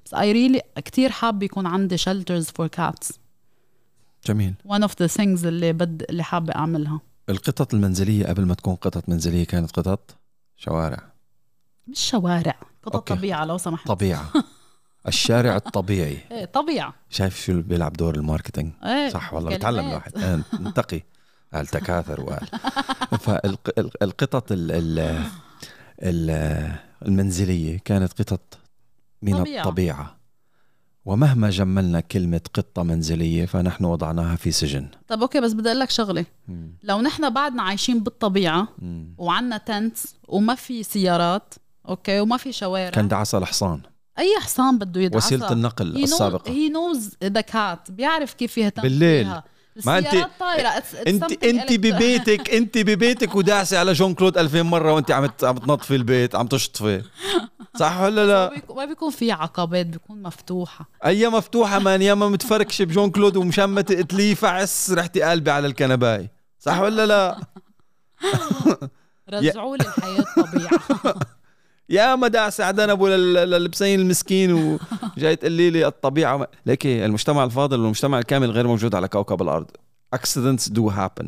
بس 0.06 0.14
اي 0.14 0.32
ريلي 0.32 0.62
كتير 0.76 1.10
حاب 1.12 1.44
يكون 1.44 1.66
عندي 1.68 1.98
shelters 1.98 2.46
for 2.62 2.68
cats. 2.80 3.12
جميل. 4.28 4.54
One 4.68 4.82
of 4.82 4.92
the 5.04 5.08
things 5.18 5.46
اللي 5.46 5.74
بد 5.74 6.06
اللي 6.10 6.24
حابة 6.24 6.56
أعملها. 6.56 7.00
القطط 7.30 7.74
المنزلية 7.74 8.26
قبل 8.28 8.46
ما 8.46 8.54
تكون 8.54 8.76
قطط 8.76 9.10
منزلية 9.10 9.44
كانت 9.46 9.72
قطط؟ 9.72 10.16
شوارع. 10.58 11.04
مش 11.88 12.00
شوارع 12.00 12.56
قطط 12.84 12.96
okay. 12.96 13.16
طبيعة 13.16 13.46
لو 13.46 13.58
سمحت. 13.58 13.88
طبيعة. 13.88 14.32
الشارع 15.08 15.56
الطبيعي. 15.56 16.18
إيه 16.32 16.46
طبيعة. 16.46 16.94
شايف 17.10 17.42
شو 17.46 17.62
بيلعب 17.62 17.94
دور 17.94 18.16
ال 18.16 18.21
marketing؟ 18.21 18.72
إيه 18.86 19.10
صح 19.10 19.34
والله. 19.34 19.56
بتعلم 19.56 19.88
الواحد 19.90 20.18
آه، 20.18 20.40
نتقي 20.62 21.02
قال 21.54 21.68
تكاثر 21.78 22.22
وقال 22.22 22.48
فالقطط 23.20 24.52
ال 24.52 24.72
ال 24.72 25.00
ال 26.04 26.72
المنزلية 27.06 27.80
كانت 27.86 28.14
قطط 28.22 28.58
من 29.22 29.38
طبيعة. 29.38 29.64
الطبيعة. 29.64 30.16
ومهما 31.06 31.50
جملنا 31.50 32.00
كلمة 32.00 32.42
قطة 32.54 32.84
منزلية 32.84 33.46
فنحن 33.46 33.86
وضعناها 33.86 34.36
في 34.36 34.52
سجن. 34.52 34.88
طب 35.08 35.22
okay 35.22 35.42
بس 35.42 35.54
بدي 35.54 35.70
أقول 35.70 35.80
لك 35.80 35.90
شغلة. 35.90 36.26
مم. 36.48 36.78
لو 36.84 37.02
نحن 37.02 37.30
بعدنا 37.30 37.64
عايشين 37.64 38.04
بالطبيعة 38.04 38.68
مم. 38.80 39.16
وعنا 39.18 39.58
tents 39.58 40.16
وما 40.28 40.56
في 40.56 40.84
سيارات 40.84 41.54
أوكي 41.90 42.20
وما 42.20 42.38
في 42.38 42.52
شوارع. 42.52 42.90
كان 42.90 43.08
دعسها 43.08 43.40
الحصان 43.40 43.82
أي 44.20 44.36
حصان 44.42 44.78
بده 44.78 45.02
يدعسها. 45.02 45.28
وسيلة 45.28 45.52
النقل 45.52 46.04
السابقة. 46.04 46.52
هي 46.52 46.70
نوز 46.70 47.16
ذا 47.24 47.42
كات 47.42 47.92
بيعرف 47.92 48.34
كيف 48.34 48.58
يهتم 48.58 48.82
بالليل. 48.82 49.26
فيها. 49.26 49.44
ما 49.86 49.98
انت 49.98 50.14
انت 51.08 51.24
electro- 51.24 51.74
ببيتك 51.74 52.50
أنت 52.58 52.78
ببيتك 52.78 53.36
وداعسة 53.36 53.80
على 53.80 53.94
جون 53.94 54.14
كلود 54.14 54.38
2000 54.38 54.62
مرة 54.62 54.94
وأنت 54.94 55.12
عم 55.12 55.24
عم 55.44 55.58
تنظفي 55.58 55.96
البيت 55.96 56.36
عم 56.36 56.48
تشطفي. 56.48 57.02
صح 57.80 58.00
ولا 58.02 58.26
لا؟ 58.28 58.62
ما 58.78 58.86
بيكون 58.86 59.12
في 59.12 59.32
عقبات 59.32 59.86
بيكون 59.86 60.22
مفتوحة. 60.24 60.90
أي 61.06 61.28
مفتوحة 61.28 61.80
مان 61.80 62.02
ياما 62.02 62.28
متفركشه 62.30 62.86
بجون 62.86 63.10
كلود 63.12 63.38
ومشان 63.38 63.66
ما 63.66 63.82
تقتليه 63.82 64.34
فعس 64.36 64.92
رحتي 64.92 65.22
قلبي 65.22 65.52
على 65.52 65.68
الكنباي. 65.68 66.30
صح 66.60 66.80
ولا 66.80 67.06
لا؟ 67.06 67.40
رجعوا 69.34 69.78
لي 69.78 69.86
الحياة 69.88 70.26
طبيعه 70.38 71.16
يا 71.90 72.16
ما 72.16 72.28
داعسه 72.28 72.66
على 72.66 72.84
ذنبه 72.84 73.10
لل- 73.10 73.34
للبسين 73.50 74.00
المسكين 74.00 74.54
وجاي 75.18 75.36
تقولي 75.36 75.70
لي 75.70 75.88
الطبيعة. 75.88 76.38
ما- 76.38 76.48
ليك 76.66 76.86
المجتمع 76.86 77.44
الفاضل 77.44 77.80
والمجتمع 77.80 78.20
الكامل 78.20 78.52
غير 78.52 78.68
موجود 78.68 78.96
على 78.96 79.08
كوكب 79.08 79.42
الأرض. 79.42 79.66
Accidents 80.16 80.70
do 80.70 80.90
happen. 80.90 81.26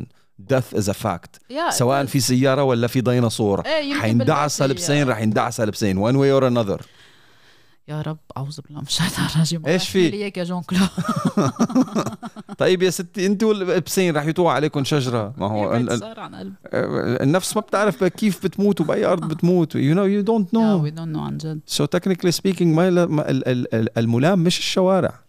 Death 0.52 0.78
is 0.78 0.88
a 0.88 0.94
fact. 1.06 1.40
يا 1.50 1.70
سواء 1.70 2.04
في 2.06 2.20
سيارة 2.20 2.62
ولا 2.62 2.86
في 2.86 3.00
ديناصور. 3.00 3.60
إيه، 3.66 3.94
حيندعس 3.94 4.62
هالبسين 4.62 5.08
رح 5.08 5.20
يندعس 5.20 5.60
هالبسين 5.60 5.96
one 6.12 6.14
way 6.16 6.40
or 6.40 6.44
another. 6.52 6.82
يا 7.88 8.02
رب 8.02 8.18
أعوذ 8.36 8.60
بالله 8.60 8.80
مش 8.80 9.00
الرجيم. 9.00 9.66
إيش 9.66 9.82
الله 9.82 9.92
في؟ 9.92 9.98
يحمي 10.06 10.10
لي 10.10 10.16
إياك 10.22 10.36
يا 10.36 10.44
جون 10.44 10.62
كلود 10.62 10.88
طيب 12.58 12.82
يا 12.82 12.90
ستي 12.90 13.26
أنت 13.26 13.42
والبسين 13.42 14.16
رح 14.16 14.24
يتوقع 14.26 14.52
عليكم 14.52 14.84
شجرة. 14.84 15.34
ما 15.38 15.46
هو 15.46 15.76
ال- 15.76 15.90
ال- 15.92 16.00
قلب 16.34 16.54
النفس 17.22 17.56
ما 17.56 17.62
بتعرف 17.62 18.04
كيف 18.04 18.44
بتموت 18.44 18.80
وبأي 18.80 19.04
أرض 19.04 19.28
بتموت. 19.28 19.72
You 19.76 19.94
know 19.94 20.06
you 20.06 20.26
don't 20.26 20.54
يا 20.54 20.76
know 20.76 20.80
we 20.82 20.90
don't 20.90 21.08
know 21.16 21.20
عن 21.22 21.36
جد. 21.38 21.60
ال- 23.20 23.48
ال- 23.48 23.74
ال- 23.74 23.98
الملام 23.98 24.38
مش 24.38 24.58
الشوارع. 24.58 25.20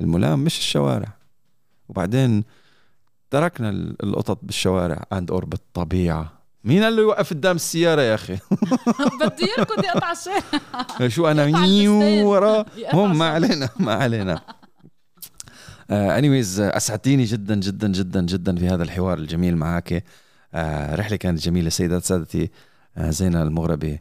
الملام 0.00 0.38
مش 0.44 0.58
الشوارع. 0.58 1.12
وبعدين 1.88 2.44
تركنا 3.30 3.70
ال- 3.70 4.02
القطط 4.02 4.38
بالشوارع 4.42 5.04
and 5.12 5.30
or 5.30 5.44
بالطبيعة. 5.44 6.37
مين 6.64 6.82
قال 6.82 6.96
له 6.96 7.02
يوقف 7.02 7.30
قدام 7.30 7.56
السيارة 7.56 8.02
يا 8.02 8.14
أخي؟ 8.14 8.38
بدي 9.20 9.46
يركض 9.58 9.84
يقطع 9.84 10.12
الشارع. 10.12 11.08
شو 11.14 11.26
أنا. 11.26 11.44
ورا؟ 12.24 12.64
هم 12.94 13.18
ما. 13.18 13.28
علينا 13.28 13.68
ما 13.80 13.94
علينا. 13.94 14.40
انيويز 15.90 16.60
أسعدتيني 16.60 17.24
جدا 17.24 17.54
جدا 17.54 17.88
جدا 17.88 18.22
جدا 18.22 18.56
في 18.56 18.68
هذا 18.68 18.82
الحوار 18.82 19.18
الجميل 19.18 19.56
معك 19.56 20.04
آه، 20.54 20.94
رحلة 20.94 21.16
كانت 21.16 21.40
جميلة 21.40 21.70
سيدات 21.70 22.04
سادتي 22.04 22.50
آه، 22.96 23.10
زينة 23.10 23.42
المغربي. 23.42 24.00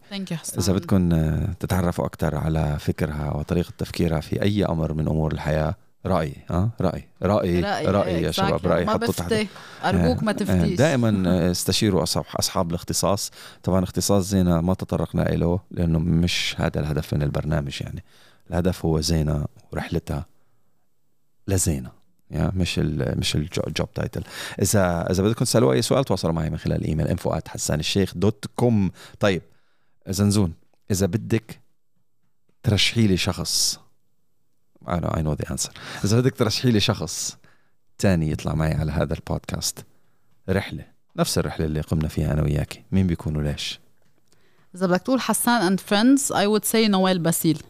إذا 0.58 0.74
بدكم 0.74 1.14
آه، 1.14 1.54
تتعرفوا 1.60 2.06
أكثر 2.06 2.36
على 2.36 2.78
فكرها 2.80 3.34
وطريقة 3.34 3.74
تفكيرها 3.78 4.20
في 4.20 4.42
أي 4.42 4.66
أمر 4.66 4.94
من 4.94 5.08
أمور 5.08 5.32
الحياة 5.34 5.76
رأيي 6.08 6.36
ها 6.50 6.70
رأي 6.82 7.08
رأيي 7.24 7.62
رأيي, 7.62 8.22
يا 8.22 8.32
شباب 8.32 8.68
رأيي 8.68 8.86
ما 8.86 8.94
حطوا 8.94 9.14
تحت. 9.14 9.48
أرجوك 9.84 10.24
ما 10.24 10.32
تفتيش. 10.32 10.78
دائما 10.78 11.24
استشيروا 11.52 12.04
أصحاب 12.04 12.26
أصحاب 12.36 12.70
الاختصاص. 12.70 13.32
طبعا 13.64 13.84
اختصاص 13.84 14.24
زينة 14.30 14.62
ما 14.62 14.74
تطرقنا 14.74 15.22
له 15.22 15.60
لأنه 15.72 16.00
مش 16.00 16.56
هذا 16.58 16.80
الهدف 16.80 17.14
من 17.14 17.24
البرنامج 17.24 17.82
يعني. 17.82 18.04
الهدف 18.50 18.86
هو 18.86 19.02
زينة 19.02 19.46
ورحلتها 19.72 20.26
لزينة 21.48 21.98
يا 22.32 22.52
مش 22.56 22.80
ال 22.80 23.20
مش 23.20 23.36
ال 23.36 23.50
job 23.50 23.94
title 23.94 24.24
إذا 24.62 25.12
إذا 25.12 25.24
بدكم 25.24 25.46
تسألوا 25.46 25.74
أي 25.74 25.82
سؤال 25.82 26.04
تواصلوا 26.04 26.34
معي 26.34 26.50
من 26.50 26.58
خلال 26.58 26.84
إيميل 26.84 27.08
info 27.08 27.40
حسان 27.48 27.80
الشيخ 27.80 28.14
dot 28.16 28.46
com 28.56 28.92
طيب 29.20 29.42
زنزون 30.08 30.54
إذا 30.92 31.06
بدك 31.06 31.60
ترشحي 32.64 33.08
لي 33.08 33.18
شخص 33.18 33.80
I 34.88 35.22
know 35.22 35.36
the 35.36 35.52
answer. 35.52 35.72
إذا 36.06 36.20
بدك 36.20 36.36
ترشحي 36.36 36.72
لي 36.72 36.80
شخص 36.80 37.38
تاني 37.98 38.32
يطلع 38.32 38.54
معي 38.54 38.74
على 38.74 38.92
هذا 38.92 39.14
البودكاست 39.14 39.86
رحلة 40.50 40.86
نفس 41.16 41.38
الرحلة 41.38 41.66
اللي 41.66 41.82
قمنا 41.82 42.08
فيها 42.08 42.34
أنا 42.34 42.42
وياكي 42.42 42.84
مين 42.92 43.08
بيكون 43.08 43.38
وليش 43.38 43.80
إذا 44.76 44.88
بدك 44.88 45.02
تقول 45.02 45.22
حسان 45.22 45.62
and 45.62 45.80
friends 45.80 46.32
I 46.32 46.48
would 46.48 46.66
say 46.66 46.88
نويل 46.88 47.20
باسيل 47.20 47.64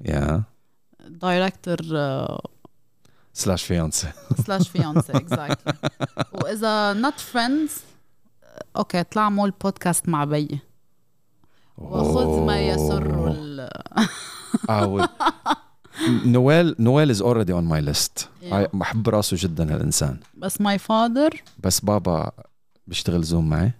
يا 0.00 0.42
director 1.08 1.76
slash 3.32 3.64
fiancé 3.64 4.08
slash 4.46 4.68
fiancé 4.68 5.12
exactly 5.12 5.74
وإذا 6.32 6.92
not 6.92 7.20
friends 7.20 7.72
okay 8.76 9.02
طلع 9.02 9.28
مول 9.28 9.50
بودكاست 9.50 10.08
مع 10.08 10.24
بيي 10.24 10.60
وخذ 11.78 12.40
ما 12.46 12.60
يسر 12.68 13.28
ال... 13.30 13.68
نويل 16.08 16.76
نويل 16.78 17.10
is 17.10 17.22
already 17.22 17.52
on 17.52 17.64
my 17.64 17.80
list. 17.80 18.28
بحب 18.74 19.08
راسه 19.08 19.36
جدا 19.40 19.74
هالإنسان. 19.74 20.16
بس 20.34 20.60
my 20.60 20.78
father 20.78 21.42
بس 21.58 21.80
بابا 21.80 22.32
بيشتغل 22.86 23.22
زوم 23.22 23.48
معي. 23.48 23.72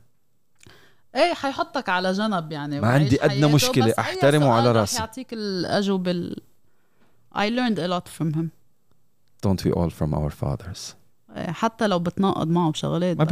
إيه 1.15 1.35
حيحطك 1.35 1.89
على 1.89 2.13
جنب 2.13 2.53
يعني. 2.53 2.81
ما 2.81 2.89
عندي 2.89 3.17
بس 3.17 3.23
أي 3.23 3.95
أحترمه 3.99 4.53
على 4.53 4.73
راسي. 4.73 4.99
يعطيك 4.99 5.33
الأجوبة 5.33 6.11
ال... 6.11 6.37
I 7.35 7.51
learned 7.51 7.79
a 7.79 7.89
lot 7.89 8.09
from 8.19 8.35
him. 8.35 8.51
Don't 9.47 9.65
we 9.65 9.71
all 9.73 9.91
from 9.91 10.15
our 10.15 10.31
fathers? 10.31 10.95
إيه، 11.37 11.51
حتى 11.51 11.87
لو 11.87 11.99
بتناقض 11.99 12.49
معه 12.49 12.71
بشغلات 12.71 13.19
ما 13.19 13.25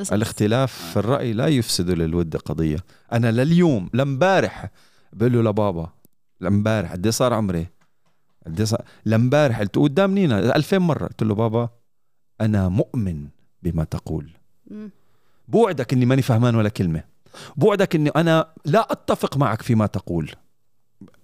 is- 0.00 0.12
الاختلاف 0.12 0.72
في 0.72 0.96
الرأي 0.96 1.32
لا 1.32 1.46
يفسد 1.46 1.90
للود 1.90 2.36
قضية. 2.36 2.84
أنا 3.12 3.32
لليوم 3.32 3.90
لامبارح 3.94 4.70
بقول 5.12 5.32
له 5.32 5.50
لبابا 5.50 5.90
لامبارح 6.40 6.92
قد 6.92 7.06
إيه 7.06 7.12
صار 7.12 7.34
عمري؟ 7.34 7.66
قد 8.48 8.62
صار 8.62 8.82
لامبارح 9.04 9.60
قلت 9.60 9.78
قدام 9.78 10.14
نينا 10.14 10.56
2000 10.56 10.78
مرة. 10.78 11.06
قلت 11.06 11.22
له 11.22 11.34
بابا 11.34 11.68
أنا 12.40 12.68
مؤمن 12.68 13.28
بما 13.62 13.84
تقول. 13.84 14.30
بوعدك 15.48 15.92
إني 15.92 16.06
ماني 16.06 16.22
فهمان 16.22 16.54
ولا 16.54 16.68
كلمة. 16.68 17.04
بوعدك 17.56 17.94
إني 17.94 18.10
أنا 18.10 18.46
لا 18.64 18.92
أتفق 18.92 19.36
معك 19.36 19.62
فيما 19.62 19.86
تقول. 19.86 20.30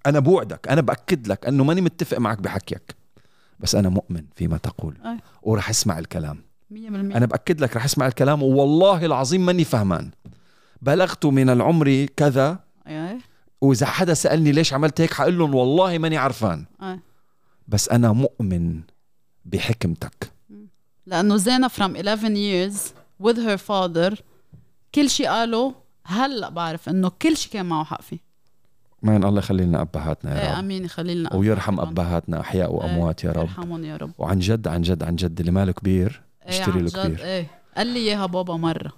أنا 0.06 0.18
بوعدك 0.18 0.68
أنا 0.68 0.80
بأكد 0.80 1.26
لك 1.26 1.46
أنه 1.46 1.64
ماني 1.64 1.80
متفق 1.80 2.18
معك 2.18 2.38
بحكيك. 2.38 2.96
بس 3.60 3.74
أنا 3.74 3.88
مؤمن 3.88 4.24
فيما 4.36 4.56
تقول. 4.56 4.96
أي. 5.06 5.18
ورح 5.42 5.70
أسمع 5.70 5.98
الكلام. 5.98 6.42
مية 6.70 6.90
بالمية. 6.90 7.16
أنا 7.16 7.26
بأكد 7.26 7.60
لك 7.60 7.76
رح 7.76 7.84
أسمع 7.84 8.06
الكلام 8.06 8.42
والله 8.42 9.06
العظيم 9.06 9.46
ماني 9.46 9.64
فهمان. 9.64 10.10
بلغت 10.82 11.26
من 11.26 11.50
العمر 11.50 12.06
كذا. 12.16 12.58
إيه 12.86 13.18
وإذا 13.60 13.86
حدا 13.86 14.14
سألني 14.14 14.52
ليش 14.52 14.72
عملت 14.72 15.00
هيك 15.00 15.12
حقول 15.12 15.38
لهم 15.38 15.54
والله 15.54 15.98
ماني 15.98 16.16
عرفان. 16.16 16.64
إيه 16.82 17.13
بس 17.68 17.88
أنا 17.88 18.12
مؤمن 18.12 18.80
بحكمتك. 19.44 20.32
لأنه 21.06 21.36
زينة 21.36 21.68
from 21.68 21.96
11 21.96 22.34
years 22.34 22.76
with 23.22 23.36
her 23.36 23.58
father 23.58 24.20
كل 24.94 25.10
شيء 25.10 25.28
قاله 25.28 25.74
هلأ 26.04 26.48
بعرف 26.48 26.88
إنه 26.88 27.08
كل 27.22 27.36
شيء 27.36 27.52
كان 27.52 27.66
معه 27.66 27.84
حق 27.84 28.02
فيه. 28.02 28.18
مان 29.02 29.24
الله 29.24 29.38
يخلي 29.38 29.64
لنا 29.64 29.80
أبهاتنا 29.80 30.44
يا 30.44 30.52
رب. 30.52 30.58
آمين 30.58 30.84
يخلي 30.84 31.14
لنا 31.14 31.34
ويرحم. 31.34 31.80
أبهاتنا 31.80 32.40
أحياء 32.40 32.72
وأموات 32.72 33.24
يا 33.24 33.32
رب. 33.32 33.42
يرحمهم 33.42 33.84
يا 33.84 33.96
رب. 33.96 34.12
وعن 34.18 34.38
جد 34.38 34.68
عن 34.68 34.82
جد 34.82 35.02
عن 35.02 35.16
جد 35.16 35.40
اللي 35.40 35.52
ماله 35.52 35.72
كبير 35.72 36.22
إيه 36.46 36.60
اشتري 36.60 36.80
له 36.80 36.90
كبير. 36.90 37.24
إيه. 37.24 37.46
قال 37.76 37.86
لي 37.86 37.98
إياها 37.98 38.26
بابا 38.26 38.56
مرة. 38.56 38.92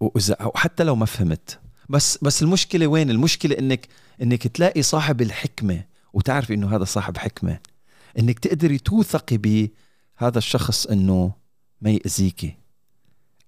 وإذا 0.00 0.36
وحتى 0.44 0.84
لو 0.84 0.96
ما 0.96 1.06
فهمت. 1.06 1.58
بس 1.88 2.18
بس 2.22 2.42
المشكلة 2.42 2.86
وين؟ 2.86 3.10
المشكلة 3.10 3.58
إنك 3.58 3.88
إنك 4.22 4.46
تلاقي 4.46 4.82
صاحب 4.82 5.22
الحكمة. 5.22 5.84
وتعرفي 6.12 6.54
إنه 6.54 6.76
هذا 6.76 6.84
صاحب 6.84 7.16
حكمة. 7.16 7.58
إنك 8.18 8.38
تقدري 8.38 8.78
توثقي 8.78 9.36
بهذا 9.36 10.38
الشخص 10.38 10.86
إنه 10.86 11.32
ما 11.80 11.90
يأذيكي 11.90 12.56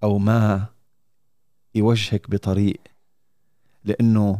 أو 0.03 0.17
ما 0.17 0.65
يوجهك 1.75 2.29
بطريق 2.29 2.79
لأنه 3.83 4.39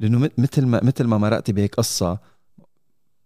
لأنه 0.00 0.30
مثل 0.38 0.66
ما 0.66 0.80
مثل 0.84 1.04
ما 1.04 1.18
مرقتي 1.18 1.52
بهيك 1.52 1.74
قصة 1.74 2.18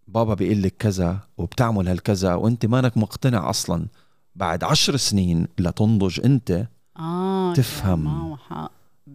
بابا 0.09 0.35
بيقول 0.35 0.63
لك 0.63 0.75
كذا 0.79 1.19
وبتعمل 1.39 1.89
هالكذا 1.89 2.35
وأنت 2.35 2.67
مانك 2.67 2.97
مقتنع 2.97 3.51
أصلا. 3.51 3.87
بعد 4.35 4.65
عشر 4.65 4.97
سنين 4.97 5.49
لتنضج 5.59 6.21
أنت 6.25 6.69
آه 6.99 7.55
تفهم. 7.55 8.37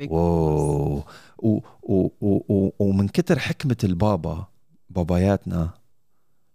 wow. 0.10 1.04
و 1.40 1.60
و 1.82 2.10
و 2.50 2.72
ومن 2.80 3.08
كتر 3.08 3.40
حكمة 3.40 3.78
البابا 3.84 4.48
باباياتنا 4.96 5.70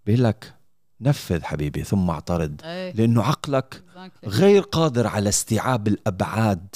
بيقول 0.06 0.24
لك 0.24 0.54
نفذ 1.00 1.42
حبيبي 1.42 1.84
ثم 1.84 2.10
اعترض 2.10 2.60
إيه. 2.64 2.92
لأنه 2.92 3.22
عقلك. 3.22 3.84
غير 4.24 4.62
قادر 4.62 5.06
على 5.06 5.28
استيعاب 5.28 5.88
الأبعاد 5.88 6.74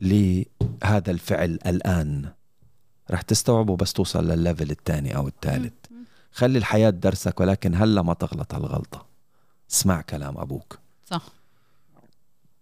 لهذا 0.00 1.10
الفعل 1.10 1.58
الآن. 1.66 2.32
رح 3.10 3.22
تستوعبه 3.22 3.76
بس 3.76 3.92
توصل 3.92 4.28
للل 4.28 4.44
level 4.44 4.70
الثاني 4.70 5.16
أو 5.16 5.28
الثالث. 5.28 5.72
خلي 6.32 6.58
الحياة 6.58 6.90
درسك 6.90 7.40
ولكن 7.40 7.74
هلا 7.74 8.02
ما 8.02 8.14
تغلط 8.14 8.54
هالغلطة. 8.54 9.06
اسمع 9.70 10.00
كلام 10.00 10.38
أبوك. 10.38 10.78
صح. 11.04 11.22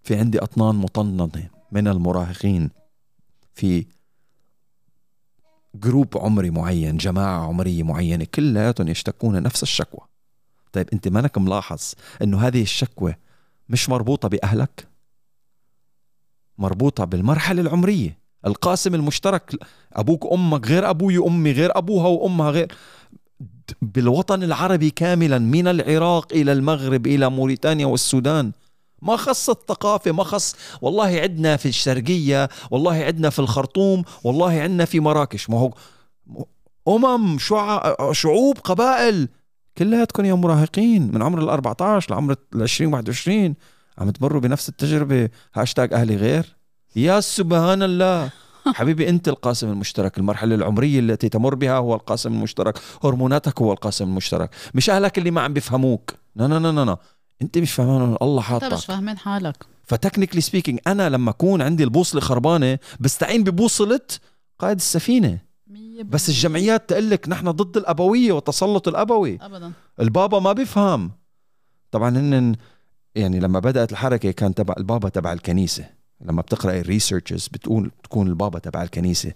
في 0.03 0.17
عندي 0.17 0.39
أطنان 0.39 0.75
مطننة 0.75 1.49
من 1.73 1.89
المراهقين 1.89 2.71
في 3.55 3.87
جروب 5.75 6.19
عمري 6.19 6.51
معين 6.51 6.97
جماعة 6.97 7.47
عمرية 7.47 7.83
معينة 7.83 8.27
كلياتهم 8.35 8.89
يشتكون 8.89 9.43
نفس 9.43 9.63
الشكوى. 9.63 10.01
طيب 10.73 10.89
أنت 10.93 11.09
مانك 11.09 11.39
ملاحظ 11.39 11.93
أنه 12.23 12.41
هذه 12.47 12.63
الشكوى 12.63 13.15
مش 13.69 13.89
مربوطة 13.89 14.29
بأهلك؟ 14.29 14.89
مربوطة 16.59 17.05
بالمرحلة 17.05 17.61
العمرية. 17.61 18.19
القاسم 18.47 18.95
المشترك 18.95 19.55
أبوك 19.93 20.25
وأمك 20.25 20.67
غير 20.67 20.91
أبوي 20.91 21.19
وأمي 21.19 21.53
غير 21.53 21.79
أبوها 21.79 22.07
وأمها 22.07 22.51
غير 22.51 22.73
بالوطن 23.83 24.43
العربي 24.43 24.91
كاملا 24.91 25.39
من 25.39 25.69
العراق 25.69 26.33
إلى 26.33 26.53
المغرب 26.53 27.07
إلى 27.07 27.31
موريتانيا 27.31 27.87
والسودان. 27.87 28.53
ما 29.03 29.17
خص 29.17 29.51
الثقافة 29.51 30.13
ما 30.13 30.25
خص 30.25 30.55
والله 30.83 31.21
عندنا 31.21 31.57
في 31.57 31.69
الشرقية 31.69 32.49
والله 32.71 33.05
عندنا 33.05 33.31
في 33.31 33.39
الخرطوم 33.39 34.03
والله 34.25 34.61
عندنا 34.61 34.85
في 34.85 35.01
مراكش. 35.01 35.51
ما 35.51 35.59
هو 35.59 35.73
أمم 36.89 37.39
شع... 37.39 37.95
شعوب 38.13 38.59
قبائل 38.59 39.29
كلياتكم 39.79 40.25
يا 40.25 40.35
مراهقين 40.35 41.13
من 41.15 41.23
عمر 41.23 41.43
ال 41.43 41.49
14 41.49 42.15
لعمر 42.15 42.37
ال 42.55 42.63
20 42.63 42.93
21 42.93 43.55
عم 43.99 44.11
تمروا 44.11 44.41
بنفس 44.41 44.69
التجربة. 44.69 45.29
هاشتاج 45.55 45.95
أهلي 45.95 46.17
غير. 46.17 46.57
يا 46.97 47.21
سبحان 47.21 47.83
الله. 47.83 48.31
حبيبي 48.79 49.09
أنت 49.09 49.29
القاسم 49.29 49.71
المشترك. 49.71 50.19
المرحلة 50.19 50.55
العمرية 50.55 51.01
التي 51.01 51.29
تمر 51.29 51.55
بها 51.55 51.77
هو 51.77 51.95
القاسم 51.95 52.33
المشترك. 52.33 52.79
هرموناتك 53.05 53.63
هو 53.63 53.73
القاسم 53.73 54.05
المشترك. 54.05 54.51
مش 54.75 54.91
أهلك 54.91 55.19
اللي 55.19 55.31
ما 55.31 55.41
عم 55.41 55.53
بيفهموك. 55.53 56.15
لا 56.37 56.49
لا 56.49 56.59
لا 56.59 56.85
لا 56.85 56.97
انت 57.43 57.59
مش 57.59 57.73
فاهمان 57.73 58.17
الله 58.23 58.41
انت 58.41 58.47
حاطك. 58.47 58.73
مش 58.73 58.87
فاهمين 58.87 59.19
حالك. 59.19 59.65
ف 59.85 59.89
technically 59.89 60.41
speaking 60.41 60.79
أنا 60.87 61.09
لما 61.09 61.31
أكون 61.31 61.63
عندي 61.63 61.85
البوصلة 61.85 62.21
خربانة 62.21 62.79
بستعين 63.01 63.45
ببوصلة 63.45 64.01
قائد 64.59 64.77
السفينة. 64.77 65.39
بس. 66.05 66.29
الجمعيات 66.29 66.89
تقول 66.89 67.11
لك 67.11 67.29
نحن 67.29 67.51
ضد 67.51 67.77
الأبوية 67.77 68.33
والتسلط 68.33 68.89
الأبوي. 68.89 69.39
ابدا. 69.43 69.73
البابا 70.01 70.39
ما 70.39 70.53
بيفهم. 70.53 71.11
طبعا 71.91 72.19
هن 72.19 72.57
يعني 73.15 73.41
لما 73.41 73.59
بدأت 73.59 73.93
الحركة 73.93 74.31
كان 74.31 74.55
تبع 74.55 74.75
البابا 74.79 75.09
تبع 75.09 75.33
الكنيسة. 75.33 75.85
لما 76.21 76.43
بتقرأ 76.43 76.73
ال 76.73 76.80
researches 76.80 77.49
بتقول 77.49 77.91
تكون 78.05 78.27
البابا 78.29 78.59
تبع 78.59 78.83
الكنيسة. 78.83 79.33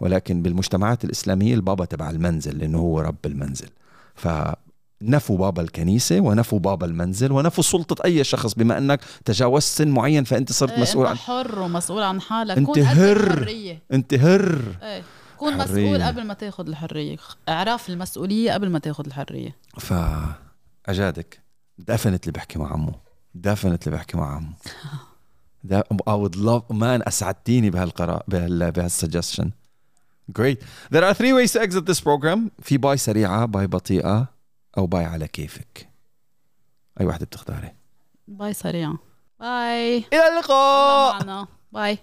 ولكن 0.00 0.42
بالمجتمعات 0.42 1.04
الإسلامية 1.04 1.54
البابا 1.54 1.84
تبع 1.84 2.10
المنزل 2.10 2.58
لأنه 2.58 2.78
هو 2.78 3.00
رب 3.00 3.26
المنزل. 3.26 3.68
فنفوا 5.02 5.38
بابا 5.38 5.62
الكنيسة 5.62 6.20
ونفوا 6.20 6.58
بابا 6.58 6.86
المنزل 6.86 7.32
ونفوا 7.32 7.64
سلطة 7.64 8.04
أي 8.04 8.24
شخص 8.24 8.54
بما 8.54 8.78
أنك 8.78 9.00
تجاوزت 9.24 9.66
سن 9.66 9.88
معين 9.88 10.24
فأنت 10.24 10.52
صرت 10.52 10.70
إيه 10.70 10.80
مسؤول 10.80 11.06
عن 11.06 11.12
أنت 11.12 11.20
حر 11.20 11.58
ومسؤول 11.58 12.02
عن 12.02 12.20
حالك. 12.20 12.56
أنت 12.56 12.78
هر. 12.78 13.48
أنت 13.92 14.14
هر. 14.14 14.76
إيه 14.82 15.02
كون 15.38 15.62
حرية. 15.62 15.90
مسؤول 15.90 16.02
قبل 16.02 16.24
ما 16.24 16.34
تاخذ 16.34 16.68
الحرية. 16.68 17.16
إعراف 17.48 17.88
المسؤولية 17.90 18.52
قبل 18.52 18.70
ما 18.70 18.78
تاخذ 18.78 19.06
الحرية. 19.06 19.56
ف 19.78 19.94
اجادك 20.86 21.40
دفنتلي 21.78 22.32
بحكي 22.32 22.58
مع 22.58 22.72
عمو. 22.72 22.92
دفنتلي 23.34 23.94
بحكي 23.94 24.16
مع 24.16 24.36
عمو. 24.36 24.52
ده 25.64 25.84
I 26.10 26.12
would 26.12 26.36
love 26.36 26.74
man 26.74 27.06
أسعدتيني 27.08 27.70
بهالقرار 27.70 28.22
بهال 28.28 28.72
بهال 28.72 28.90
suggestion 28.90 29.50
Great. 30.38 30.58
There 30.90 31.04
are 31.04 31.14
three 31.14 31.32
ways 31.32 31.52
to 31.52 31.60
exit 31.60 31.84
this 31.84 32.00
program. 32.00 32.50
في 32.62 32.76
bye 32.78 32.96
سريعة، 32.96 33.46
bye 33.46 33.66
بطيئة، 33.66 34.28
أو 34.78 34.86
bye 34.86 35.04
على 35.04 35.28
كيفك. 35.28 35.88
أي 37.00 37.06
وحده 37.06 37.26
بتختاري؟ 37.26 37.74
bye 38.28 38.52
سريع. 38.52 38.92
bye. 39.40 39.96
إلى 39.98 40.28
اللقاء. 40.28 41.12
معنا. 41.12 41.46
bye. 41.72 41.98